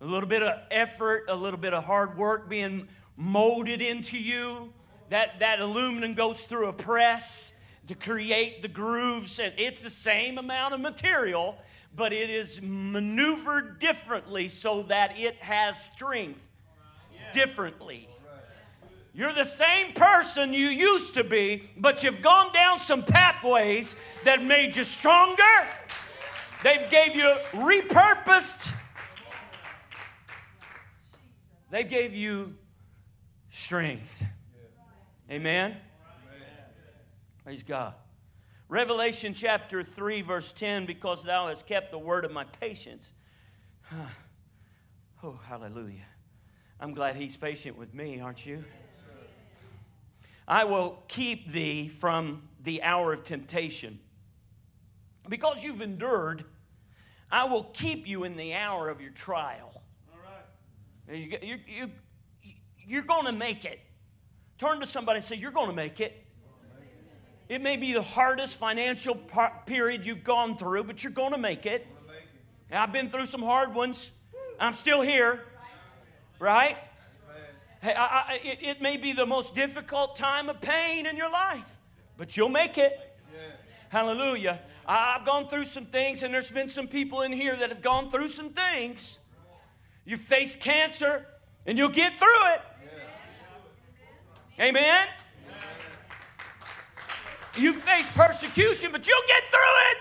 A 0.00 0.04
little 0.04 0.28
bit 0.28 0.42
of 0.42 0.58
effort, 0.70 1.24
a 1.28 1.34
little 1.34 1.58
bit 1.58 1.72
of 1.72 1.84
hard 1.84 2.18
work 2.18 2.48
being 2.48 2.88
molded 3.16 3.80
into 3.80 4.18
you. 4.18 4.72
That, 5.08 5.40
that 5.40 5.60
aluminum 5.60 6.14
goes 6.14 6.42
through 6.42 6.68
a 6.68 6.72
press 6.72 7.52
to 7.86 7.94
create 7.94 8.62
the 8.62 8.68
grooves, 8.68 9.38
and 9.38 9.54
it's 9.56 9.80
the 9.80 9.90
same 9.90 10.38
amount 10.38 10.74
of 10.74 10.80
material, 10.80 11.56
but 11.94 12.12
it 12.12 12.28
is 12.28 12.60
maneuvered 12.60 13.78
differently 13.78 14.48
so 14.48 14.82
that 14.84 15.12
it 15.16 15.36
has 15.36 15.82
strength 15.82 16.46
differently. 17.32 18.08
You're 19.14 19.32
the 19.32 19.44
same 19.44 19.94
person 19.94 20.52
you 20.52 20.66
used 20.66 21.14
to 21.14 21.24
be, 21.24 21.70
but 21.78 22.02
you've 22.02 22.20
gone 22.20 22.52
down 22.52 22.80
some 22.80 23.02
pathways 23.02 23.96
that 24.24 24.42
made 24.42 24.76
you 24.76 24.84
stronger. 24.84 25.42
They've 26.62 26.90
gave 26.90 27.14
you 27.14 27.34
repurposed. 27.52 28.72
They 31.76 31.84
gave 31.84 32.14
you 32.14 32.56
strength. 33.50 34.24
Amen. 35.30 35.76
Praise 37.44 37.62
God. 37.62 37.92
Revelation 38.70 39.34
chapter 39.34 39.82
3, 39.82 40.22
verse 40.22 40.54
10 40.54 40.86
because 40.86 41.22
thou 41.22 41.48
hast 41.48 41.66
kept 41.66 41.90
the 41.90 41.98
word 41.98 42.24
of 42.24 42.32
my 42.32 42.44
patience. 42.44 43.12
Oh, 45.22 45.38
hallelujah. 45.46 46.06
I'm 46.80 46.94
glad 46.94 47.16
he's 47.16 47.36
patient 47.36 47.76
with 47.76 47.92
me, 47.92 48.20
aren't 48.20 48.46
you? 48.46 48.64
I 50.48 50.64
will 50.64 51.02
keep 51.08 51.50
thee 51.50 51.88
from 51.88 52.48
the 52.62 52.82
hour 52.82 53.12
of 53.12 53.22
temptation. 53.22 53.98
Because 55.28 55.62
you've 55.62 55.82
endured, 55.82 56.44
I 57.30 57.44
will 57.44 57.64
keep 57.64 58.06
you 58.06 58.24
in 58.24 58.36
the 58.36 58.54
hour 58.54 58.88
of 58.88 59.02
your 59.02 59.10
trial. 59.10 59.82
You, 61.08 61.38
you, 61.42 61.58
you, 61.66 61.90
you're 62.84 63.02
going 63.02 63.26
to 63.26 63.32
make 63.32 63.64
it. 63.64 63.80
Turn 64.58 64.80
to 64.80 64.86
somebody 64.86 65.18
and 65.18 65.24
say, 65.24 65.36
You're 65.36 65.50
going 65.50 65.68
to 65.68 65.74
make 65.74 66.00
it. 66.00 66.24
It 67.48 67.62
may 67.62 67.76
be 67.76 67.92
the 67.92 68.02
hardest 68.02 68.58
financial 68.58 69.14
period 69.66 70.04
you've 70.04 70.24
gone 70.24 70.56
through, 70.56 70.84
but 70.84 71.04
you're 71.04 71.12
going 71.12 71.32
to 71.32 71.38
make 71.38 71.64
it. 71.64 71.86
I've 72.72 72.92
been 72.92 73.08
through 73.08 73.26
some 73.26 73.42
hard 73.42 73.74
ones. 73.74 74.10
I'm 74.58 74.72
still 74.72 75.00
here, 75.00 75.44
right? 76.40 76.76
Hey, 77.80 77.94
I, 77.94 78.04
I, 78.04 78.40
it, 78.42 78.58
it 78.62 78.82
may 78.82 78.96
be 78.96 79.12
the 79.12 79.26
most 79.26 79.54
difficult 79.54 80.16
time 80.16 80.48
of 80.48 80.60
pain 80.60 81.06
in 81.06 81.16
your 81.16 81.30
life, 81.30 81.76
but 82.16 82.36
you'll 82.36 82.48
make 82.48 82.78
it. 82.78 82.98
Hallelujah. 83.90 84.60
I've 84.84 85.24
gone 85.24 85.46
through 85.46 85.66
some 85.66 85.86
things, 85.86 86.24
and 86.24 86.34
there's 86.34 86.50
been 86.50 86.68
some 86.68 86.88
people 86.88 87.22
in 87.22 87.30
here 87.30 87.54
that 87.56 87.68
have 87.68 87.82
gone 87.82 88.10
through 88.10 88.28
some 88.28 88.50
things. 88.50 89.20
You 90.06 90.16
face 90.16 90.56
cancer, 90.56 91.26
and 91.66 91.76
you'll 91.76 91.88
get 91.88 92.18
through 92.18 92.54
it. 92.54 92.60
Amen. 94.58 95.08
You 97.56 97.72
face 97.74 98.08
persecution, 98.14 98.92
but 98.92 99.06
you'll 99.06 99.26
get 99.26 99.42
through 99.50 99.76
it. 99.90 99.96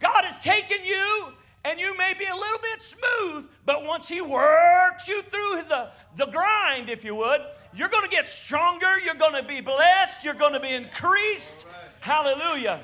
God 0.00 0.24
has 0.24 0.38
taken 0.40 0.84
you 0.84 1.32
and 1.64 1.78
you 1.78 1.96
may 1.96 2.12
be 2.18 2.24
a 2.24 2.34
little 2.34 2.58
bit 2.58 2.82
smooth, 2.82 3.48
but 3.64 3.84
once 3.84 4.08
He 4.08 4.20
works 4.20 5.08
you 5.08 5.22
through 5.22 5.62
the, 5.68 5.90
the 6.16 6.26
grind, 6.26 6.90
if 6.90 7.04
you 7.04 7.14
would, 7.14 7.40
you're 7.72 7.88
going 7.88 8.04
to 8.04 8.10
get 8.10 8.28
stronger, 8.28 8.98
you're 8.98 9.14
going 9.14 9.40
to 9.40 9.46
be 9.46 9.60
blessed, 9.60 10.24
you're 10.24 10.34
going 10.34 10.54
to 10.54 10.60
be 10.60 10.74
increased. 10.74 11.66
Hallelujah. 12.00 12.80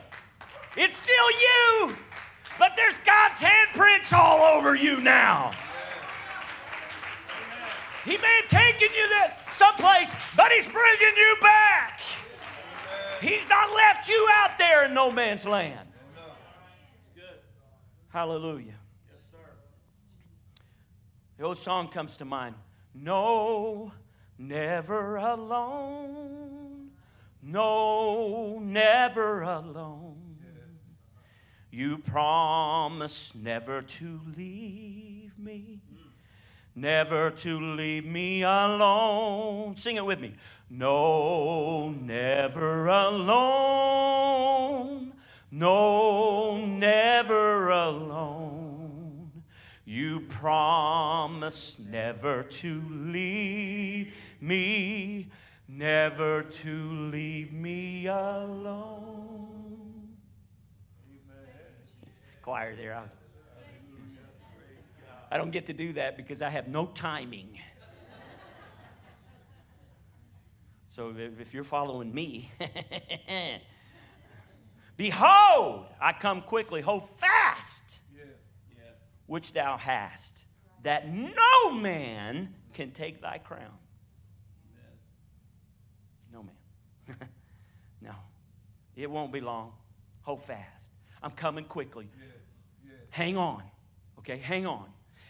It's 0.77 0.97
still 0.97 1.31
you, 1.31 1.97
but 2.59 2.73
there's 2.77 2.99
God's 2.99 3.41
handprints 3.41 4.13
all 4.13 4.41
over 4.57 4.75
you 4.75 5.01
now. 5.01 5.53
He 8.05 8.17
may 8.17 8.41
have 8.41 8.49
taken 8.49 8.89
you 8.95 9.09
to 9.09 9.33
someplace, 9.53 10.15
but 10.37 10.51
He's 10.53 10.67
bringing 10.67 11.17
you 11.17 11.37
back. 11.41 12.01
He's 13.21 13.49
not 13.49 13.75
left 13.75 14.09
you 14.09 14.29
out 14.35 14.59
there 14.59 14.87
in 14.87 14.95
no 14.95 15.11
man's 15.11 15.45
land. 15.45 15.89
Hallelujah. 18.09 18.75
The 21.37 21.45
old 21.45 21.59
song 21.59 21.89
comes 21.89 22.17
to 22.17 22.25
mind 22.25 22.55
No, 22.95 23.93
never 24.39 25.17
alone. 25.17 26.91
No, 27.43 28.59
never 28.59 29.43
alone. 29.43 30.18
You 31.79 31.99
promise 31.99 33.33
never 33.37 33.81
to 33.83 34.21
leave 34.37 35.39
me, 35.39 35.79
never 36.75 37.31
to 37.31 37.61
leave 37.77 38.05
me 38.05 38.43
alone. 38.43 39.77
Sing 39.77 39.95
it 39.95 40.05
with 40.05 40.19
me. 40.19 40.35
No, 40.69 41.91
never 41.91 42.89
alone. 42.89 43.53
No, 45.53 46.57
never 46.67 47.69
alone. 47.69 49.31
You 49.85 50.23
promise 50.23 51.79
never 51.79 52.43
to 52.43 52.83
leave 52.91 54.17
me, 54.41 55.31
never 55.69 56.43
to 56.43 56.91
leave 57.13 57.53
me 57.53 58.09
alone. 58.09 59.38
Choir 62.49 62.75
there. 62.77 62.95
I, 62.95 63.03
was, 63.03 63.11
I 65.31 65.37
don't 65.37 65.51
get 65.51 65.67
to 65.67 65.75
do 65.75 65.93
that 65.93 66.17
because 66.17 66.41
I 66.41 66.49
have 66.49 66.67
no 66.67 66.87
timing. 66.87 67.61
So 70.87 71.15
if, 71.39 71.53
you're 71.53 71.63
following 71.63 72.15
me, 72.15 72.51
Behold, 74.97 75.89
I 76.01 76.15
come 76.15 76.41
quickly. 76.41 76.81
Hold 76.81 77.03
fast, 77.19 77.99
which 79.27 79.53
thou 79.53 79.77
hast, 79.77 80.43
that 80.85 81.07
no 81.07 81.71
man 81.71 82.55
can 82.73 82.93
take 82.93 83.21
thy 83.21 83.37
crown. 83.37 83.77
No 86.33 86.45
man. 86.45 87.19
no. 88.01 88.13
It 88.97 89.11
won't 89.11 89.35
be 89.35 89.43
long. 89.43 89.75
Hold 90.23 90.43
fast. 90.43 90.79
I'm 91.23 91.33
coming 91.33 91.65
quickly. 91.65 92.09
Hang 93.11 93.37
on. 93.37 93.63
Okay, 94.21 94.39
hang 94.39 94.67
on. 94.67 94.85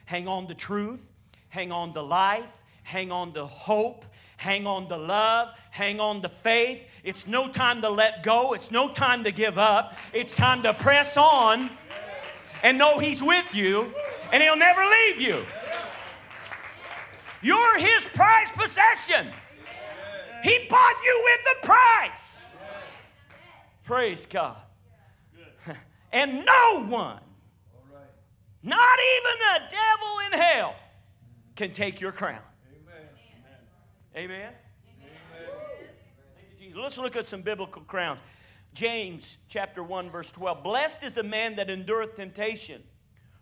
Hang 0.06 0.26
on 0.28 0.46
to 0.48 0.54
truth. 0.54 1.10
Hang 1.48 1.72
on 1.72 1.94
to 1.94 2.02
life. 2.02 2.62
Hang 2.82 3.12
on 3.12 3.32
to 3.34 3.46
hope. 3.46 4.04
Hang 4.38 4.66
on 4.66 4.88
to 4.88 4.96
love. 4.96 5.48
Hang 5.70 6.00
on 6.00 6.22
to 6.22 6.28
faith. 6.28 6.88
It's 7.02 7.26
no 7.26 7.48
time 7.48 7.82
to 7.82 7.90
let 7.90 8.22
go. 8.22 8.54
It's 8.54 8.70
no 8.70 8.92
time 8.92 9.24
to 9.24 9.32
give 9.32 9.58
up. 9.58 9.96
It's 10.12 10.34
time 10.36 10.62
to 10.62 10.72
press 10.74 11.16
on 11.16 11.70
and 12.62 12.78
know 12.78 12.98
He's 12.98 13.22
with 13.22 13.54
you 13.54 13.92
and 14.32 14.42
He'll 14.42 14.56
never 14.56 14.80
leave 14.80 15.20
you. 15.20 15.44
You're 17.42 17.78
His 17.78 18.08
prized 18.14 18.54
possession. 18.54 19.32
He 20.42 20.66
bought 20.70 20.96
you 21.04 21.22
with 21.24 21.40
the 21.44 21.66
price. 21.66 22.50
Praise 23.84 24.26
God. 24.26 24.56
And 26.10 26.46
no 26.46 26.86
one, 26.86 27.20
not 28.62 28.98
even 29.16 29.38
the 29.38 29.60
devil 29.70 30.18
in 30.26 30.32
hell, 30.40 30.76
can 31.56 31.72
take 31.72 32.00
your 32.00 32.12
crown. 32.12 32.42
Amen? 34.16 34.52
Amen. 34.52 34.52
Let's 36.76 36.98
look 36.98 37.16
at 37.16 37.26
some 37.26 37.42
biblical 37.42 37.82
crowns. 37.82 38.20
James 38.74 39.38
chapter 39.48 39.82
1, 39.82 40.10
verse 40.10 40.30
12. 40.30 40.62
Blessed 40.62 41.02
is 41.02 41.14
the 41.14 41.22
man 41.22 41.56
that 41.56 41.70
endureth 41.70 42.14
temptation, 42.14 42.82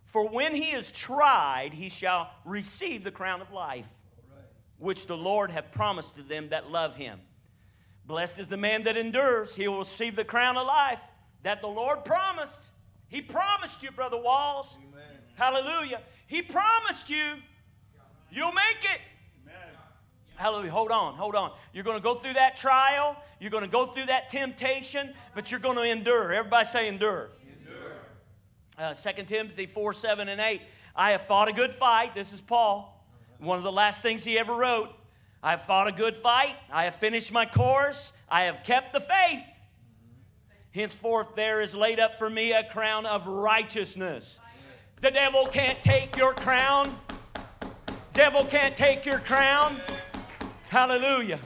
for 0.05 0.29
when 0.29 0.55
he 0.55 0.71
is 0.71 0.91
tried, 0.91 1.75
he 1.75 1.89
shall 1.89 2.31
receive 2.45 3.05
the 3.05 3.11
crown 3.11 3.41
of 3.41 3.53
life, 3.53 3.89
which 4.79 5.07
the 5.07 5.17
Lord 5.17 5.51
hath 5.51 5.73
promised 5.73 6.15
to 6.17 6.23
them 6.23 6.51
that 6.51 6.71
love 6.71 6.95
him. 6.95 7.21
Blessed 8.07 8.39
is 8.39 8.49
the 8.49 8.57
man 8.57 8.85
that 8.85 8.97
endures, 8.97 9.55
he 9.55 9.67
will 9.67 9.81
receive 9.81 10.15
the 10.15 10.25
crown 10.25 10.57
of 10.57 10.67
life 10.67 11.01
that 11.43 11.61
the 11.61 11.67
Lord 11.67 12.05
promised. 12.05 12.71
He 13.09 13.21
promised 13.21 13.83
you, 13.83 13.91
Brother 13.91 14.21
Walls. 14.21 14.77
Amen. 14.79 14.96
Hallelujah. 15.37 16.01
He 16.27 16.43
promised 16.43 17.09
you, 17.09 17.35
you'll 18.31 18.53
make 18.53 18.85
it. 18.85 19.01
Hallelujah. 20.37 20.71
Hold 20.71 20.91
on, 20.91 21.15
hold 21.15 21.35
on. 21.35 21.53
You're 21.73 21.85
going 21.85 21.97
to 21.97 22.03
go 22.03 22.15
through 22.15 22.35
that 22.35 22.57
trial. 22.57 23.17
You're 23.41 23.51
going 23.51 23.65
to 23.65 23.71
go 23.71 23.87
through 23.87 24.07
that 24.07 24.29
temptation, 24.29 25.15
but 25.35 25.51
you're 25.51 25.61
going 25.61 25.77
to 25.77 25.83
endure. 25.83 26.33
Everybody 26.33 26.67
say 26.67 26.89
endure. 26.89 27.31
endure. 27.59 27.93
Uh, 28.79 28.93
2 28.93 29.23
Timothy 29.25 29.67
4 29.67 29.95
7 29.95 30.29
and 30.29 30.41
8. 30.41 30.61
I 30.95 31.13
have 31.13 31.23
fought 31.23 31.49
a 31.49 31.53
good 31.53 31.71
fight. 31.71 32.15
This 32.15 32.33
is 32.33 32.41
Paul. 32.43 32.93
One 33.39 33.57
of 33.59 33.65
the 33.65 33.73
last 33.73 34.03
things 34.03 34.25
he 34.25 34.39
ever 34.39 34.55
wrote. 34.55 34.91
I 35.43 35.51
have 35.53 35.63
fought 35.63 35.89
a 35.89 35.93
good 35.93 36.17
fight. 36.17 36.57
I 36.71 36.85
have 36.85 36.95
finished 36.95 37.33
my 37.33 37.47
course. 37.47 38.13
I 38.29 38.43
have 38.43 38.63
kept 38.63 38.93
the 38.93 39.01
faith. 39.01 39.47
Henceforth, 40.73 41.35
there 41.35 41.63
is 41.63 41.75
laid 41.75 41.99
up 41.99 42.15
for 42.15 42.29
me 42.29 42.53
a 42.53 42.65
crown 42.65 43.07
of 43.07 43.27
righteousness. 43.27 44.39
The 45.07 45.13
devil 45.13 45.47
can't 45.47 45.81
take 45.85 46.17
your 46.17 46.33
crown. 46.33 46.99
Devil 48.13 48.45
can't 48.45 48.77
take 48.77 49.07
your 49.07 49.21
crown. 49.21 49.81
Hallelujah. 50.69 51.39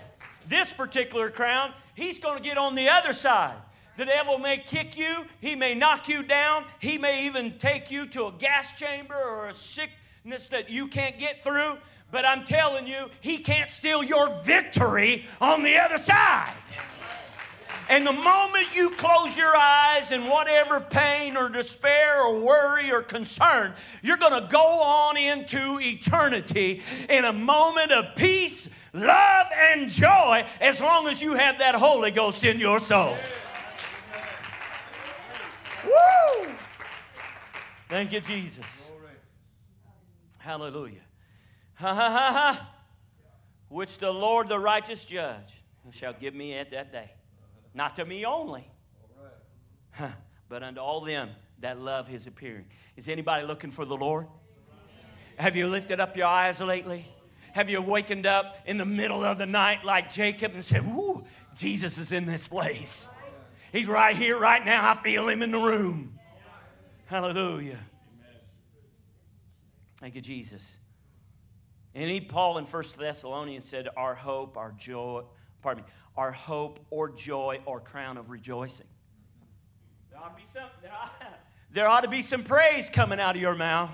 This 0.48 0.72
particular 0.72 1.28
crown, 1.28 1.74
he's 1.94 2.18
going 2.18 2.38
to 2.38 2.42
get 2.42 2.56
on 2.56 2.74
the 2.74 2.88
other 2.88 3.12
side. 3.12 3.58
The 3.98 4.06
devil 4.06 4.38
may 4.38 4.56
kick 4.56 4.96
you, 4.96 5.26
he 5.42 5.56
may 5.56 5.74
knock 5.74 6.08
you 6.08 6.22
down, 6.22 6.64
he 6.78 6.96
may 6.96 7.26
even 7.26 7.58
take 7.58 7.90
you 7.90 8.06
to 8.06 8.28
a 8.28 8.32
gas 8.32 8.72
chamber 8.72 9.14
or 9.14 9.48
a 9.48 9.54
sickness 9.54 10.48
that 10.48 10.70
you 10.70 10.86
can't 10.86 11.18
get 11.18 11.44
through. 11.44 11.76
But 12.10 12.24
I'm 12.24 12.44
telling 12.44 12.86
you, 12.86 13.10
he 13.20 13.40
can't 13.40 13.68
steal 13.68 14.02
your 14.02 14.30
victory 14.42 15.26
on 15.38 15.62
the 15.62 15.76
other 15.76 15.98
side. 15.98 16.54
And 17.90 18.06
the 18.06 18.12
moment 18.12 18.74
you 18.74 18.90
close 18.90 19.36
your 19.36 19.54
eyes 19.54 20.12
in 20.12 20.28
whatever 20.28 20.80
pain 20.80 21.36
or 21.36 21.48
despair 21.48 22.22
or 22.22 22.40
worry 22.40 22.92
or 22.92 23.02
concern, 23.02 23.74
you're 24.00 24.16
going 24.16 24.40
to 24.40 24.48
go 24.48 24.80
on 24.80 25.16
into 25.16 25.80
eternity 25.80 26.82
in 27.08 27.24
a 27.24 27.32
moment 27.32 27.90
of 27.90 28.14
peace 28.14 28.68
love, 28.92 29.46
and 29.56 29.90
joy 29.90 30.44
as 30.60 30.80
long 30.80 31.08
as 31.08 31.20
you 31.20 31.34
have 31.34 31.58
that 31.58 31.74
Holy 31.74 32.12
Ghost 32.12 32.44
in 32.44 32.60
your 32.60 32.78
soul. 32.78 33.16
Woo! 35.84 36.48
Thank 37.88 38.12
you, 38.12 38.20
Jesus. 38.20 38.88
Hallelujah. 40.38 41.02
Ha 41.74 41.94
ha 41.94 42.10
ha 42.10 42.32
ha. 42.32 42.70
Which 43.68 43.98
the 43.98 44.12
Lord, 44.12 44.48
the 44.48 44.58
righteous 44.58 45.06
judge, 45.06 45.54
shall 45.90 46.12
give 46.12 46.34
me 46.34 46.54
at 46.54 46.70
that 46.70 46.92
day. 46.92 47.10
Not 47.74 47.96
to 47.96 48.04
me 48.04 48.24
only, 48.24 48.68
but 50.48 50.62
unto 50.62 50.80
all 50.80 51.00
them 51.00 51.30
that 51.60 51.80
love 51.80 52.08
his 52.08 52.26
appearing. 52.26 52.66
Is 52.96 53.08
anybody 53.08 53.46
looking 53.46 53.70
for 53.70 53.84
the 53.84 53.96
Lord? 53.96 54.26
Have 55.36 55.56
you 55.56 55.68
lifted 55.68 56.00
up 56.00 56.16
your 56.16 56.26
eyes 56.26 56.60
lately? 56.60 57.06
Have 57.52 57.68
you 57.68 57.80
wakened 57.80 58.26
up 58.26 58.56
in 58.66 58.78
the 58.78 58.84
middle 58.84 59.24
of 59.24 59.38
the 59.38 59.46
night 59.46 59.84
like 59.84 60.10
Jacob 60.10 60.52
and 60.54 60.64
said, 60.64 60.84
Ooh, 60.84 61.24
Jesus 61.56 61.98
is 61.98 62.12
in 62.12 62.26
this 62.26 62.46
place? 62.46 63.08
He's 63.72 63.86
right 63.86 64.16
here, 64.16 64.38
right 64.38 64.64
now. 64.64 64.90
I 64.90 65.02
feel 65.02 65.28
him 65.28 65.42
in 65.42 65.50
the 65.50 65.58
room. 65.58 66.18
Hallelujah. 67.06 67.78
Thank 69.98 70.14
you, 70.14 70.20
Jesus. 70.20 70.78
And 71.94 72.08
he, 72.08 72.20
Paul 72.20 72.58
in 72.58 72.66
First 72.66 72.96
Thessalonians 72.96 73.64
said, 73.64 73.88
Our 73.96 74.14
hope, 74.14 74.56
our 74.56 74.72
joy, 74.72 75.24
pardon 75.60 75.84
me, 75.84 75.90
our 76.16 76.32
hope 76.32 76.80
or 76.90 77.10
joy 77.10 77.60
or 77.64 77.80
crown 77.80 78.16
of 78.16 78.30
rejoicing. 78.30 78.86
There 80.10 80.20
ought 80.20 80.36
to 80.36 80.36
be 80.36 80.48
some, 80.52 80.68
there 80.82 80.92
ought, 80.92 81.12
there 81.72 81.88
ought 81.88 82.02
to 82.02 82.10
be 82.10 82.22
some 82.22 82.44
praise 82.44 82.90
coming 82.90 83.20
out 83.20 83.36
of 83.36 83.42
your 83.42 83.54
mouth. 83.54 83.90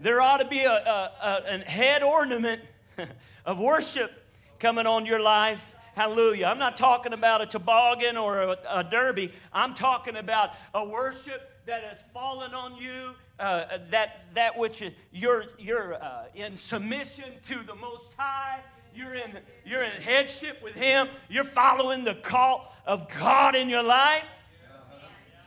There 0.00 0.20
ought 0.20 0.38
to 0.38 0.48
be 0.48 0.64
a, 0.64 0.70
a, 0.72 1.42
a, 1.46 1.58
head 1.58 2.02
ornament 2.02 2.60
of 3.46 3.60
worship 3.60 4.10
coming 4.58 4.86
on 4.86 5.06
your 5.06 5.20
life 5.20 5.74
Hallelujah. 5.94 6.46
I'm 6.46 6.58
not 6.58 6.78
talking 6.78 7.12
about 7.12 7.42
a 7.42 7.46
toboggan 7.46 8.16
or 8.16 8.40
a, 8.40 8.56
a 8.70 8.84
derby. 8.84 9.30
I'm 9.52 9.74
talking 9.74 10.16
about 10.16 10.52
a 10.72 10.88
worship 10.88 11.50
that 11.66 11.84
has 11.84 11.98
fallen 12.14 12.54
on 12.54 12.76
you, 12.76 13.10
uh, 13.38 13.78
that, 13.90 14.24
that 14.32 14.56
which 14.56 14.82
you're, 15.12 15.44
you're 15.58 16.02
uh, 16.02 16.24
in 16.34 16.56
submission 16.56 17.26
to 17.44 17.62
the 17.62 17.74
Most 17.74 18.10
High. 18.16 18.60
You're 18.94 19.14
in, 19.14 19.38
you're 19.64 19.82
in 19.82 20.00
headship 20.02 20.62
with 20.62 20.74
Him. 20.74 21.08
You're 21.28 21.44
following 21.44 22.04
the 22.04 22.14
call 22.14 22.74
of 22.86 23.08
God 23.08 23.54
in 23.54 23.68
your 23.68 23.82
life. 23.82 24.24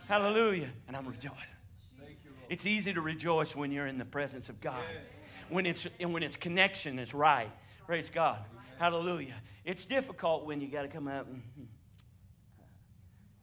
Hallelujah. 0.08 0.70
And 0.88 0.96
I'm 0.96 1.08
rejoicing. 1.08 1.39
It's 2.50 2.66
easy 2.66 2.93
to 2.93 3.02
rejoice 3.02 3.56
when 3.56 3.72
you're 3.72 3.88
in 3.88 3.98
the 3.98 4.06
presence 4.06 4.50
of 4.50 4.62
God, 4.62 4.84
when 5.50 5.66
it's, 5.66 5.88
and 6.00 6.14
when 6.14 6.22
its 6.22 6.38
connection 6.38 7.00
is 7.00 7.14
right. 7.14 7.52
Praise 7.86 8.10
God. 8.10 8.39
Hallelujah. 8.78 9.36
It's 9.64 9.86
difficult 9.86 10.46
when 10.46 10.62
you 10.62 10.68
got 10.68 10.84
to 10.84 10.88
come 10.88 11.08
out 11.08 11.28
and, 11.28 11.41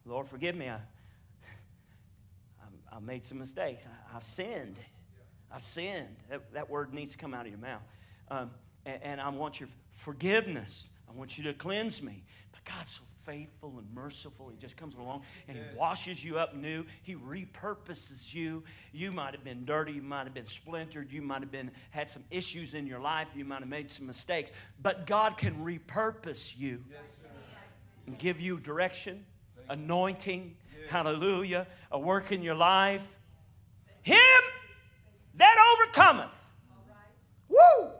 Lord, 0.05 0.27
forgive 0.27 0.55
me. 0.55 0.69
I, 0.69 0.75
I, 2.61 2.95
I 2.95 2.99
made 2.99 3.25
some 3.25 3.39
mistakes. 3.39 3.83
I, 3.85 4.13
have 4.13 4.23
sinned. 4.23 4.77
I've 5.51 5.63
sinned. 5.63 6.15
That, 6.29 6.53
that, 6.53 6.69
word 6.69 6.93
needs 6.93 7.13
to 7.13 7.17
come 7.17 7.33
out 7.33 7.45
of 7.45 7.51
your 7.51 7.59
mouth. 7.59 7.81
Um, 8.29 8.51
and, 8.85 9.01
and 9.03 9.21
I 9.21 9.29
want 9.29 9.59
your 9.59 9.69
forgiveness. 9.91 10.87
I 11.09 11.13
want 11.13 11.37
you 11.37 11.43
to 11.45 11.53
cleanse 11.53 12.01
me. 12.01 12.23
But 12.51 12.63
God's 12.65 12.93
so 12.93 13.03
faithful 13.19 13.75
and 13.77 13.93
merciful. 13.93 14.49
He 14.49 14.57
just 14.57 14.75
comes 14.75 14.95
along 14.95 15.23
and 15.47 15.57
he 15.57 15.63
washes 15.77 16.23
you 16.23 16.39
up 16.39 16.55
new. 16.55 16.85
He 17.03 17.15
repurposes 17.15 18.33
you. 18.33 18.63
You 18.91 19.11
might 19.11 19.33
have 19.33 19.43
been 19.43 19.65
dirty. 19.65 19.93
You 19.93 20.01
might 20.01 20.25
have 20.25 20.33
been 20.33 20.45
splintered. 20.45 21.11
You 21.11 21.21
might 21.21 21.41
have 21.41 21.51
been 21.51 21.71
had 21.91 22.09
some 22.09 22.23
issues 22.29 22.73
in 22.73 22.85
your 22.85 22.99
life. 22.99 23.29
You 23.35 23.45
might 23.45 23.59
have 23.59 23.69
made 23.69 23.89
some 23.91 24.07
mistakes. 24.07 24.51
But 24.81 25.07
God 25.07 25.37
can 25.37 25.63
repurpose 25.63 26.57
you 26.57 26.83
and 28.05 28.17
give 28.17 28.41
you 28.41 28.59
direction, 28.59 29.25
anointing, 29.69 30.57
hallelujah, 30.89 31.67
a 31.91 31.99
work 31.99 32.31
in 32.31 32.41
your 32.41 32.55
life. 32.55 33.19
Him 34.01 34.17
that 35.35 35.55
overcometh. 35.73 36.39
Woo! 37.47 37.91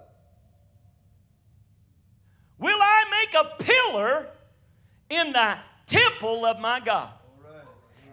Will 2.63 2.79
I 2.81 3.03
make 3.21 3.33
a 3.35 3.63
pillar 3.63 4.27
in 5.09 5.31
the 5.31 5.57
temple 5.85 6.45
of 6.45 6.59
my 6.59 6.79
God. 6.79 7.11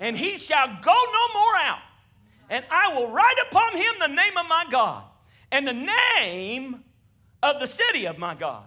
And 0.01 0.17
he 0.17 0.39
shall 0.39 0.67
go 0.67 0.93
no 0.93 1.41
more 1.41 1.57
out. 1.57 1.83
And 2.49 2.65
I 2.71 2.95
will 2.95 3.11
write 3.11 3.37
upon 3.49 3.77
him 3.77 3.95
the 4.01 4.09
name 4.09 4.37
of 4.37 4.49
my 4.49 4.65
God 4.71 5.05
and 5.53 5.69
the 5.69 5.89
name 6.19 6.85
of 7.43 7.61
the 7.61 7.67
city 7.67 8.07
of 8.07 8.19
my 8.19 8.35
God. 8.35 8.65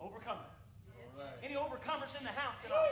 Overcomer. 0.00 0.40
Any 1.42 1.54
overcomers 1.54 2.16
in 2.16 2.24
the 2.24 2.30
house 2.30 2.56
tonight? 2.62 2.88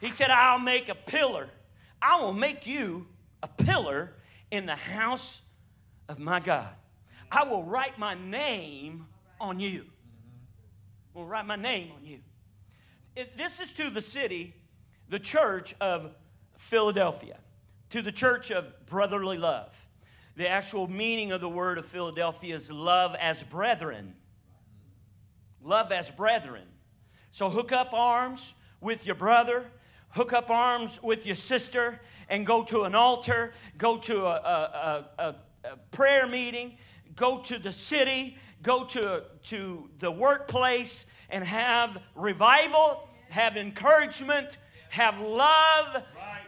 He 0.00 0.10
said, 0.10 0.30
I'll 0.30 0.58
make 0.58 0.88
a 0.88 0.94
pillar. 0.94 1.48
I 2.00 2.20
will 2.20 2.34
make 2.34 2.66
you 2.66 3.06
a 3.46 3.62
pillar 3.62 4.12
in 4.50 4.66
the 4.66 4.76
house 4.76 5.40
of 6.08 6.18
my 6.18 6.40
God. 6.40 6.68
I 7.30 7.44
will 7.44 7.64
write 7.64 7.98
my 7.98 8.14
name 8.14 9.06
on 9.40 9.60
you. 9.60 9.86
Will 11.14 11.26
write 11.26 11.46
my 11.46 11.56
name 11.56 11.92
on 11.96 12.04
you. 12.04 12.18
This 13.36 13.60
is 13.60 13.70
to 13.74 13.88
the 13.90 14.02
city, 14.02 14.54
the 15.08 15.18
church 15.18 15.74
of 15.80 16.14
Philadelphia, 16.56 17.38
to 17.90 18.02
the 18.02 18.12
church 18.12 18.50
of 18.50 18.86
brotherly 18.86 19.38
love. 19.38 19.86
The 20.36 20.48
actual 20.48 20.88
meaning 20.88 21.32
of 21.32 21.40
the 21.40 21.48
word 21.48 21.78
of 21.78 21.86
Philadelphia 21.86 22.54
is 22.54 22.70
love 22.70 23.14
as 23.18 23.42
brethren. 23.42 24.14
Love 25.62 25.92
as 25.92 26.10
brethren. 26.10 26.66
So 27.30 27.48
hook 27.48 27.72
up 27.72 27.92
arms 27.92 28.54
with 28.80 29.06
your 29.06 29.14
brother, 29.14 29.66
hook 30.16 30.32
up 30.32 30.48
arms 30.48 30.98
with 31.02 31.26
your 31.26 31.36
sister, 31.36 32.00
and 32.28 32.46
go 32.46 32.64
to 32.64 32.84
an 32.84 32.94
altar, 32.94 33.52
go 33.76 33.98
to 33.98 34.24
a, 34.24 34.34
a, 34.34 35.04
a, 35.18 35.34
a 35.68 35.76
prayer 35.90 36.26
meeting, 36.26 36.78
go 37.14 37.42
to 37.42 37.58
the 37.58 37.70
city, 37.70 38.36
go 38.62 38.84
to, 38.84 39.22
to 39.44 39.90
the 39.98 40.10
workplace, 40.10 41.04
and 41.28 41.44
have 41.44 41.98
revival, 42.14 43.08
have 43.28 43.58
encouragement, 43.58 44.56
have 44.88 45.20
love. 45.20 46.02
Right. 46.16 46.46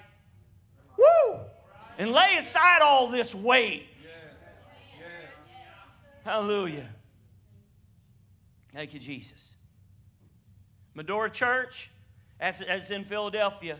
Woo! 0.97 1.41
And 1.99 2.11
lay 2.11 2.37
aside 2.39 2.81
all 2.81 3.09
this 3.09 3.35
weight. 3.35 3.87
Yeah. 4.03 4.09
Yeah. 4.99 6.33
Hallelujah. 6.33 6.89
Thank 8.73 8.95
you, 8.95 9.01
Jesus. 9.01 9.55
Medora 10.95 11.31
Church, 11.31 11.91
as, 12.41 12.61
as 12.61 12.91
in 12.91 13.05
Philadelphia, 13.05 13.79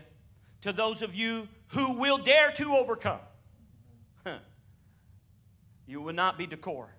to 0.61 0.73
those 0.73 1.01
of 1.01 1.15
you 1.15 1.47
who 1.67 1.93
will 1.93 2.17
dare 2.17 2.51
to 2.51 2.73
overcome. 2.73 3.19
You 5.89 6.01
will 6.01 6.13
not 6.13 6.37
be 6.37 6.45
decor. 6.45 6.93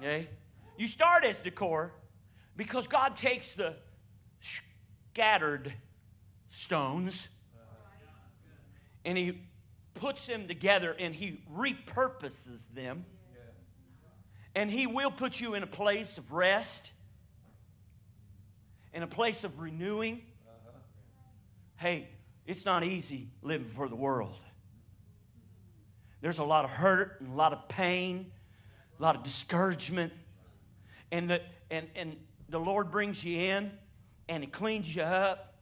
Okay? 0.00 0.28
You 0.78 0.86
start 0.86 1.24
as 1.24 1.40
decor 1.40 1.92
because 2.56 2.86
God 2.86 3.16
takes 3.16 3.54
the 3.54 3.74
scattered 4.40 5.74
stones 6.48 7.28
and 9.04 9.18
He 9.18 9.42
puts 9.94 10.26
them 10.28 10.46
together 10.46 10.94
and 10.96 11.12
He 11.12 11.40
repurposes 11.52 12.72
them. 12.72 13.04
And 14.54 14.70
He 14.70 14.86
will 14.86 15.10
put 15.10 15.40
you 15.40 15.54
in 15.54 15.64
a 15.64 15.66
place 15.66 16.18
of 16.18 16.30
rest, 16.32 16.92
in 18.92 19.02
a 19.02 19.06
place 19.06 19.44
of 19.44 19.58
renewing. 19.60 20.22
Hey, 21.76 22.08
it's 22.46 22.64
not 22.64 22.84
easy 22.84 23.28
living 23.42 23.68
for 23.68 23.88
the 23.88 23.96
world. 23.96 24.38
There's 26.20 26.38
a 26.38 26.44
lot 26.44 26.64
of 26.64 26.70
hurt 26.70 27.20
and 27.20 27.32
a 27.32 27.36
lot 27.36 27.52
of 27.52 27.68
pain, 27.68 28.30
a 28.98 29.02
lot 29.02 29.16
of 29.16 29.22
discouragement. 29.22 30.12
And 31.10 31.30
the, 31.30 31.42
and, 31.70 31.86
and 31.94 32.16
the 32.48 32.60
Lord 32.60 32.90
brings 32.90 33.24
you 33.24 33.38
in 33.38 33.70
and 34.28 34.44
He 34.44 34.50
cleans 34.50 34.94
you 34.94 35.02
up 35.02 35.54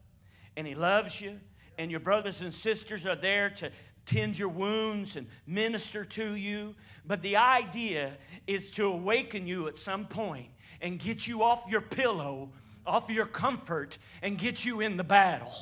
and 0.57 0.67
He 0.67 0.75
loves 0.75 1.21
you. 1.21 1.39
And 1.79 1.91
your 1.91 2.01
brothers 2.01 2.41
and 2.41 2.53
sisters 2.53 3.07
are 3.07 3.15
there 3.15 3.51
to 3.51 3.71
tend 4.05 4.39
your 4.39 4.49
wounds 4.49 5.15
and 5.15 5.29
minister 5.47 6.05
to 6.05 6.35
you. 6.35 6.75
But 7.07 7.23
the 7.23 7.37
idea 7.37 8.17
is 8.47 8.73
to 8.73 8.87
awaken 8.87 9.47
you 9.47 9.69
at 9.69 9.77
some 9.77 10.07
point 10.07 10.49
and 10.81 10.99
get 10.99 11.27
you 11.27 11.43
off 11.43 11.67
your 11.69 11.81
pillow, 11.81 12.51
off 12.89 13.11
your 13.11 13.27
comfort, 13.27 13.99
and 14.23 14.39
get 14.39 14.65
you 14.65 14.81
in 14.81 14.97
the 14.97 15.05
battle. 15.05 15.53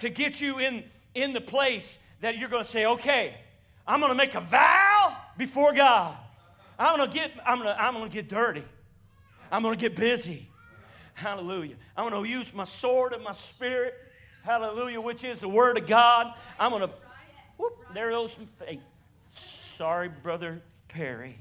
To 0.00 0.10
get 0.10 0.42
you 0.42 0.58
in 0.58 0.84
in 1.14 1.32
the 1.32 1.40
place 1.40 1.98
that 2.20 2.36
you're 2.36 2.50
going 2.50 2.62
to 2.62 2.68
say, 2.68 2.84
okay, 2.84 3.34
I'm 3.86 4.00
going 4.00 4.12
to 4.12 4.16
make 4.16 4.34
a 4.34 4.40
vow 4.40 5.16
before 5.38 5.72
God. 5.72 6.16
I'm 6.78 6.98
going 6.98 7.10
to 7.10 7.14
get, 7.14 7.32
I'm 7.46 7.58
going 7.58 7.74
to, 7.74 7.82
I'm 7.82 7.94
going 7.94 8.08
to 8.08 8.14
get 8.14 8.28
dirty. 8.28 8.64
I'm 9.50 9.62
going 9.62 9.76
to 9.76 9.80
get 9.80 9.96
busy. 9.96 10.48
Hallelujah. 11.14 11.76
I'm 11.96 12.10
going 12.10 12.22
to 12.22 12.30
use 12.30 12.52
my 12.52 12.64
sword 12.64 13.14
and 13.14 13.24
my 13.24 13.32
spirit. 13.32 13.94
Hallelujah, 14.42 15.00
which 15.00 15.24
is 15.24 15.40
the 15.40 15.48
word 15.48 15.78
of 15.78 15.86
God. 15.86 16.34
I'm 16.58 16.70
going 16.70 16.82
to, 16.82 16.90
whoop, 17.56 17.72
there 17.94 18.10
goes, 18.10 18.36
hey, 18.66 18.80
sorry, 19.34 20.10
Brother 20.22 20.60
Perry. 20.88 21.38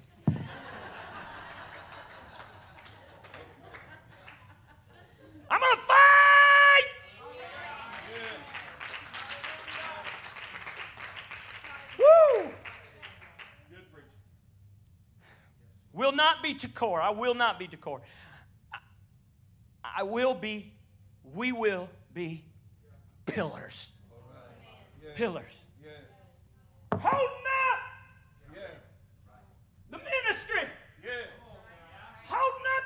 Be 16.45 16.53
decor. 16.53 17.01
I 17.01 17.09
will 17.09 17.33
not 17.33 17.57
be 17.57 17.65
decor. 17.65 18.01
I, 18.71 18.77
I 20.01 20.03
will 20.03 20.35
be, 20.35 20.73
we 21.33 21.51
will 21.51 21.89
be 22.13 22.45
pillars. 23.25 23.89
Yes. 25.03 25.13
Pillars. 25.15 25.53
Yes. 25.83 27.01
Holding 27.01 27.47
up 27.71 27.79
yes. 28.53 28.77
the 29.89 29.97
ministry. 29.97 30.69
Holding 32.27 32.67
up 32.77 32.85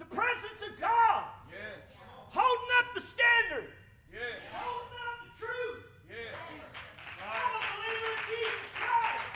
the 0.00 0.16
presence 0.16 0.60
of 0.68 0.80
God. 0.80 1.22
Holding 2.30 2.68
up 2.80 2.94
the 2.96 3.00
standard. 3.00 3.70
Holding 4.50 4.98
up 5.06 5.18
the 5.22 5.46
truth. 5.46 5.84
I'm 7.22 7.54
a 7.54 7.62
believer 7.62 8.10
in 8.10 8.22
Jesus 8.26 8.70
Christ. 8.74 9.28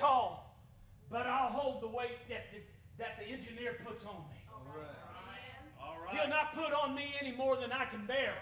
tall, 0.00 0.56
but 1.10 1.26
I'll 1.26 1.52
hold 1.52 1.82
the 1.82 1.88
weight 1.88 2.16
that 2.28 2.48
the, 2.52 2.60
that 2.96 3.20
the 3.20 3.28
engineer 3.28 3.76
puts 3.84 4.04
on 4.06 4.24
me. 4.32 4.40
All 4.48 5.96
right. 6.00 6.16
He'll 6.16 6.28
not 6.28 6.49
put 6.60 6.74
on 6.74 6.94
me 6.94 7.14
any 7.20 7.32
more 7.32 7.56
than 7.56 7.72
I 7.72 7.86
can 7.86 8.04
bear. 8.06 8.34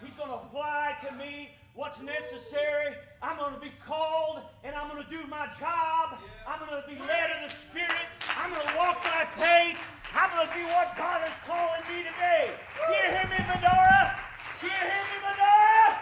He's 0.00 0.14
going 0.16 0.30
to 0.30 0.36
apply 0.36 0.96
to 1.06 1.14
me 1.14 1.50
what's 1.74 2.00
necessary. 2.00 2.96
I'm 3.22 3.36
going 3.36 3.54
to 3.54 3.60
be 3.60 3.72
called 3.86 4.40
and 4.64 4.74
I'm 4.74 4.88
going 4.88 5.02
to 5.04 5.10
do 5.10 5.26
my 5.28 5.46
job. 5.58 6.18
I'm 6.48 6.58
going 6.66 6.80
to 6.80 6.88
be 6.88 6.98
led 7.00 7.30
of 7.36 7.50
the 7.50 7.54
Spirit. 7.54 8.08
I'm 8.36 8.52
going 8.52 8.66
to 8.66 8.76
walk 8.76 9.04
by 9.04 9.26
faith. 9.36 9.76
I'm 10.14 10.30
going 10.30 10.48
to 10.48 10.54
do 10.54 10.64
what 10.72 10.96
God 10.96 11.22
is 11.26 11.34
calling 11.46 11.82
me 11.88 12.04
today. 12.04 12.50
Do 12.86 12.92
you 12.94 13.12
hear 13.12 13.28
me, 13.28 13.40
Medora? 13.44 14.18
Do 14.60 14.66
you 14.66 14.72
hear 14.72 15.04
me, 15.12 15.16
Medora? 15.20 15.98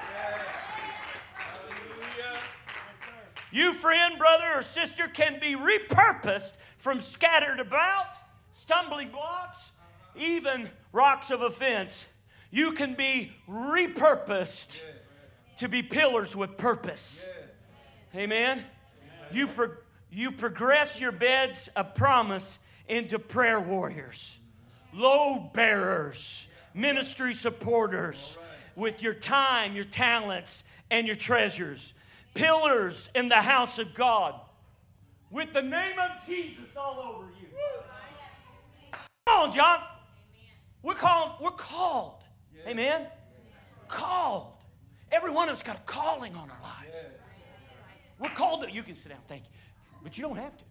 You, 3.50 3.74
friend, 3.74 4.16
brother, 4.16 4.46
or 4.54 4.62
sister, 4.62 5.08
can 5.08 5.38
be 5.40 5.54
repurposed 5.54 6.54
from 6.76 7.02
scattered 7.02 7.60
about, 7.60 8.06
stumbling 8.54 9.10
blocks, 9.10 9.72
even 10.16 10.70
rocks 10.92 11.30
of 11.30 11.42
offense. 11.42 12.06
You 12.50 12.72
can 12.72 12.94
be 12.94 13.32
repurposed 13.48 14.82
to 15.58 15.68
be 15.68 15.82
pillars 15.82 16.36
with 16.36 16.56
purpose. 16.56 17.28
Amen. 18.14 18.64
You, 19.30 19.46
pro- 19.46 19.74
you 20.10 20.32
progress 20.32 21.00
your 21.00 21.12
beds 21.12 21.68
of 21.74 21.94
promise 21.94 22.58
into 22.88 23.18
prayer 23.18 23.60
warriors, 23.60 24.36
load 24.92 25.52
bearers, 25.54 26.46
ministry 26.74 27.32
supporters 27.32 28.36
with 28.76 29.02
your 29.02 29.14
time, 29.14 29.74
your 29.74 29.84
talents, 29.84 30.64
and 30.90 31.06
your 31.06 31.16
treasures. 31.16 31.94
Pillars 32.34 33.10
in 33.14 33.28
the 33.28 33.36
house 33.36 33.78
of 33.78 33.94
God 33.94 34.34
with 35.30 35.52
the 35.52 35.62
name 35.62 35.98
of 35.98 36.26
Jesus 36.26 36.76
all 36.76 37.14
over 37.14 37.26
you. 37.40 37.48
Come 39.26 39.40
on, 39.40 39.52
John. 39.52 39.78
We're 40.82 40.94
called. 40.94 41.32
We're 41.40 41.50
called. 41.50 42.22
Amen. 42.66 43.06
Called. 43.88 44.54
Every 45.10 45.30
one 45.30 45.48
of 45.48 45.54
us 45.56 45.62
got 45.62 45.76
a 45.76 45.82
calling 45.82 46.34
on 46.36 46.50
our 46.50 46.60
lives. 46.62 46.96
We're 48.18 48.30
called 48.30 48.62
to. 48.62 48.70
You 48.70 48.82
can 48.82 48.94
sit 48.94 49.10
down. 49.10 49.18
Thank 49.26 49.44
you. 49.44 49.50
But 50.02 50.16
you 50.16 50.22
don't 50.22 50.36
have 50.36 50.56
to. 50.56 50.64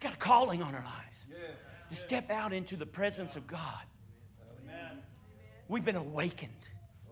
Got 0.00 0.14
a 0.14 0.16
calling 0.16 0.62
on 0.62 0.74
our 0.74 0.84
lives. 0.84 1.24
To 1.90 1.96
step 1.96 2.30
out 2.30 2.52
into 2.52 2.76
the 2.76 2.86
presence 2.86 3.36
of 3.36 3.46
God. 3.46 3.84
Amen. 4.62 4.98
We've 5.68 5.84
been 5.84 5.96
awakened. 5.96 6.52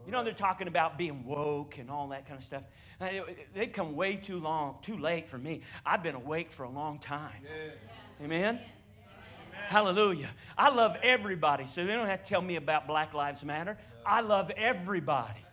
You 0.05 0.13
know, 0.13 0.25
they're 0.25 0.33
talking 0.33 0.67
about 0.67 0.99
being 0.99 1.25
woke 1.25 1.79
and 1.79 1.89
all 1.89 2.09
that 2.09 2.27
kind 2.27 2.39
of 2.39 2.45
stuff. 2.45 2.65
Uh, 3.01 3.09
They 3.55 3.69
come 3.69 3.95
way 3.95 4.17
too 4.17 4.41
long, 4.41 4.79
too 4.83 4.97
late 4.99 5.29
for 5.29 5.39
me. 5.39 5.63
I've 5.87 6.03
been 6.03 6.17
awake 6.17 6.51
for 6.51 6.65
a 6.65 6.71
long 6.71 6.99
time. 6.99 7.43
Amen. 8.23 8.59
Hallelujah. 9.69 10.31
I 10.57 10.71
love 10.71 10.97
everybody, 11.03 11.67
so 11.67 11.85
they 11.85 11.93
don't 11.93 12.07
have 12.07 12.23
to 12.23 12.29
tell 12.29 12.43
me 12.43 12.57
about 12.57 12.87
Black 12.87 13.15
Lives 13.15 13.45
Matter. 13.45 13.79
I 14.05 14.21
love 14.21 14.51
everybody. 14.51 15.45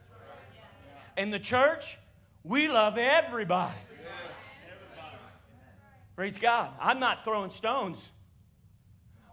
In 1.17 1.31
the 1.31 1.39
church, 1.39 1.97
we 2.43 2.67
love 2.67 2.97
everybody. 2.97 3.77
Praise 6.15 6.37
God. 6.37 6.71
I'm 6.81 6.99
not 6.99 7.23
throwing 7.23 7.51
stones, 7.51 8.11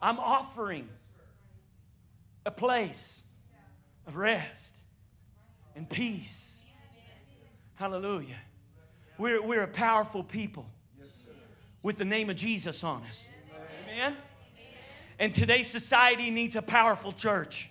I'm 0.01 0.19
offering 0.19 0.89
a 2.45 2.51
place 2.51 3.23
of 4.07 4.17
rest 4.17 4.77
and 5.75 5.89
peace. 5.89 6.63
Hallelujah. 7.75 8.39
We're, 9.19 9.43
we're 9.43 9.63
a 9.63 9.69
powerful 9.69 10.23
people 10.23 10.67
with 11.83 11.97
the 11.97 12.05
name 12.05 12.31
of 12.31 12.37
Jesus 12.37 12.85
on 12.85 13.03
us. 13.03 13.25
Amen. 13.85 14.17
And 15.19 15.33
today's 15.33 15.69
society 15.69 16.31
needs 16.31 16.57
a 16.57 16.63
powerful 16.63 17.13
church. 17.13 17.71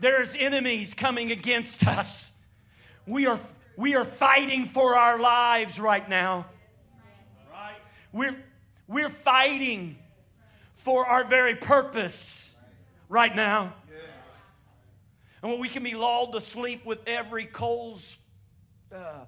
There's 0.00 0.34
enemies 0.34 0.94
coming 0.94 1.30
against 1.30 1.86
us. 1.86 2.32
We 3.06 3.26
are, 3.26 3.38
we 3.76 3.94
are 3.94 4.04
fighting 4.04 4.66
for 4.66 4.96
our 4.96 5.18
lives 5.20 5.78
right 5.78 6.08
now. 6.08 6.46
We're, 8.12 8.36
we're 8.88 9.10
fighting 9.10 9.96
for 10.74 11.06
our 11.06 11.24
very 11.24 11.54
purpose 11.54 12.52
right 13.08 13.34
now. 13.34 13.74
And 15.42 15.50
when 15.50 15.60
we 15.60 15.68
can 15.68 15.82
be 15.82 15.94
lulled 15.94 16.32
to 16.32 16.40
sleep 16.40 16.84
with 16.84 17.00
every 17.06 17.46
Kohl's 17.46 18.18
uh, 18.92 18.96
uh, 18.96 19.26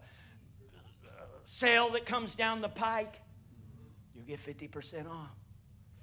sale 1.47 1.91
that 1.91 2.05
comes 2.05 2.35
down 2.35 2.61
the 2.61 2.69
pike, 2.69 3.21
you 4.15 4.23
get 4.23 4.39
50% 4.39 5.09
off, 5.09 5.31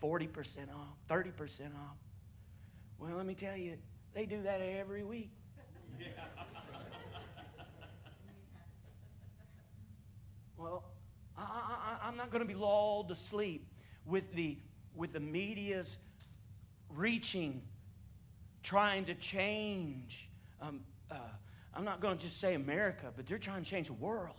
40% 0.02 0.74
off, 0.74 0.96
30% 1.10 1.76
off. 1.76 1.98
Well, 2.98 3.16
let 3.16 3.26
me 3.26 3.34
tell 3.36 3.56
you, 3.56 3.78
they 4.14 4.26
do 4.26 4.42
that 4.44 4.62
every 4.62 5.04
week. 5.04 5.32
Well, 10.58 10.84
I, 11.38 11.42
I, 11.42 11.46
I- 12.04 12.08
I'm 12.08 12.18
not 12.18 12.32
going 12.32 12.42
to 12.42 12.48
be 12.48 12.54
lulled 12.60 13.08
to 13.10 13.16
sleep 13.16 13.66
with 14.06 14.34
the, 14.34 14.58
with 14.94 15.14
the 15.14 15.20
media's 15.22 15.98
reaching, 16.90 17.62
trying 18.62 19.06
to 19.06 19.16
change. 19.16 20.30
Um, 20.62 20.82
uh, 21.10 21.16
I'm 21.74 21.86
not 21.86 22.02
going 22.02 22.18
to 22.18 22.22
just 22.24 22.42
say 22.42 22.56
America, 22.56 23.14
but 23.16 23.26
they're 23.26 23.38
trying 23.38 23.64
to 23.64 23.70
change 23.70 23.88
the 23.88 23.94
world. 23.94 24.36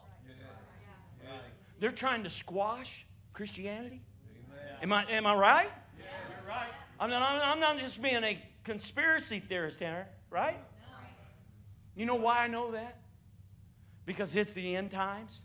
They're 1.78 1.90
trying 1.92 2.24
to 2.24 2.30
squash 2.30 3.06
Christianity. 3.32 4.02
Am 4.82 4.92
I, 4.92 5.04
am 5.10 5.26
I 5.26 5.34
right? 5.34 5.70
You're 5.98 6.48
right. 6.48 6.68
I'm 6.98 7.10
not, 7.10 7.22
I'm 7.22 7.60
not 7.60 7.78
just 7.78 8.02
being 8.02 8.24
a 8.24 8.42
conspiracy 8.64 9.40
theorist 9.40 9.78
here, 9.78 10.08
right? 10.30 10.58
You 11.94 12.06
know 12.06 12.14
why 12.14 12.44
I 12.44 12.46
know 12.46 12.72
that? 12.72 12.98
Because 14.06 14.34
it's 14.34 14.54
the 14.54 14.76
end 14.76 14.90
times. 14.90 15.42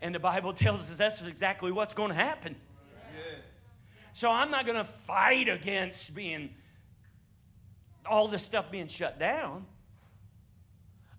And 0.00 0.14
the 0.14 0.20
Bible 0.20 0.52
tells 0.54 0.90
us 0.90 0.96
that's 0.98 1.20
exactly 1.22 1.72
what's 1.72 1.94
going 1.94 2.10
to 2.10 2.14
happen. 2.14 2.56
So 4.12 4.30
I'm 4.30 4.50
not 4.50 4.66
going 4.66 4.78
to 4.78 4.84
fight 4.84 5.48
against 5.48 6.14
being 6.14 6.50
all 8.04 8.28
this 8.28 8.42
stuff 8.42 8.70
being 8.70 8.88
shut 8.88 9.18
down. 9.18 9.66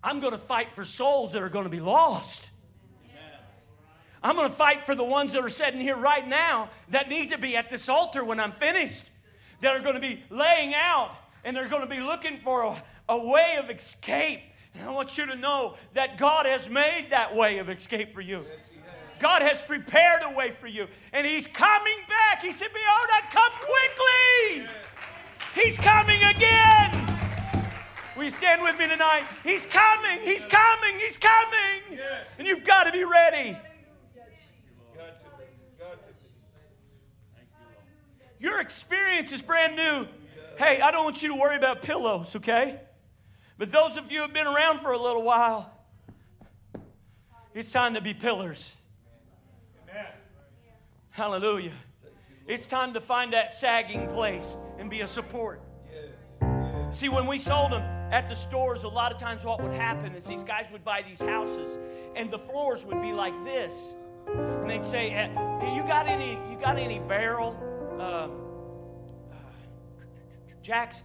I'm 0.03 0.19
going 0.19 0.33
to 0.33 0.39
fight 0.39 0.73
for 0.73 0.83
souls 0.83 1.33
that 1.33 1.43
are 1.43 1.49
going 1.49 1.65
to 1.65 1.69
be 1.71 1.79
lost. 1.79 2.49
I'm 4.23 4.35
going 4.35 4.49
to 4.49 4.55
fight 4.55 4.83
for 4.83 4.95
the 4.95 5.03
ones 5.03 5.33
that 5.33 5.43
are 5.43 5.49
sitting 5.49 5.79
here 5.79 5.97
right 5.97 6.27
now 6.27 6.69
that 6.89 7.09
need 7.09 7.31
to 7.31 7.37
be 7.37 7.55
at 7.57 7.69
this 7.69 7.89
altar 7.89 8.23
when 8.23 8.39
I'm 8.39 8.51
finished, 8.51 9.09
that 9.61 9.75
are 9.75 9.81
going 9.81 9.95
to 9.95 10.01
be 10.01 10.23
laying 10.29 10.73
out 10.75 11.11
and 11.43 11.55
they're 11.55 11.67
going 11.67 11.87
to 11.87 11.89
be 11.89 12.01
looking 12.01 12.37
for 12.37 12.63
a, 12.63 12.83
a 13.09 13.17
way 13.17 13.57
of 13.57 13.69
escape. 13.69 14.41
And 14.73 14.87
I 14.87 14.91
want 14.93 15.17
you 15.17 15.25
to 15.25 15.35
know 15.35 15.75
that 15.93 16.17
God 16.17 16.45
has 16.45 16.69
made 16.69 17.07
that 17.09 17.35
way 17.35 17.57
of 17.57 17.69
escape 17.69 18.13
for 18.13 18.21
you. 18.21 18.45
God 19.19 19.41
has 19.43 19.61
prepared 19.61 20.21
a 20.23 20.35
way 20.35 20.49
for 20.51 20.65
you, 20.65 20.87
and 21.13 21.27
He's 21.27 21.45
coming 21.45 21.97
back. 22.07 22.41
He 22.41 22.51
said, 22.51 22.69
Behold, 22.73 23.09
I 23.11 23.21
come 23.29 23.51
quickly. 24.55 24.67
He's 25.53 25.77
coming 25.77 26.23
again. 26.23 27.07
Will 28.15 28.23
you 28.23 28.31
stand 28.31 28.63
with 28.63 28.79
me 28.79 28.87
tonight? 28.87 29.25
He's 29.43 29.65
coming. 29.65 30.21
He's 30.23 30.45
coming. 30.45 30.99
He's 30.99 31.17
coming. 31.17 31.99
And 32.39 32.47
you've 32.47 32.63
got 32.63 32.85
to 32.85 32.91
be 32.91 33.03
ready. 33.05 33.51
Got 34.95 35.23
to 35.23 35.29
be. 35.37 35.45
Got 35.77 35.91
to 36.07 36.13
be. 36.13 36.21
Your 38.41 38.59
experience 38.59 39.31
is 39.31 39.43
brand 39.43 39.75
new. 39.75 40.07
Hey, 40.57 40.81
I 40.81 40.89
don't 40.89 41.03
want 41.03 41.21
you 41.21 41.29
to 41.29 41.35
worry 41.35 41.55
about 41.55 41.83
pillows, 41.83 42.35
okay? 42.37 42.79
But 43.59 43.71
those 43.71 43.97
of 43.97 44.11
you 44.11 44.17
who 44.17 44.23
have 44.23 44.33
been 44.33 44.47
around 44.47 44.79
for 44.79 44.93
a 44.93 44.99
little 44.99 45.23
while, 45.23 45.71
it's 47.53 47.71
time 47.71 47.93
to 47.93 48.01
be 48.01 48.15
pillars. 48.15 48.75
Amen. 49.87 50.07
Hallelujah. 51.11 51.73
It's 52.47 52.65
time 52.65 52.93
to 52.93 53.01
find 53.01 53.33
that 53.33 53.53
sagging 53.53 54.07
place 54.07 54.57
and 54.79 54.89
be 54.89 55.01
a 55.01 55.07
support. 55.07 55.61
See, 56.89 57.09
when 57.09 57.27
we 57.27 57.37
sold 57.37 57.71
them 57.71 57.83
at 58.11 58.27
the 58.27 58.35
stores, 58.35 58.83
a 58.83 58.87
lot 58.87 59.11
of 59.11 59.19
times 59.19 59.45
what 59.45 59.61
would 59.61 59.71
happen 59.71 60.15
is 60.15 60.25
these 60.25 60.43
guys 60.43 60.71
would 60.71 60.83
buy 60.83 61.03
these 61.07 61.21
houses, 61.21 61.77
and 62.15 62.31
the 62.31 62.39
floors 62.39 62.87
would 62.87 63.01
be 63.03 63.13
like 63.13 63.45
this, 63.45 63.93
and 64.27 64.69
they'd 64.69 64.83
say, 64.83 65.11
"Eh, 65.11 65.27
hey, 65.59 65.75
"You 65.75 65.83
got 65.83 66.07
any? 66.07 66.31
You 66.49 66.57
got 66.59 66.77
any 66.77 66.99
barrel 66.99 67.55
uh, 68.01 68.27
uh, 69.31 69.35
jacks? 70.61 71.03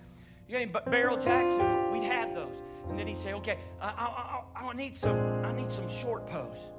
You 0.49 0.53
got 0.53 0.63
any 0.63 0.71
ba- 0.71 0.83
barrel 0.91 1.17
jacks?" 1.17 1.51
We'd 1.93 2.05
have 2.05 2.35
those, 2.35 2.63
and 2.89 2.99
then 2.99 3.07
he'd 3.07 3.19
say, 3.19 3.35
"Okay, 3.35 3.59
I, 3.81 3.89
I, 3.89 4.61
I, 4.65 4.71
I 4.71 4.73
need 4.75 4.97
some. 4.97 5.45
I 5.45 5.53
need 5.53 5.71
some 5.71 5.89
short 5.89 6.27
posts." 6.27 6.73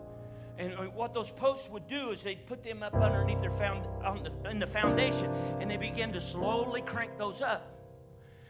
And 0.58 0.74
uh, 0.74 0.84
what 0.86 1.14
those 1.14 1.32
posts 1.32 1.70
would 1.70 1.88
do 1.88 2.10
is 2.10 2.24
they'd 2.24 2.48
put 2.48 2.64
them 2.64 2.82
up 2.82 2.96
underneath 2.96 3.42
their 3.42 3.52
found 3.52 3.86
the, 4.26 4.50
in 4.50 4.60
the 4.60 4.68
foundation, 4.68 5.32
and 5.60 5.70
they 5.70 5.78
begin 5.78 6.12
to 6.14 6.22
slowly 6.22 6.82
crank 6.82 7.18
those 7.18 7.42
up. 7.42 7.74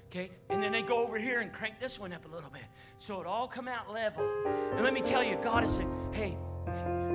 Okay, 0.09 0.31
and 0.49 0.63
then 0.63 0.71
they 0.71 0.83
go 0.83 1.05
over 1.05 1.19
here 1.19 1.41
and 1.41 1.51
crank 1.51 1.81
this 1.81 1.99
one 1.99 2.13
up 2.13 2.25
a 2.25 2.33
little 2.33 2.49
bit, 2.49 2.63
so 2.97 3.19
it 3.19 3.27
all 3.27 3.47
come 3.47 3.67
out 3.67 3.91
level. 3.91 4.25
And 4.73 4.81
let 4.83 4.93
me 4.93 5.01
tell 5.01 5.21
you, 5.21 5.35
God 5.43 5.65
is 5.65 5.75
saying, 5.75 6.11
"Hey, 6.13 6.37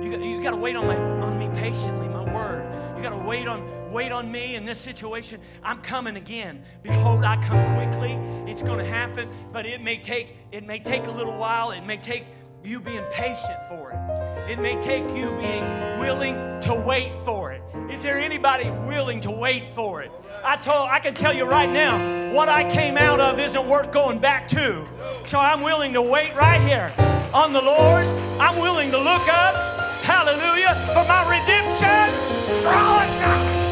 You 0.03 0.11
got, 0.11 0.21
you 0.21 0.43
got 0.43 0.51
to 0.51 0.57
wait 0.57 0.75
on, 0.75 0.85
my, 0.85 0.97
on 0.97 1.39
me 1.39 1.49
patiently, 1.59 2.07
my 2.09 2.23
word. 2.33 2.63
You 2.97 3.01
got 3.01 3.17
to 3.17 3.23
wait 3.27 3.47
on 3.47 3.61
wait 3.93 4.11
on 4.11 4.31
me 4.31 4.55
in 4.55 4.65
this 4.65 4.79
situation. 4.79 5.39
I'm 5.63 5.81
coming 5.81 6.15
again. 6.15 6.63
Behold, 6.81 7.23
I 7.23 7.41
come 7.43 7.75
quickly. 7.75 8.13
It's 8.51 8.63
going 8.63 8.79
to 8.79 8.85
happen, 8.85 9.29
but 9.53 9.65
it 9.65 9.81
may 9.81 9.97
take 9.97 10.35
it 10.51 10.65
may 10.65 10.79
take 10.79 11.05
a 11.05 11.11
little 11.11 11.37
while. 11.37 11.71
It 11.71 11.85
may 11.85 11.97
take 11.97 12.25
you 12.63 12.79
being 12.79 13.03
patient 13.11 13.63
for 13.69 13.91
it. 13.91 14.51
It 14.51 14.59
may 14.59 14.79
take 14.81 15.03
you 15.15 15.31
being 15.37 15.63
willing 15.99 16.35
to 16.61 16.73
wait 16.73 17.15
for 17.17 17.51
it. 17.51 17.61
Is 17.91 18.01
there 18.01 18.17
anybody 18.17 18.71
willing 18.87 19.21
to 19.21 19.31
wait 19.31 19.69
for 19.69 20.01
it? 20.01 20.11
I 20.43 20.57
told 20.57 20.89
I 20.89 20.99
can 20.99 21.13
tell 21.13 21.33
you 21.33 21.45
right 21.45 21.69
now, 21.69 22.33
what 22.33 22.49
I 22.49 22.69
came 22.69 22.97
out 22.97 23.19
of 23.21 23.39
isn't 23.39 23.67
worth 23.67 23.91
going 23.91 24.19
back 24.19 24.47
to. 24.49 24.87
So 25.25 25.37
I'm 25.37 25.61
willing 25.61 25.93
to 25.93 26.01
wait 26.01 26.35
right 26.35 26.61
here 26.61 26.91
on 27.33 27.53
the 27.53 27.61
Lord. 27.61 28.05
I'm 28.39 28.59
willing 28.59 28.91
to 28.91 28.97
look 28.97 29.27
up, 29.27 29.55
hallelujah, 30.03 30.73
for 30.93 31.05
my 31.07 31.23
redemption. 31.29 32.61
Drawing 32.61 33.62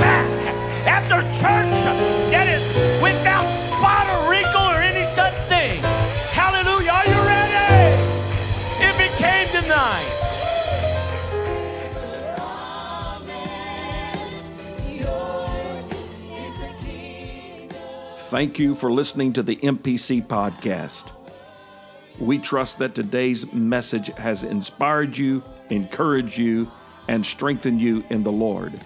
back 0.00 0.26
after 0.86 1.20
church 1.38 1.70
that 2.32 2.48
is 2.48 2.64
without 3.02 3.46
spot 3.68 4.08
or 4.08 4.30
wrinkle 4.30 4.62
or 4.62 4.80
any 4.80 5.04
such 5.12 5.36
thing. 5.46 5.78
Hallelujah. 6.32 6.90
Are 6.90 7.06
you 7.06 7.20
ready? 7.28 8.00
If 8.80 8.98
it 8.98 9.12
came 9.18 9.48
tonight. 9.62 10.16
Thank 18.30 18.58
you 18.58 18.74
for 18.74 18.90
listening 18.90 19.34
to 19.34 19.42
the 19.42 19.56
MPC 19.56 20.26
podcast. 20.26 21.12
We 22.18 22.38
trust 22.38 22.78
that 22.78 22.94
today's 22.94 23.52
message 23.52 24.08
has 24.16 24.44
inspired 24.44 25.18
you, 25.18 25.42
encouraged 25.68 26.38
you, 26.38 26.70
and 27.08 27.26
strengthened 27.26 27.80
you 27.80 28.04
in 28.08 28.22
the 28.22 28.32
Lord. 28.32 28.80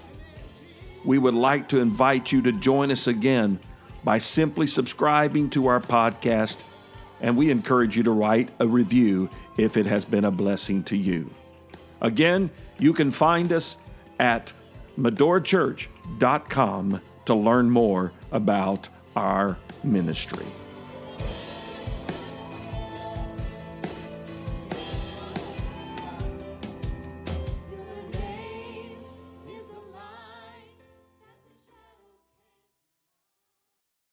We 1.05 1.19
would 1.19 1.35
like 1.35 1.69
to 1.69 1.81
invite 1.81 2.33
you 2.33 2.41
to 2.43 2.53
join 2.53 2.91
us 2.91 3.07
again 3.07 3.61
by 4.03 4.19
simply 4.19 4.67
subscribing 4.67 5.51
to 5.51 5.67
our 5.67 5.81
podcast, 5.81 6.63
and 7.21 7.37
we 7.37 7.51
encourage 7.51 7.97
you 7.97 8.03
to 8.05 8.11
write 8.11 8.51
a 8.59 8.67
review 8.67 9.29
if 9.57 9.77
it 9.77 9.87
has 9.87 10.05
been 10.05 10.25
a 10.25 10.31
blessing 10.31 10.83
to 10.85 10.97
you. 10.97 11.31
Again, 12.01 12.51
you 12.79 12.93
can 12.93 13.11
find 13.11 13.53
us 13.53 13.77
at 14.19 14.53
medorachurch.com 14.99 17.01
to 17.25 17.35
learn 17.35 17.71
more 17.71 18.13
about 18.33 18.89
our 19.17 19.57
ministry. 19.83 20.45